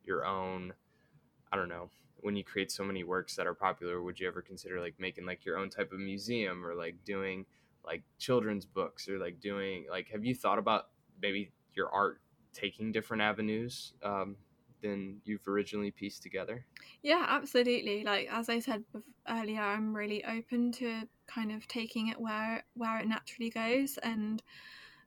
your 0.05 0.25
own 0.25 0.73
i 1.53 1.57
don't 1.57 1.69
know 1.69 1.91
when 2.21 2.37
you 2.37 2.45
create 2.45 2.71
so 2.71 2.85
many 2.85 3.05
works 3.05 3.37
that 3.37 3.47
are 3.47 3.55
popular 3.55 4.03
would 4.03 4.19
you 4.19 4.27
ever 4.27 4.41
consider 4.43 4.81
like 4.81 4.95
making 4.99 5.27
like 5.27 5.45
your 5.45 5.59
own 5.59 5.69
type 5.69 5.93
of 5.93 5.99
museum 5.99 6.65
or 6.65 6.75
like 6.75 6.97
doing 7.05 7.45
like 7.85 8.03
children's 8.19 8.65
books 8.65 9.09
or 9.09 9.19
like 9.19 9.41
doing 9.41 9.87
like 9.91 10.09
have 10.09 10.25
you 10.25 10.35
thought 10.35 10.59
about 10.59 10.89
maybe 11.21 11.53
your 11.75 11.91
art 11.91 12.21
taking 12.53 12.93
different 12.93 13.23
avenues 13.23 13.95
um, 14.03 14.37
than 14.83 15.21
you've 15.25 15.47
originally 15.49 15.91
pieced 15.91 16.23
together? 16.23 16.65
Yeah 17.03 17.25
absolutely. 17.29 18.05
Like 18.05 18.29
as 18.31 18.49
i 18.49 18.59
said 18.59 18.85
earlier 19.29 19.61
i'm 19.61 19.95
really 19.95 20.25
open 20.25 20.73
to 20.73 21.03
kind 21.27 21.53
of 21.53 21.67
taking 21.69 22.09
it 22.09 22.21
where 22.21 22.65
where 22.75 22.99
it 22.99 23.07
naturally 23.07 23.51
goes 23.51 23.99
and 24.03 24.43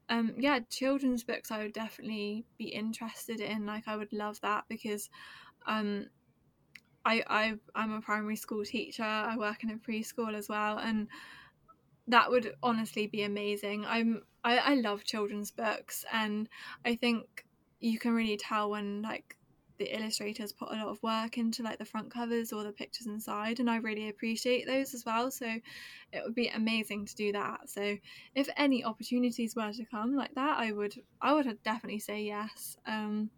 um 0.08 0.34
yeah 0.38 0.60
children's 0.70 1.24
books 1.24 1.50
i 1.50 1.58
would 1.58 1.72
definitely 1.72 2.44
be 2.58 2.66
interested 2.66 3.40
in 3.40 3.66
like 3.66 3.88
i 3.88 3.96
would 3.96 4.12
love 4.12 4.40
that 4.40 4.64
because 4.68 5.10
um 5.66 6.06
I, 7.04 7.22
I 7.28 7.54
I'm 7.76 7.92
a 7.92 8.00
primary 8.00 8.34
school 8.34 8.64
teacher. 8.64 9.04
I 9.04 9.36
work 9.36 9.62
in 9.62 9.70
a 9.70 9.76
preschool 9.76 10.34
as 10.34 10.48
well, 10.48 10.78
and 10.78 11.06
that 12.08 12.30
would 12.30 12.54
honestly 12.62 13.06
be 13.06 13.22
amazing. 13.22 13.84
I'm 13.84 14.22
I, 14.44 14.58
I 14.58 14.74
love 14.74 15.04
children's 15.04 15.50
books 15.50 16.04
and 16.12 16.48
I 16.84 16.94
think 16.94 17.44
you 17.80 17.98
can 17.98 18.12
really 18.12 18.36
tell 18.36 18.70
when 18.70 19.02
like 19.02 19.36
the 19.78 19.94
illustrators 19.94 20.52
put 20.52 20.70
a 20.70 20.76
lot 20.76 20.88
of 20.88 21.02
work 21.02 21.38
into 21.38 21.62
like 21.62 21.78
the 21.78 21.84
front 21.84 22.10
covers 22.10 22.52
or 22.52 22.62
the 22.64 22.72
pictures 22.72 23.06
inside 23.06 23.60
and 23.60 23.70
I 23.70 23.76
really 23.76 24.08
appreciate 24.08 24.66
those 24.66 24.94
as 24.94 25.04
well 25.04 25.30
so 25.30 25.46
it 25.46 26.22
would 26.24 26.34
be 26.34 26.48
amazing 26.48 27.06
to 27.06 27.14
do 27.14 27.32
that. 27.32 27.68
So 27.68 27.96
if 28.34 28.48
any 28.56 28.84
opportunities 28.84 29.54
were 29.54 29.72
to 29.72 29.84
come 29.84 30.14
like 30.14 30.34
that 30.34 30.58
I 30.58 30.72
would 30.72 30.94
I 31.20 31.34
would 31.34 31.62
definitely 31.62 32.00
say 32.00 32.22
yes. 32.22 32.76
Um 32.86 33.30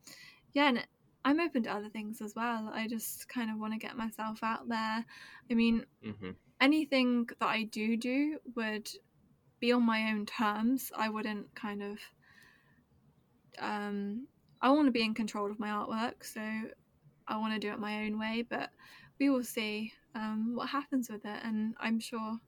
yeah 0.53 0.69
and 0.69 0.87
I'm 1.25 1.41
open 1.41 1.65
to 1.65 1.73
other 1.73 1.89
things 1.89 2.23
as 2.23 2.35
well. 2.35 2.71
I 2.73 2.87
just 2.89 3.29
kind 3.29 3.51
of 3.51 3.59
want 3.59 3.73
to 3.75 3.79
get 3.79 3.97
myself 3.97 4.39
out 4.43 4.69
there. 4.69 5.05
I 5.51 5.55
mean 5.55 5.85
mm-hmm. 6.05 6.31
anything 6.61 7.29
that 7.41 7.49
I 7.49 7.65
do 7.65 7.97
do 7.97 8.39
would 8.55 8.89
be 9.61 9.73
on 9.73 9.85
my 9.85 10.11
own 10.13 10.27
terms. 10.27 10.93
I 10.97 11.09
wouldn't 11.09 11.55
kind 11.55 11.83
of 11.83 11.99
um 13.61 14.27
I 14.61 14.71
want 14.71 14.87
to 14.87 14.93
be 14.93 15.03
in 15.03 15.15
control 15.15 15.51
of 15.51 15.59
my 15.59 15.69
artwork, 15.69 16.25
so 16.25 16.41
I 17.27 17.37
want 17.37 17.55
to 17.55 17.61
do 17.61 17.73
it 17.73 17.79
my 17.79 18.05
own 18.05 18.19
way. 18.19 18.45
But 18.49 18.71
we 19.19 19.31
will 19.31 19.45
see 19.45 19.93
um, 20.15 20.55
what 20.55 20.69
happens 20.69 21.09
with 21.11 21.25
it, 21.25 21.41
and 21.45 21.75
I'm 21.81 22.01
sure 22.01 22.39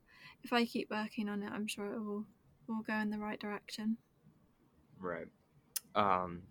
if 0.43 0.53
I 0.53 0.65
keep 0.65 0.91
working 0.91 1.29
on 1.29 1.43
it, 1.43 1.53
I'm 1.53 1.67
sure 1.67 1.87
it 1.87 2.01
will 2.01 2.25
will 2.67 2.83
go 2.83 2.95
in 2.95 3.11
the 3.11 3.19
right 3.19 3.39
direction. 3.39 3.97
Right. 4.99 5.27
Um, 5.95 6.43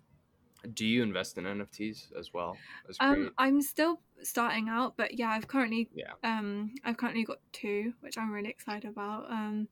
do 0.73 0.85
you 0.85 1.03
invest 1.03 1.37
in 1.37 1.45
NFTs 1.45 2.17
as 2.17 2.33
well? 2.33 2.57
As 2.89 2.97
um, 2.99 3.31
I'm 3.37 3.61
still 3.61 4.01
starting 4.21 4.67
out, 4.69 4.95
but 4.97 5.17
yeah, 5.17 5.29
I've 5.29 5.47
currently 5.47 5.89
yeah. 5.93 6.13
um 6.23 6.73
I've 6.83 6.97
currently 6.97 7.23
got 7.23 7.37
two, 7.53 7.93
which 8.01 8.17
I'm 8.17 8.31
really 8.31 8.49
excited 8.49 8.89
about. 8.89 9.31
Um, 9.31 9.67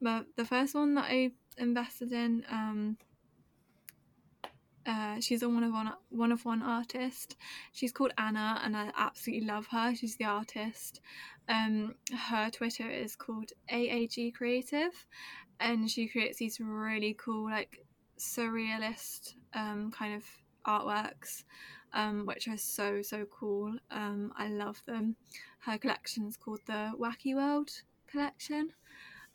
but 0.00 0.26
the 0.36 0.44
first 0.44 0.74
one 0.74 0.94
that 0.94 1.06
I 1.08 1.30
invested 1.58 2.12
in 2.12 2.44
um 2.50 2.98
uh, 4.86 5.20
she's 5.20 5.42
a 5.42 5.48
one 5.48 5.64
of 5.64 5.72
one 5.72 5.92
one 6.10 6.32
of 6.32 6.44
one 6.44 6.62
artist. 6.62 7.36
She's 7.72 7.92
called 7.92 8.12
Anna, 8.16 8.60
and 8.64 8.76
I 8.76 8.90
absolutely 8.96 9.46
love 9.46 9.66
her. 9.68 9.94
She's 9.94 10.16
the 10.16 10.26
artist. 10.26 11.00
Um, 11.48 11.94
her 12.16 12.50
Twitter 12.50 12.88
is 12.88 13.16
called 13.16 13.50
AAG 13.70 14.34
Creative, 14.34 14.92
and 15.58 15.90
she 15.90 16.06
creates 16.06 16.38
these 16.38 16.60
really 16.60 17.14
cool, 17.18 17.50
like 17.50 17.84
surrealist 18.18 19.34
um, 19.54 19.90
kind 19.90 20.14
of 20.14 20.24
artworks, 20.66 21.44
um, 21.92 22.24
which 22.24 22.46
are 22.46 22.58
so 22.58 23.02
so 23.02 23.26
cool. 23.26 23.74
Um, 23.90 24.32
I 24.36 24.48
love 24.48 24.82
them. 24.86 25.16
Her 25.60 25.78
collection 25.78 26.26
is 26.26 26.36
called 26.36 26.60
the 26.66 26.92
Wacky 26.98 27.34
World 27.34 27.70
collection. 28.06 28.70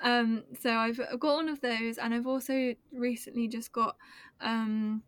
Um, 0.04 0.44
so 0.60 0.72
I've, 0.72 1.00
I've 1.12 1.20
got 1.20 1.36
one 1.36 1.50
of 1.50 1.62
those, 1.62 1.98
and 1.98 2.14
I've 2.14 2.26
also 2.26 2.74
recently 2.92 3.48
just 3.48 3.72
got 3.72 3.98
um, 4.40 5.04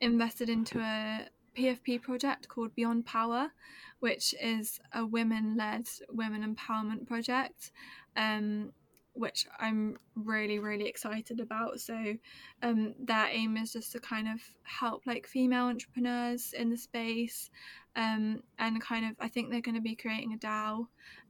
invested 0.00 0.48
into 0.48 0.80
a 0.80 1.28
PFP 1.56 2.02
project 2.02 2.48
called 2.48 2.74
Beyond 2.74 3.06
Power, 3.06 3.52
which 4.00 4.34
is 4.40 4.80
a 4.92 5.04
women 5.04 5.56
led 5.56 5.86
women 6.10 6.54
empowerment 6.54 7.06
project. 7.06 7.72
Um, 8.16 8.72
which 9.12 9.46
I'm 9.58 9.98
really, 10.14 10.58
really 10.58 10.86
excited 10.86 11.40
about. 11.40 11.80
So, 11.80 12.14
um, 12.62 12.94
their 12.98 13.26
aim 13.26 13.56
is 13.56 13.72
just 13.72 13.92
to 13.92 14.00
kind 14.00 14.28
of 14.28 14.40
help 14.62 15.02
like 15.06 15.26
female 15.26 15.64
entrepreneurs 15.64 16.52
in 16.52 16.70
the 16.70 16.76
space, 16.76 17.50
um, 17.96 18.42
and 18.58 18.80
kind 18.80 19.06
of 19.06 19.16
I 19.20 19.28
think 19.28 19.50
they're 19.50 19.60
going 19.60 19.74
to 19.74 19.80
be 19.80 19.96
creating 19.96 20.32
a 20.32 20.38
DAO, 20.38 20.86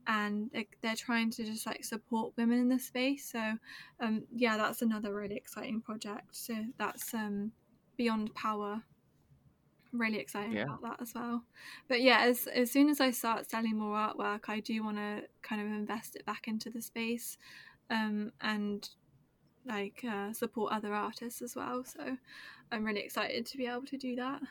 and 0.07 0.49
they, 0.53 0.67
they're 0.81 0.95
trying 0.95 1.31
to 1.31 1.43
just 1.43 1.65
like 1.65 1.83
support 1.83 2.33
women 2.37 2.59
in 2.59 2.69
the 2.69 2.79
space. 2.79 3.31
So, 3.31 3.57
um, 3.99 4.23
yeah, 4.31 4.57
that's 4.57 4.81
another 4.81 5.13
really 5.13 5.35
exciting 5.35 5.81
project. 5.81 6.35
So 6.35 6.55
that's 6.77 7.13
um, 7.13 7.51
beyond 8.01 8.33
power. 8.33 8.81
Really 9.93 10.17
excited 10.17 10.53
yeah. 10.53 10.63
about 10.63 10.81
that 10.81 11.01
as 11.01 11.13
well. 11.13 11.43
But 11.87 12.01
yeah 12.01 12.21
as, 12.21 12.47
as 12.47 12.71
soon 12.71 12.89
as 12.89 12.99
i 12.99 13.11
start 13.11 13.49
selling 13.49 13.77
more 13.77 13.95
artwork 13.95 14.43
i 14.47 14.59
do 14.59 14.83
want 14.83 14.97
to 14.97 15.23
kind 15.43 15.61
of 15.61 15.67
invest 15.67 16.15
it 16.15 16.25
back 16.25 16.47
into 16.47 16.69
the 16.71 16.81
space 16.81 17.37
um, 17.89 18.31
and 18.41 18.89
like 19.65 20.03
uh, 20.09 20.33
support 20.33 20.73
other 20.73 20.93
artists 20.93 21.41
as 21.43 21.55
well. 21.55 21.83
So 21.85 22.17
i'm 22.71 22.83
really 22.85 23.01
excited 23.01 23.45
to 23.45 23.57
be 23.57 23.67
able 23.67 23.85
to 23.93 23.97
do 23.97 24.15
that. 24.15 24.41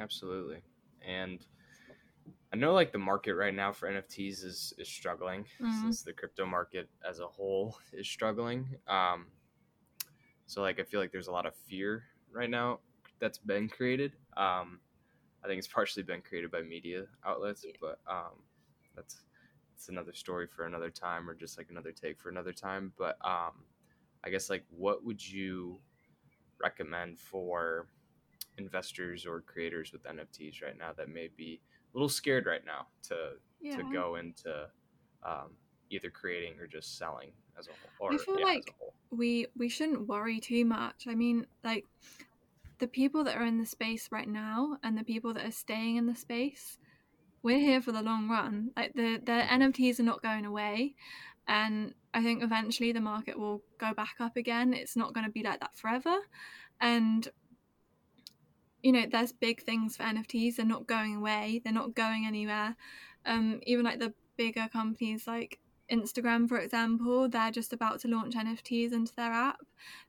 Absolutely. 0.00 0.60
And 1.06 1.38
i 2.52 2.56
know 2.56 2.72
like 2.72 2.92
the 2.92 3.04
market 3.12 3.34
right 3.34 3.54
now 3.54 3.70
for 3.72 3.86
nfts 3.92 4.38
is 4.50 4.74
is 4.78 4.88
struggling. 4.88 5.42
Mm-hmm. 5.44 5.82
since 5.82 6.02
the 6.02 6.14
crypto 6.14 6.44
market 6.46 6.88
as 7.08 7.20
a 7.20 7.26
whole 7.36 7.78
is 7.92 8.08
struggling. 8.08 8.60
Um 8.88 9.26
so 10.48 10.60
like 10.60 10.80
i 10.80 10.82
feel 10.82 10.98
like 10.98 11.12
there's 11.12 11.28
a 11.28 11.32
lot 11.32 11.46
of 11.46 11.54
fear 11.68 12.02
right 12.32 12.50
now 12.50 12.80
that's 13.20 13.38
been 13.38 13.68
created. 13.68 14.12
Um, 14.36 14.80
I 15.44 15.46
think 15.46 15.58
it's 15.58 15.68
partially 15.68 16.02
been 16.02 16.20
created 16.20 16.50
by 16.50 16.62
media 16.62 17.04
outlets, 17.24 17.64
yeah. 17.64 17.72
but 17.80 18.00
um, 18.10 18.42
that's 18.94 19.22
it's 19.74 19.88
another 19.88 20.12
story 20.12 20.46
for 20.46 20.66
another 20.66 20.90
time, 20.90 21.28
or 21.28 21.34
just 21.34 21.58
like 21.58 21.68
another 21.70 21.92
take 21.92 22.20
for 22.20 22.30
another 22.30 22.52
time. 22.52 22.92
But 22.98 23.16
um, 23.24 23.52
I 24.24 24.30
guess 24.30 24.50
like 24.50 24.64
what 24.70 25.04
would 25.04 25.26
you 25.26 25.78
recommend 26.60 27.20
for 27.20 27.86
investors 28.58 29.24
or 29.24 29.40
creators 29.42 29.92
with 29.92 30.02
NFTs 30.02 30.62
right 30.62 30.76
now 30.76 30.90
that 30.96 31.08
may 31.08 31.28
be 31.36 31.60
a 31.94 31.96
little 31.96 32.08
scared 32.08 32.46
right 32.46 32.64
now 32.66 32.86
to 33.04 33.32
yeah. 33.60 33.76
to 33.76 33.84
go 33.92 34.16
into 34.16 34.66
um, 35.22 35.50
either 35.90 36.10
creating 36.10 36.58
or 36.58 36.66
just 36.66 36.98
selling 36.98 37.30
as 37.58 37.68
a 37.68 37.70
whole? 37.98 38.08
Or, 38.08 38.14
I 38.14 38.18
feel 38.18 38.38
yeah, 38.38 38.44
like 38.44 38.74
we 39.10 39.46
we 39.56 39.68
shouldn't 39.68 40.06
worry 40.06 40.40
too 40.40 40.64
much. 40.64 41.06
I 41.08 41.14
mean, 41.14 41.46
like 41.64 41.84
the 42.78 42.86
people 42.86 43.24
that 43.24 43.36
are 43.36 43.44
in 43.44 43.58
the 43.58 43.66
space 43.66 44.08
right 44.10 44.28
now 44.28 44.78
and 44.82 44.96
the 44.96 45.04
people 45.04 45.34
that 45.34 45.44
are 45.44 45.52
staying 45.52 45.96
in 45.96 46.06
the 46.06 46.14
space, 46.14 46.78
we're 47.42 47.58
here 47.58 47.80
for 47.80 47.92
the 47.92 48.02
long 48.02 48.28
run. 48.28 48.70
Like 48.76 48.92
the 48.94 49.20
the 49.24 49.32
NFTs 49.32 50.00
are 50.00 50.04
not 50.04 50.22
going 50.22 50.46
away, 50.46 50.94
and 51.46 51.94
I 52.14 52.22
think 52.22 52.42
eventually 52.42 52.92
the 52.92 53.00
market 53.00 53.38
will 53.38 53.62
go 53.78 53.92
back 53.94 54.16
up 54.20 54.36
again. 54.36 54.72
It's 54.74 54.96
not 54.96 55.14
going 55.14 55.26
to 55.26 55.32
be 55.32 55.42
like 55.42 55.60
that 55.60 55.76
forever, 55.76 56.16
and 56.80 57.28
you 58.82 58.92
know 58.92 59.06
there's 59.10 59.32
big 59.32 59.62
things 59.62 59.96
for 59.96 60.04
NFTs. 60.04 60.56
They're 60.56 60.66
not 60.66 60.86
going 60.86 61.16
away. 61.16 61.60
They're 61.64 61.72
not 61.72 61.94
going 61.94 62.26
anywhere. 62.26 62.76
Um, 63.26 63.60
even 63.64 63.84
like 63.84 63.98
the 63.98 64.14
bigger 64.36 64.68
companies 64.72 65.26
like 65.26 65.58
Instagram, 65.90 66.48
for 66.48 66.58
example, 66.58 67.28
they're 67.28 67.50
just 67.50 67.72
about 67.72 68.00
to 68.00 68.08
launch 68.08 68.34
NFTs 68.34 68.92
into 68.92 69.14
their 69.14 69.32
app. 69.32 69.60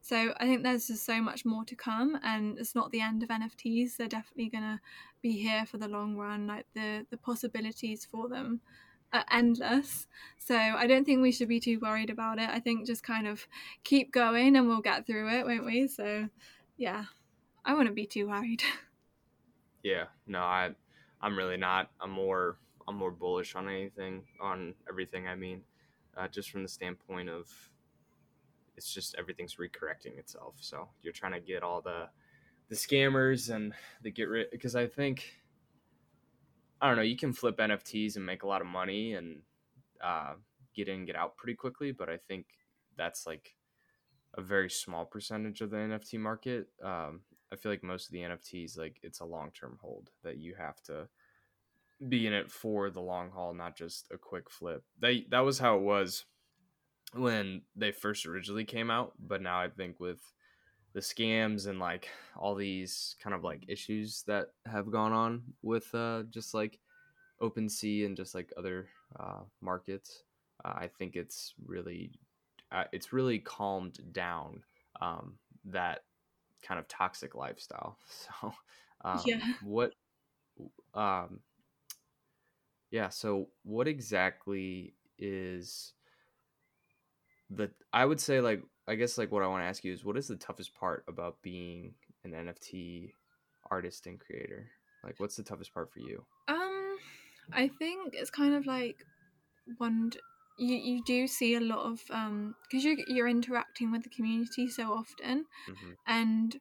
So 0.02 0.34
I 0.38 0.46
think 0.46 0.64
there's 0.64 0.88
just 0.88 1.06
so 1.06 1.22
much 1.22 1.46
more 1.46 1.64
to 1.66 1.76
come, 1.76 2.20
and 2.24 2.58
it's 2.58 2.76
not 2.76 2.92
the 2.92 3.02
end 3.02 3.24
of 3.24 3.30
NFTs. 3.30 3.98
They're 3.98 4.08
definitely 4.08 4.50
going 4.50 4.64
to 4.64 4.80
be 5.22 5.32
here 5.32 5.66
for 5.66 5.78
the 5.78 5.88
long 5.88 6.16
run. 6.16 6.48
Like 6.48 6.66
the 6.74 7.06
the 7.10 7.18
possibilities 7.18 8.06
for 8.06 8.28
them 8.28 8.62
are 9.14 9.26
endless. 9.32 10.08
So 10.38 10.56
I 10.56 10.88
don't 10.88 11.06
think 11.06 11.22
we 11.22 11.32
should 11.32 11.48
be 11.48 11.60
too 11.60 11.80
worried 11.80 12.10
about 12.10 12.40
it. 12.40 12.50
I 12.50 12.60
think 12.60 12.86
just 12.86 13.04
kind 13.04 13.28
of 13.28 13.48
keep 13.84 14.12
going, 14.12 14.56
and 14.56 14.68
we'll 14.68 14.82
get 14.82 15.06
through 15.06 15.30
it, 15.30 15.46
won't 15.46 15.66
we? 15.66 15.88
So 15.88 16.30
yeah, 16.78 17.06
I 17.66 17.74
wouldn't 17.74 17.96
be 17.96 18.06
too 18.06 18.28
worried. 18.28 18.64
Yeah, 19.82 20.06
no, 20.28 20.40
I 20.40 20.72
I'm 21.22 21.38
really 21.38 21.56
not. 21.56 21.90
I'm 22.02 22.12
more 22.12 22.58
I'm 22.88 22.96
more 22.96 23.12
bullish 23.12 23.56
on 23.56 23.70
anything, 23.70 24.24
on 24.42 24.74
everything. 24.90 25.28
I 25.28 25.36
mean, 25.36 25.62
uh, 26.20 26.28
just 26.28 26.50
from 26.50 26.64
the 26.64 26.70
standpoint 26.70 27.30
of 27.30 27.48
it's 28.76 28.94
just 28.94 29.16
everything's 29.18 29.56
recorrecting 29.56 30.18
itself. 30.18 30.56
So 30.60 30.90
you're 31.02 31.14
trying 31.14 31.34
to 31.34 31.40
get 31.40 31.64
all 31.64 31.82
the 31.82 32.10
the 32.70 32.76
scammers 32.76 33.54
and 33.54 33.74
the 34.04 34.12
get 34.12 34.30
rid 34.30 34.52
because 34.52 34.76
I 34.76 34.88
think 34.88 35.34
I 36.82 36.88
don't 36.88 36.98
know 36.98 37.04
you 37.04 37.18
can 37.18 37.34
flip 37.34 37.58
NFTs 37.58 38.16
and 38.16 38.26
make 38.26 38.44
a 38.44 38.48
lot 38.48 38.62
of 38.62 38.68
money 38.68 39.14
and 39.14 39.42
uh, 40.04 40.34
get 40.76 40.88
in 40.88 41.06
get 41.06 41.16
out 41.16 41.38
pretty 41.38 41.56
quickly, 41.56 41.92
but 41.92 42.10
I 42.10 42.18
think 42.18 42.46
that's 42.98 43.26
like 43.26 43.56
a 44.36 44.42
very 44.42 44.70
small 44.70 45.06
percentage 45.06 45.62
of 45.62 45.72
the 45.72 45.78
NFT 45.78 46.20
market. 46.20 46.68
Um, 46.84 47.22
I 47.52 47.56
feel 47.56 47.72
like 47.72 47.84
most 47.84 48.08
of 48.08 48.14
the 48.14 48.20
NFTs 48.20 48.78
like 48.78 49.00
it's 49.04 49.22
a 49.22 49.26
long 49.26 49.52
term 49.52 49.78
hold 49.82 50.12
that 50.24 50.38
you 50.38 50.56
have 50.56 50.82
to 50.84 51.08
be 52.08 52.28
in 52.28 52.34
it 52.34 52.52
for 52.52 52.90
the 52.90 53.02
long 53.02 53.30
haul, 53.32 53.54
not 53.54 53.76
just 53.76 54.08
a 54.12 54.18
quick 54.18 54.50
flip. 54.50 54.84
They 55.00 55.26
that 55.30 55.42
was 55.42 55.60
how 55.60 55.78
it 55.78 55.82
was 55.82 56.26
when 57.14 57.64
they 57.76 57.92
first 57.92 58.26
originally 58.26 58.66
came 58.66 58.90
out, 58.90 59.14
but 59.20 59.42
now 59.42 59.60
I 59.60 59.70
think 59.70 60.00
with 60.00 60.22
the 60.94 61.00
scams 61.02 61.68
and 61.68 61.80
like 61.80 62.10
all 62.36 62.56
these 62.56 63.16
kind 63.22 63.36
of 63.36 63.44
like 63.44 63.64
issues 63.68 64.24
that 64.28 64.48
have 64.66 64.92
gone 64.92 65.14
on 65.14 65.44
with 65.62 65.94
uh 65.94 66.24
just 66.30 66.54
like 66.54 66.80
OpenSea 67.42 68.06
and 68.06 68.18
just 68.18 68.34
like 68.34 68.52
other 68.58 68.88
uh 69.20 69.42
markets, 69.62 70.24
uh, 70.64 70.74
I 70.76 70.90
think 70.98 71.16
it's 71.16 71.54
really 71.66 72.12
uh, 72.72 72.86
it's 72.92 73.12
really 73.12 73.40
calmed 73.40 74.00
down 74.14 74.64
um 75.02 75.34
that 75.66 76.04
kind 76.62 76.80
of 76.80 76.88
toxic 76.88 77.36
lifestyle. 77.36 77.98
So 78.42 78.54
um, 79.02 79.22
yeah. 79.26 79.40
what 79.64 79.94
um 80.94 81.40
yeah. 82.92 83.10
So, 83.10 83.50
what 83.64 83.88
exactly 83.88 84.94
is 85.18 85.94
the 87.50 87.72
I 87.94 88.06
would 88.06 88.20
say 88.20 88.42
like 88.42 88.64
I 88.88 88.96
guess 88.96 89.18
like 89.18 89.32
what 89.32 89.44
I 89.44 89.48
want 89.48 89.64
to 89.64 89.68
ask 89.68 89.84
you 89.84 89.94
is 89.94 90.06
what 90.06 90.18
is 90.18 90.28
the 90.28 90.36
toughest 90.36 90.74
part 90.76 91.04
about 91.08 91.42
being 91.42 91.94
an 92.24 92.32
NFT 92.32 93.14
artist 93.70 94.08
and 94.08 94.20
creator? 94.20 94.70
Like 95.04 95.20
what's 95.20 95.36
the 95.36 95.44
toughest 95.44 95.74
part 95.74 95.92
for 95.92 96.00
you? 96.00 96.26
Um 96.48 96.98
I 97.52 97.68
think 97.68 98.14
it's 98.14 98.30
kind 98.30 98.54
of 98.54 98.66
like 98.66 99.04
one 99.78 100.12
you, 100.58 100.76
you 100.76 101.04
do 101.06 101.26
see 101.28 101.56
a 101.56 101.60
lot 101.60 101.86
of 101.86 102.02
um 102.12 102.56
because 102.64 102.84
you're, 102.84 102.98
you're 103.08 103.28
interacting 103.28 103.92
with 103.92 104.04
the 104.04 104.10
community 104.10 104.68
so 104.68 104.92
often 104.92 105.46
mm-hmm. 105.70 105.92
and 106.06 106.58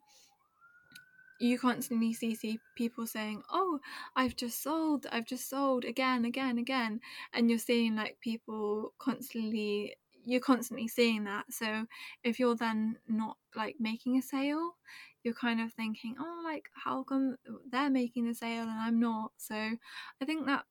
you 1.39 1.59
constantly 1.59 2.13
see, 2.13 2.35
see 2.35 2.59
people 2.75 3.07
saying, 3.07 3.43
"Oh, 3.51 3.81
I've 4.17 4.37
just 4.37 4.63
sold, 4.63 5.07
I've 5.13 5.27
just 5.27 5.49
sold 5.49 5.85
again, 5.85 6.25
again, 6.25 6.59
again," 6.59 7.01
and 7.33 7.49
you're 7.51 7.59
seeing 7.59 7.95
like 7.97 8.19
people 8.21 8.95
constantly. 8.99 9.97
You're 10.25 10.41
constantly 10.41 10.89
seeing 10.89 11.25
that. 11.25 11.53
So 11.53 11.87
if 12.23 12.39
you're 12.39 12.57
then 12.57 12.99
not 13.09 13.39
like 13.57 13.77
making 13.81 14.19
a 14.19 14.23
sale, 14.23 14.77
you're 15.23 15.35
kind 15.35 15.61
of 15.61 15.73
thinking, 15.73 16.17
"Oh, 16.19 16.43
like 16.45 16.69
how 16.75 17.03
come 17.05 17.37
they're 17.71 17.91
making 17.91 18.27
the 18.27 18.35
sale 18.35 18.63
and 18.63 18.71
I'm 18.81 19.01
not?" 19.01 19.33
So 19.39 19.55
I 19.55 20.25
think 20.27 20.47
that 20.47 20.67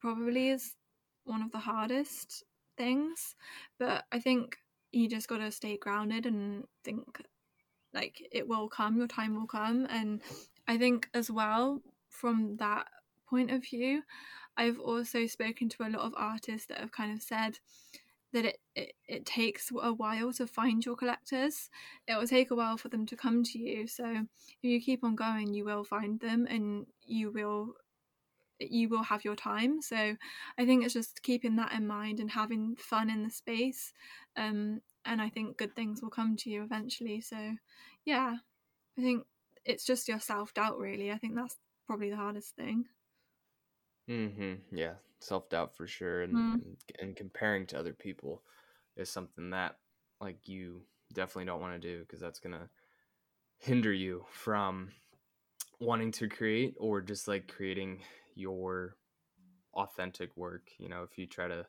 probably 0.00 0.48
is 0.48 0.76
one 1.24 1.42
of 1.42 1.50
the 1.52 1.58
hardest 1.60 2.44
things. 2.76 3.36
But 3.78 4.04
I 4.12 4.20
think 4.20 4.58
you 4.92 5.08
just 5.08 5.28
got 5.28 5.38
to 5.38 5.50
stay 5.50 5.76
grounded 5.76 6.26
and 6.26 6.66
think 6.84 7.22
like 7.94 8.22
it 8.32 8.46
will 8.48 8.68
come 8.68 8.96
your 8.96 9.08
time 9.08 9.34
will 9.34 9.46
come. 9.46 9.86
And 9.90 10.20
i 10.68 10.78
think 10.78 11.08
as 11.12 11.30
well 11.30 11.82
from 12.08 12.56
that 12.56 12.86
point 13.28 13.50
of 13.50 13.64
view 13.64 14.02
i've 14.56 14.78
also 14.78 15.26
spoken 15.26 15.68
to 15.68 15.82
a 15.82 15.90
lot 15.90 16.02
of 16.02 16.12
artists 16.16 16.66
that 16.68 16.78
have 16.78 16.92
kind 16.92 17.12
of 17.12 17.20
said 17.20 17.58
that 18.32 18.44
it, 18.44 18.58
it, 18.74 18.92
it 19.08 19.26
takes 19.26 19.70
a 19.70 19.92
while 19.92 20.32
to 20.32 20.46
find 20.46 20.84
your 20.84 20.96
collectors. 20.96 21.68
It 22.08 22.16
will 22.16 22.26
take 22.26 22.50
a 22.50 22.54
while 22.54 22.78
for 22.78 22.88
them 22.88 23.04
to 23.06 23.16
come 23.16 23.44
to 23.44 23.58
you. 23.58 23.86
So 23.86 24.06
if 24.06 24.56
you 24.62 24.80
keep 24.80 25.04
on 25.04 25.14
going 25.14 25.52
you 25.52 25.64
will 25.64 25.84
find 25.84 26.18
them 26.18 26.46
and 26.48 26.86
you 27.04 27.30
will 27.30 27.74
you 28.58 28.88
will 28.88 29.02
have 29.02 29.24
your 29.24 29.36
time. 29.36 29.82
So 29.82 30.16
i 30.58 30.64
think 30.64 30.84
it's 30.84 30.94
just 30.94 31.22
keeping 31.22 31.56
that 31.56 31.72
in 31.72 31.86
mind 31.86 32.20
and 32.20 32.30
having 32.30 32.76
fun 32.76 33.10
in 33.10 33.22
the 33.22 33.30
space 33.30 33.92
um, 34.36 34.80
and 35.04 35.20
I 35.20 35.28
think 35.28 35.56
good 35.56 35.74
things 35.74 36.02
will 36.02 36.10
come 36.10 36.36
to 36.38 36.50
you 36.50 36.62
eventually. 36.62 37.20
So, 37.20 37.56
yeah, 38.04 38.36
I 38.98 39.00
think 39.00 39.24
it's 39.64 39.84
just 39.84 40.08
your 40.08 40.20
self 40.20 40.54
doubt, 40.54 40.78
really. 40.78 41.10
I 41.10 41.18
think 41.18 41.34
that's 41.34 41.56
probably 41.86 42.10
the 42.10 42.16
hardest 42.16 42.56
thing. 42.56 42.86
Hmm. 44.08 44.54
Yeah, 44.72 44.94
self 45.20 45.48
doubt 45.48 45.76
for 45.76 45.86
sure, 45.86 46.22
and, 46.22 46.34
mm. 46.34 46.52
and 46.54 46.76
and 47.00 47.16
comparing 47.16 47.66
to 47.66 47.78
other 47.78 47.92
people 47.92 48.42
is 48.96 49.08
something 49.08 49.50
that 49.50 49.76
like 50.20 50.48
you 50.48 50.82
definitely 51.12 51.46
don't 51.46 51.60
want 51.60 51.80
to 51.80 51.88
do 51.88 52.00
because 52.00 52.20
that's 52.20 52.40
gonna 52.40 52.68
hinder 53.58 53.92
you 53.92 54.24
from 54.30 54.90
wanting 55.80 56.12
to 56.12 56.28
create 56.28 56.74
or 56.78 57.00
just 57.00 57.28
like 57.28 57.48
creating 57.48 58.00
your 58.34 58.96
authentic 59.74 60.36
work. 60.36 60.70
You 60.78 60.88
know, 60.88 61.02
if 61.02 61.16
you 61.16 61.26
try 61.26 61.48
to 61.48 61.66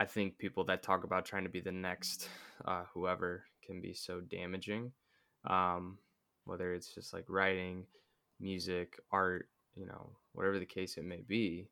I 0.00 0.06
think 0.06 0.38
people 0.38 0.64
that 0.64 0.82
talk 0.82 1.04
about 1.04 1.26
trying 1.26 1.44
to 1.44 1.50
be 1.50 1.60
the 1.60 1.70
next 1.70 2.30
uh, 2.64 2.84
whoever 2.94 3.44
can 3.62 3.82
be 3.82 3.92
so 3.92 4.22
damaging. 4.22 4.92
Um, 5.44 5.98
whether 6.46 6.72
it's 6.72 6.94
just 6.94 7.12
like 7.12 7.26
writing, 7.28 7.84
music, 8.40 8.98
art, 9.12 9.50
you 9.76 9.86
know, 9.86 10.10
whatever 10.32 10.58
the 10.58 10.64
case 10.64 10.96
it 10.96 11.04
may 11.04 11.22
be. 11.28 11.68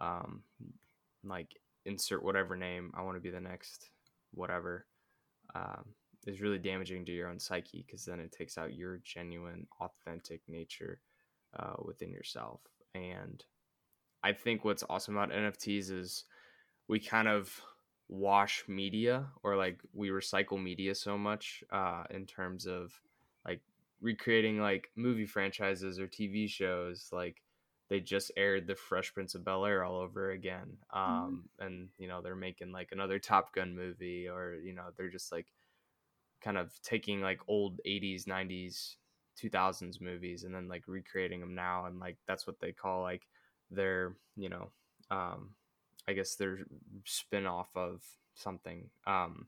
Um, 0.00 0.42
like 1.24 1.60
insert 1.86 2.22
whatever 2.22 2.56
name 2.56 2.92
I 2.96 3.02
want 3.02 3.16
to 3.16 3.20
be 3.20 3.30
the 3.30 3.40
next 3.40 3.90
whatever 4.32 4.86
um, 5.54 5.84
is 6.26 6.40
really 6.40 6.58
damaging 6.58 7.04
to 7.06 7.12
your 7.12 7.30
own 7.30 7.38
psyche 7.38 7.84
because 7.86 8.04
then 8.04 8.18
it 8.18 8.32
takes 8.32 8.58
out 8.58 8.74
your 8.74 9.00
genuine, 9.04 9.68
authentic 9.80 10.40
nature 10.48 11.00
uh, 11.58 11.74
within 11.84 12.10
yourself. 12.10 12.60
And 12.94 13.42
I 14.24 14.32
think 14.32 14.64
what's 14.64 14.84
awesome 14.90 15.16
about 15.16 15.30
NFTs 15.30 15.92
is 15.92 16.24
we 16.88 16.98
kind 16.98 17.28
of 17.28 17.60
wash 18.08 18.64
media 18.66 19.26
or 19.42 19.56
like 19.56 19.80
we 19.92 20.08
recycle 20.08 20.60
media 20.60 20.94
so 20.94 21.18
much 21.18 21.62
uh, 21.70 22.04
in 22.10 22.24
terms 22.26 22.66
of 22.66 22.92
like 23.46 23.60
recreating 24.00 24.60
like 24.60 24.90
movie 24.96 25.26
franchises 25.26 25.98
or 25.98 26.06
TV 26.06 26.48
shows. 26.48 27.08
Like 27.12 27.42
they 27.90 28.00
just 28.00 28.30
aired 28.36 28.66
the 28.66 28.74
Fresh 28.74 29.14
Prince 29.14 29.34
of 29.34 29.44
Bel 29.44 29.64
Air 29.64 29.84
all 29.84 29.98
over 29.98 30.30
again, 30.30 30.78
mm-hmm. 30.94 30.98
um, 30.98 31.44
mm-hmm. 31.60 31.66
and 31.66 31.88
you 31.98 32.08
know 32.08 32.20
they're 32.22 32.34
making 32.34 32.72
like 32.72 32.88
another 32.92 33.18
Top 33.18 33.54
Gun 33.54 33.76
movie, 33.76 34.28
or 34.28 34.56
you 34.62 34.74
know 34.74 34.84
they're 34.96 35.08
just 35.08 35.30
like 35.30 35.46
kind 36.42 36.56
of 36.56 36.70
taking 36.82 37.20
like 37.20 37.40
old 37.48 37.80
80s 37.84 38.24
90s 38.26 38.94
2000s 39.42 40.00
movies 40.00 40.44
and 40.44 40.54
then 40.54 40.68
like 40.68 40.82
recreating 40.86 41.40
them 41.40 41.54
now 41.54 41.86
and 41.86 41.98
like 41.98 42.16
that's 42.26 42.46
what 42.46 42.60
they 42.60 42.72
call 42.72 43.02
like 43.02 43.22
their 43.70 44.14
you 44.36 44.48
know 44.48 44.70
um 45.10 45.50
I 46.08 46.14
guess 46.14 46.34
they're 46.34 46.60
spin 47.04 47.46
off 47.46 47.68
of 47.76 48.02
something. 48.34 48.88
Um, 49.06 49.46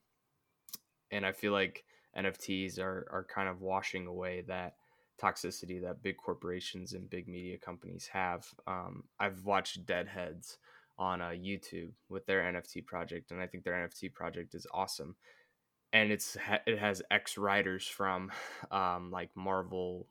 and 1.11 1.25
I 1.25 1.33
feel 1.33 1.53
like 1.53 1.85
NFTs 2.17 2.79
are 2.79 3.09
are 3.11 3.27
kind 3.33 3.49
of 3.49 3.63
washing 3.63 4.07
away 4.07 4.43
that 4.47 4.75
toxicity 5.21 5.83
that 5.83 6.03
big 6.03 6.17
corporations 6.17 6.93
and 6.93 7.09
big 7.09 7.29
media 7.29 7.59
companies 7.59 8.09
have. 8.13 8.47
Um, 8.67 9.05
I've 9.19 9.45
watched 9.45 9.87
Deadheads 9.87 10.59
on 10.99 11.23
uh, 11.23 11.31
YouTube 11.31 11.93
with 12.09 12.27
their 12.27 12.43
NFT 12.43 12.85
project, 12.85 13.31
and 13.31 13.41
I 13.41 13.47
think 13.47 13.65
their 13.65 13.75
NFT 13.75 14.13
project 14.13 14.55
is 14.55 14.67
awesome. 14.73 15.17
And 15.93 16.13
it's 16.13 16.37
it 16.67 16.79
has 16.79 17.03
ex 17.11 17.39
writers 17.39 17.87
from 17.87 18.31
um, 18.71 19.11
like 19.11 19.31
Marvel 19.35 20.07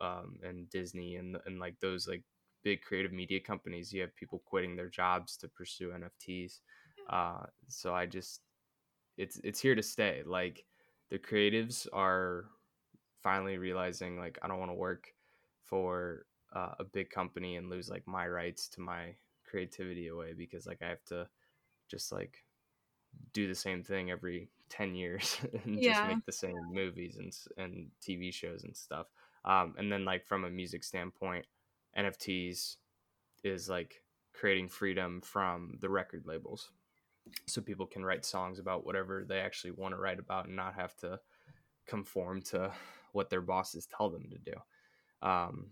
um, 0.00 0.38
and 0.42 0.68
Disney 0.68 1.16
and 1.16 1.36
and 1.46 1.58
like 1.58 1.80
those 1.80 2.06
like 2.06 2.22
big 2.62 2.82
creative 2.82 3.12
media 3.12 3.40
companies, 3.40 3.92
you 3.92 4.00
have 4.00 4.14
people 4.16 4.42
quitting 4.44 4.76
their 4.76 4.88
jobs 4.88 5.36
to 5.38 5.48
pursue 5.48 5.90
NFTs. 5.92 6.60
Uh, 7.08 7.44
so 7.68 7.94
I 7.94 8.06
just, 8.06 8.40
it's 9.16 9.40
it's 9.44 9.60
here 9.60 9.74
to 9.74 9.82
stay. 9.82 10.22
Like 10.24 10.64
the 11.10 11.18
creatives 11.18 11.86
are 11.92 12.46
finally 13.22 13.58
realizing, 13.58 14.18
like 14.18 14.38
I 14.42 14.48
don't 14.48 14.58
want 14.58 14.70
to 14.70 14.76
work 14.76 15.12
for 15.64 16.26
uh, 16.54 16.74
a 16.78 16.84
big 16.84 17.10
company 17.10 17.56
and 17.56 17.70
lose 17.70 17.88
like 17.88 18.06
my 18.06 18.28
rights 18.28 18.68
to 18.68 18.80
my 18.80 19.14
creativity 19.48 20.08
away 20.08 20.32
because 20.32 20.66
like 20.66 20.82
I 20.82 20.88
have 20.88 21.04
to 21.06 21.28
just 21.90 22.12
like 22.12 22.44
do 23.32 23.46
the 23.46 23.54
same 23.54 23.82
thing 23.82 24.10
every 24.10 24.48
10 24.70 24.94
years 24.94 25.38
and 25.64 25.78
yeah. 25.78 25.92
just 25.92 26.08
make 26.08 26.26
the 26.26 26.32
same 26.32 26.72
movies 26.72 27.16
and 27.18 27.36
and 27.56 27.90
TV 28.02 28.32
shows 28.32 28.64
and 28.64 28.76
stuff. 28.76 29.06
Um, 29.44 29.74
and 29.76 29.90
then 29.90 30.04
like 30.04 30.26
from 30.26 30.44
a 30.44 30.50
music 30.50 30.84
standpoint, 30.84 31.44
NFTs 31.98 32.76
is 33.44 33.68
like 33.68 34.02
creating 34.32 34.68
freedom 34.68 35.20
from 35.20 35.78
the 35.80 35.88
record 35.88 36.26
labels. 36.26 36.70
So 37.46 37.60
people 37.60 37.86
can 37.86 38.04
write 38.04 38.24
songs 38.24 38.58
about 38.58 38.84
whatever 38.84 39.24
they 39.28 39.38
actually 39.38 39.72
want 39.72 39.94
to 39.94 40.00
write 40.00 40.18
about 40.18 40.46
and 40.46 40.56
not 40.56 40.74
have 40.74 40.96
to 40.96 41.20
conform 41.86 42.42
to 42.42 42.72
what 43.12 43.30
their 43.30 43.40
bosses 43.40 43.86
tell 43.86 44.10
them 44.10 44.28
to 44.30 44.38
do. 44.38 45.26
Um, 45.26 45.68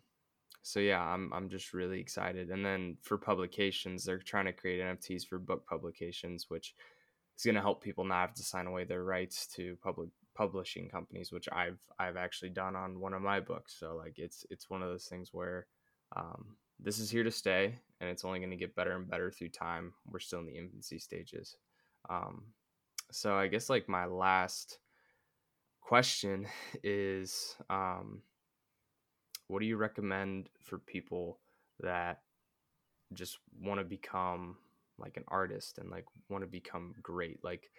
so 0.62 0.78
yeah, 0.80 1.00
I'm 1.00 1.32
I'm 1.32 1.48
just 1.48 1.72
really 1.72 2.00
excited. 2.00 2.50
And 2.50 2.64
then 2.64 2.96
for 3.02 3.16
publications, 3.16 4.04
they're 4.04 4.18
trying 4.18 4.44
to 4.44 4.52
create 4.52 4.80
NFTs 4.80 5.26
for 5.26 5.38
book 5.38 5.66
publications, 5.66 6.46
which 6.48 6.74
is 7.38 7.44
going 7.44 7.54
to 7.54 7.62
help 7.62 7.82
people 7.82 8.04
not 8.04 8.20
have 8.20 8.34
to 8.34 8.42
sign 8.42 8.66
away 8.66 8.84
their 8.84 9.02
rights 9.02 9.46
to 9.56 9.76
public 9.82 10.10
publishing 10.34 10.88
companies, 10.88 11.32
which 11.32 11.48
I've 11.50 11.80
I've 11.98 12.16
actually 12.16 12.50
done 12.50 12.76
on 12.76 13.00
one 13.00 13.14
of 13.14 13.22
my 13.22 13.40
books. 13.40 13.76
So 13.78 13.96
like 13.96 14.14
it's 14.18 14.44
it's 14.50 14.68
one 14.68 14.82
of 14.82 14.90
those 14.90 15.06
things 15.06 15.30
where 15.32 15.66
um, 16.16 16.56
this 16.78 16.98
is 16.98 17.10
here 17.10 17.24
to 17.24 17.30
stay, 17.30 17.74
and 18.00 18.08
it's 18.10 18.24
only 18.24 18.38
going 18.38 18.50
to 18.50 18.56
get 18.56 18.74
better 18.74 18.92
and 18.92 19.08
better 19.08 19.30
through 19.30 19.50
time. 19.50 19.92
We're 20.10 20.18
still 20.18 20.40
in 20.40 20.46
the 20.46 20.56
infancy 20.56 20.98
stages. 20.98 21.56
Um, 22.08 22.44
so 23.10 23.36
I 23.36 23.48
guess 23.48 23.68
like 23.68 23.88
my 23.88 24.06
last 24.06 24.78
question 25.80 26.46
is, 26.82 27.56
um, 27.68 28.22
what 29.48 29.60
do 29.60 29.66
you 29.66 29.76
recommend 29.76 30.48
for 30.60 30.78
people 30.78 31.38
that 31.80 32.20
just 33.12 33.38
want 33.60 33.80
to 33.80 33.84
become 33.84 34.56
like 34.98 35.16
an 35.16 35.24
artist 35.28 35.78
and 35.78 35.90
like 35.90 36.04
want 36.28 36.42
to 36.42 36.48
become 36.48 36.94
great? 37.02 37.42
Like 37.42 37.70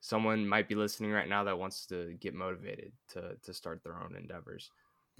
someone 0.00 0.48
might 0.48 0.68
be 0.68 0.74
listening 0.74 1.10
right 1.10 1.28
now 1.28 1.44
that 1.44 1.58
wants 1.58 1.86
to 1.86 2.16
get 2.20 2.34
motivated 2.34 2.92
to 3.12 3.36
to 3.42 3.52
start 3.52 3.82
their 3.82 4.00
own 4.00 4.16
endeavors 4.16 4.70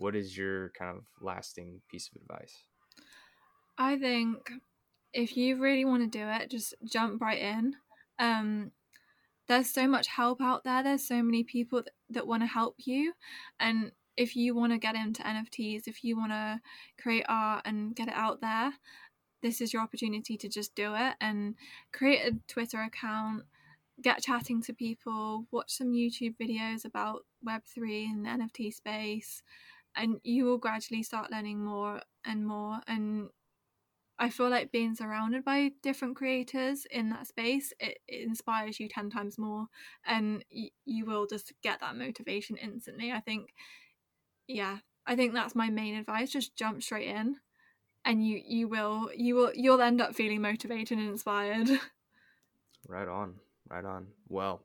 what 0.01 0.17
is 0.17 0.37
your 0.37 0.71
kind 0.71 0.97
of 0.97 1.05
lasting 1.21 1.83
piece 1.91 2.09
of 2.09 2.23
advice? 2.23 2.65
I 3.77 3.99
think 3.99 4.51
if 5.13 5.37
you 5.37 5.61
really 5.61 5.85
want 5.85 6.11
to 6.11 6.19
do 6.19 6.27
it, 6.27 6.51
just 6.51 6.75
jump 6.91 7.21
right 7.21 7.39
in. 7.39 7.77
Um, 8.19 8.73
there's 9.47 9.69
so 9.69 9.87
much 9.87 10.07
help 10.07 10.41
out 10.41 10.65
there. 10.65 10.83
There's 10.83 11.07
so 11.07 11.23
many 11.23 11.45
people 11.45 11.83
that, 11.83 11.93
that 12.09 12.27
want 12.27 12.43
to 12.43 12.47
help 12.47 12.77
you. 12.79 13.13
And 13.59 13.93
if 14.17 14.37
you 14.37 14.55
want 14.55 14.73
to 14.73 14.79
get 14.79 14.95
into 14.95 15.23
NFTs, 15.23 15.87
if 15.87 16.03
you 16.03 16.17
want 16.17 16.33
to 16.33 16.61
create 17.01 17.27
art 17.29 17.63
and 17.67 17.95
get 17.95 18.09
it 18.09 18.15
out 18.15 18.41
there, 18.41 18.73
this 19.43 19.61
is 19.61 19.73
your 19.73 19.83
opportunity 19.83 20.37
to 20.39 20.49
just 20.49 20.75
do 20.75 20.95
it 20.95 21.15
and 21.21 21.57
create 21.93 22.21
a 22.27 22.37
Twitter 22.49 22.81
account, 22.81 23.43
get 24.03 24.23
chatting 24.23 24.63
to 24.63 24.73
people, 24.73 25.47
watch 25.51 25.73
some 25.77 25.93
YouTube 25.93 26.37
videos 26.41 26.87
about 26.87 27.27
Web3 27.47 28.11
and 28.11 28.25
the 28.25 28.31
NFT 28.31 28.73
space, 28.73 29.43
and 29.97 30.21
you 30.25 30.45
will 30.45 30.59
gradually 30.59 31.03
start 31.03 31.31
learning 31.31 31.65
more 31.65 32.03
and 32.25 32.47
more. 32.47 32.81
And 32.87 33.31
I 34.19 34.31
feel 34.31 34.51
like 34.51 34.73
being 34.73 34.95
surrounded 34.95 35.45
by 35.45 35.73
different 35.83 36.17
creators 36.17 36.87
in 36.91 37.09
that 37.11 37.27
space, 37.27 37.73
it, 37.81 37.99
it 38.09 38.27
inspires 38.27 38.79
you 38.81 38.89
10 38.89 39.11
times 39.11 39.39
more, 39.39 39.67
and 40.05 40.45
y- 40.53 40.71
you 40.85 41.07
will 41.07 41.27
just 41.27 41.53
get 41.63 41.81
that 41.81 41.97
motivation 41.97 42.57
instantly. 42.57 43.13
I 43.13 43.21
think, 43.21 43.55
yeah, 44.47 44.79
I 45.07 45.17
think 45.17 45.35
that's 45.35 45.55
my 45.55 45.71
main 45.71 45.95
advice. 45.95 46.31
Just 46.31 46.57
jump 46.57 46.83
straight 46.83 47.09
in 47.09 47.37
and 48.05 48.27
you 48.27 48.41
you 48.45 48.69
will 48.69 49.11
you 49.15 49.35
will 49.35 49.53
you'll 49.55 49.83
end 49.83 50.01
up 50.01 50.15
feeling 50.15 50.43
motivated 50.43 50.99
and 50.99 51.09
inspired 51.09 51.69
right 52.89 53.09
on 53.09 53.35
right 53.69 53.85
on 53.85 54.09
well 54.29 54.65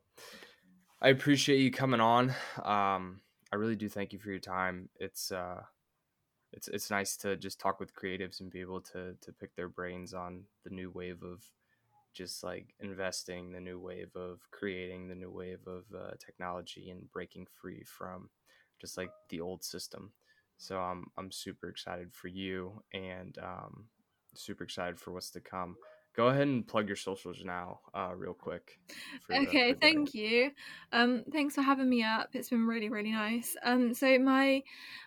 i 1.00 1.08
appreciate 1.08 1.58
you 1.58 1.70
coming 1.70 2.00
on 2.00 2.34
um 2.62 3.20
i 3.52 3.56
really 3.56 3.76
do 3.76 3.88
thank 3.88 4.12
you 4.12 4.18
for 4.18 4.30
your 4.30 4.38
time 4.38 4.88
it's 5.00 5.32
uh 5.32 5.62
it's 6.52 6.68
it's 6.68 6.90
nice 6.90 7.16
to 7.16 7.36
just 7.36 7.60
talk 7.60 7.80
with 7.80 7.94
creatives 7.94 8.40
and 8.40 8.50
be 8.50 8.60
able 8.60 8.80
to 8.80 9.14
to 9.20 9.32
pick 9.32 9.54
their 9.56 9.68
brains 9.68 10.14
on 10.14 10.42
the 10.64 10.70
new 10.70 10.90
wave 10.90 11.22
of 11.22 11.42
just 12.14 12.42
like 12.42 12.74
investing 12.80 13.52
the 13.52 13.60
new 13.60 13.78
wave 13.78 14.10
of 14.16 14.40
creating 14.50 15.08
the 15.08 15.14
new 15.14 15.30
wave 15.30 15.60
of 15.66 15.84
uh, 15.94 16.12
technology 16.24 16.88
and 16.90 17.10
breaking 17.12 17.46
free 17.60 17.82
from 17.84 18.30
just 18.80 18.96
like 18.96 19.10
the 19.28 19.40
old 19.40 19.62
system 19.62 20.12
so 20.58 20.78
I'm 20.78 21.06
I'm 21.18 21.30
super 21.30 21.68
excited 21.68 22.12
for 22.14 22.28
you 22.28 22.82
and 22.92 23.36
um, 23.42 23.84
super 24.34 24.64
excited 24.64 24.98
for 24.98 25.12
what's 25.12 25.30
to 25.32 25.40
come. 25.40 25.76
Go 26.16 26.28
ahead 26.28 26.48
and 26.48 26.66
plug 26.66 26.88
your 26.88 26.96
socials 26.96 27.44
now, 27.44 27.80
uh, 27.94 28.12
real 28.16 28.32
quick. 28.32 28.78
okay, 29.30 29.72
the, 29.72 29.78
thank 29.78 30.14
you. 30.14 30.50
Um, 30.90 31.24
thanks 31.30 31.54
for 31.54 31.62
having 31.62 31.90
me 31.90 32.02
up. 32.02 32.30
It's 32.32 32.48
been 32.48 32.66
really 32.66 32.88
really 32.88 33.12
nice. 33.12 33.54
Um, 33.62 33.92
so 33.92 34.18
my 34.18 34.62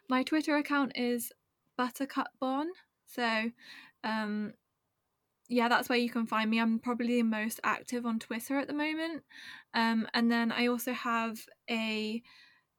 my 0.08 0.24
Twitter 0.24 0.56
account 0.56 0.92
is 0.96 1.32
Buttercupbon. 1.80 2.66
So, 3.08 3.50
um, 4.04 4.54
yeah, 5.48 5.68
that's 5.68 5.90
where 5.90 5.98
you 5.98 6.10
can 6.10 6.28
find 6.28 6.50
me. 6.50 6.60
I'm 6.60 6.78
probably 6.78 7.18
the 7.18 7.24
most 7.24 7.60
active 7.64 8.06
on 8.06 8.20
Twitter 8.20 8.60
at 8.60 8.68
the 8.68 8.74
moment. 8.74 9.24
Um, 9.74 10.08
and 10.14 10.32
then 10.32 10.52
I 10.52 10.68
also 10.68 10.94
have 10.94 11.40
a 11.70 12.22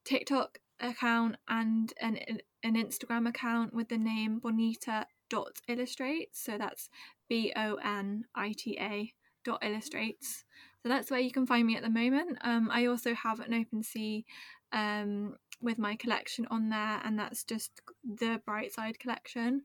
TikTok 0.05 0.59
account 0.79 1.37
and 1.49 1.93
an 2.01 2.19
an 2.63 2.75
Instagram 2.75 3.29
account 3.29 3.75
with 3.75 3.89
the 3.89 3.99
name 3.99 4.39
bonita 4.39 5.07
dot 5.31 5.57
illustrates. 5.67 6.41
So 6.43 6.59
that's 6.59 6.89
B 7.31 7.51
O 7.57 7.77
N 7.77 8.25
I 8.35 8.53
T 8.53 8.77
A 8.79 9.11
dot 9.45 9.65
illustrates. 9.65 10.45
So 10.83 10.91
that's 10.91 11.11
where 11.11 11.21
you 11.21 11.31
can 11.31 11.47
find 11.47 11.67
me 11.67 11.77
at 11.77 11.83
the 11.83 11.89
moment. 11.89 12.37
Um, 12.43 12.69
I 12.71 12.87
also 12.87 13.15
have 13.15 13.41
an 13.41 13.53
OpenSea 13.53 14.25
um, 14.73 15.37
with 15.63 15.79
my 15.79 15.97
collection 15.97 16.47
on 16.51 16.69
there, 16.69 17.01
and 17.05 17.19
that's 17.19 17.45
just 17.45 17.81
the 18.05 18.43
Bright 18.45 18.73
Side 18.73 18.99
collection. 18.99 19.63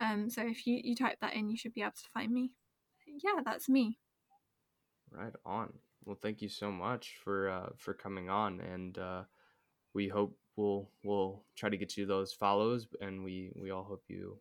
Um, 0.00 0.30
so 0.30 0.42
if 0.46 0.66
you, 0.66 0.80
you 0.82 0.94
type 0.94 1.18
that 1.20 1.34
in, 1.34 1.50
you 1.50 1.56
should 1.56 1.74
be 1.74 1.82
able 1.82 1.92
to 1.92 2.10
find 2.14 2.32
me. 2.32 2.52
Yeah, 3.06 3.42
that's 3.44 3.68
me. 3.68 3.98
Right 5.10 5.32
on. 5.44 5.72
Well, 6.04 6.18
thank 6.22 6.40
you 6.40 6.48
so 6.48 6.70
much 6.70 7.16
for 7.24 7.50
uh, 7.50 7.68
for 7.76 7.94
coming 7.94 8.30
on, 8.30 8.60
and 8.60 8.96
uh, 8.96 9.22
we 9.94 10.08
hope 10.08 10.36
we'll 10.56 10.90
we'll 11.02 11.42
try 11.56 11.68
to 11.68 11.76
get 11.76 11.96
you 11.96 12.04
those 12.04 12.32
follows 12.32 12.86
and 13.00 13.24
we 13.24 13.52
we 13.56 13.70
all 13.70 13.84
hope 13.84 14.02
you 14.08 14.36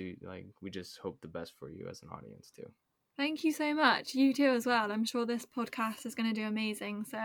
do 0.00 0.16
like 0.22 0.46
we 0.60 0.70
just 0.70 0.98
hope 0.98 1.20
the 1.20 1.28
best 1.28 1.52
for 1.58 1.68
you 1.70 1.86
as 1.90 2.02
an 2.02 2.08
audience 2.10 2.52
too 2.54 2.70
Thank 3.20 3.44
you 3.44 3.52
so 3.52 3.74
much. 3.74 4.14
You 4.14 4.32
too, 4.32 4.46
as 4.46 4.64
well. 4.64 4.90
I'm 4.90 5.04
sure 5.04 5.26
this 5.26 5.44
podcast 5.44 6.06
is 6.06 6.14
going 6.14 6.32
to 6.32 6.40
do 6.40 6.46
amazing. 6.46 7.04
So 7.04 7.18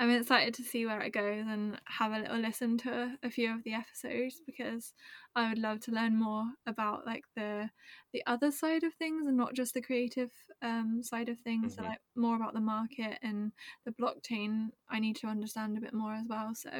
I'm 0.00 0.10
excited 0.10 0.52
to 0.54 0.64
see 0.64 0.84
where 0.84 1.00
it 1.00 1.12
goes 1.12 1.44
and 1.46 1.80
have 1.84 2.10
a 2.10 2.18
little 2.18 2.38
listen 2.38 2.76
to 2.78 3.16
a 3.22 3.30
few 3.30 3.54
of 3.54 3.62
the 3.62 3.74
episodes 3.74 4.42
because 4.44 4.94
I 5.36 5.48
would 5.48 5.60
love 5.60 5.78
to 5.82 5.92
learn 5.92 6.18
more 6.18 6.44
about 6.66 7.06
like 7.06 7.22
the 7.36 7.70
the 8.12 8.24
other 8.26 8.50
side 8.50 8.82
of 8.82 8.94
things 8.94 9.28
and 9.28 9.36
not 9.36 9.54
just 9.54 9.74
the 9.74 9.80
creative 9.80 10.32
um, 10.60 11.02
side 11.04 11.28
of 11.28 11.38
things. 11.38 11.76
Mm-hmm. 11.76 11.84
So 11.84 11.88
like 11.88 12.00
more 12.16 12.34
about 12.34 12.54
the 12.54 12.60
market 12.60 13.20
and 13.22 13.52
the 13.86 13.92
blockchain. 13.92 14.70
I 14.90 14.98
need 14.98 15.14
to 15.18 15.28
understand 15.28 15.78
a 15.78 15.80
bit 15.80 15.94
more 15.94 16.14
as 16.14 16.26
well. 16.28 16.50
So 16.56 16.70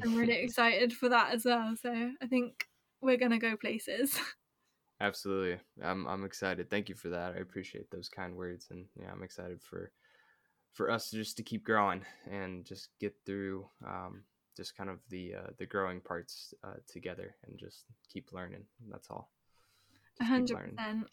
I'm 0.00 0.14
really 0.14 0.36
excited 0.44 0.92
for 0.92 1.08
that 1.08 1.34
as 1.34 1.44
well. 1.44 1.74
So 1.82 2.12
I 2.22 2.26
think 2.28 2.68
we're 3.00 3.16
going 3.16 3.32
to 3.32 3.38
go 3.38 3.56
places. 3.56 4.16
Absolutely. 5.00 5.58
I'm 5.82 6.06
I'm 6.06 6.24
excited. 6.24 6.70
Thank 6.70 6.88
you 6.88 6.94
for 6.94 7.08
that. 7.10 7.34
I 7.34 7.40
appreciate 7.40 7.90
those 7.90 8.08
kind 8.08 8.34
words 8.34 8.68
and 8.70 8.86
yeah, 9.00 9.10
I'm 9.12 9.22
excited 9.22 9.60
for 9.62 9.92
for 10.72 10.90
us 10.90 11.10
just 11.10 11.36
to 11.38 11.42
keep 11.42 11.64
growing 11.64 12.02
and 12.30 12.64
just 12.64 12.88
get 13.00 13.14
through 13.24 13.66
um, 13.86 14.22
just 14.56 14.76
kind 14.76 14.90
of 14.90 14.98
the 15.10 15.34
uh, 15.34 15.50
the 15.58 15.66
growing 15.66 16.00
parts 16.00 16.54
uh, 16.64 16.76
together 16.86 17.34
and 17.46 17.58
just 17.58 17.84
keep 18.12 18.32
learning. 18.32 18.64
That's 18.90 19.08
all. 19.10 19.30
hundred 20.20 20.58
percent. 20.58 21.06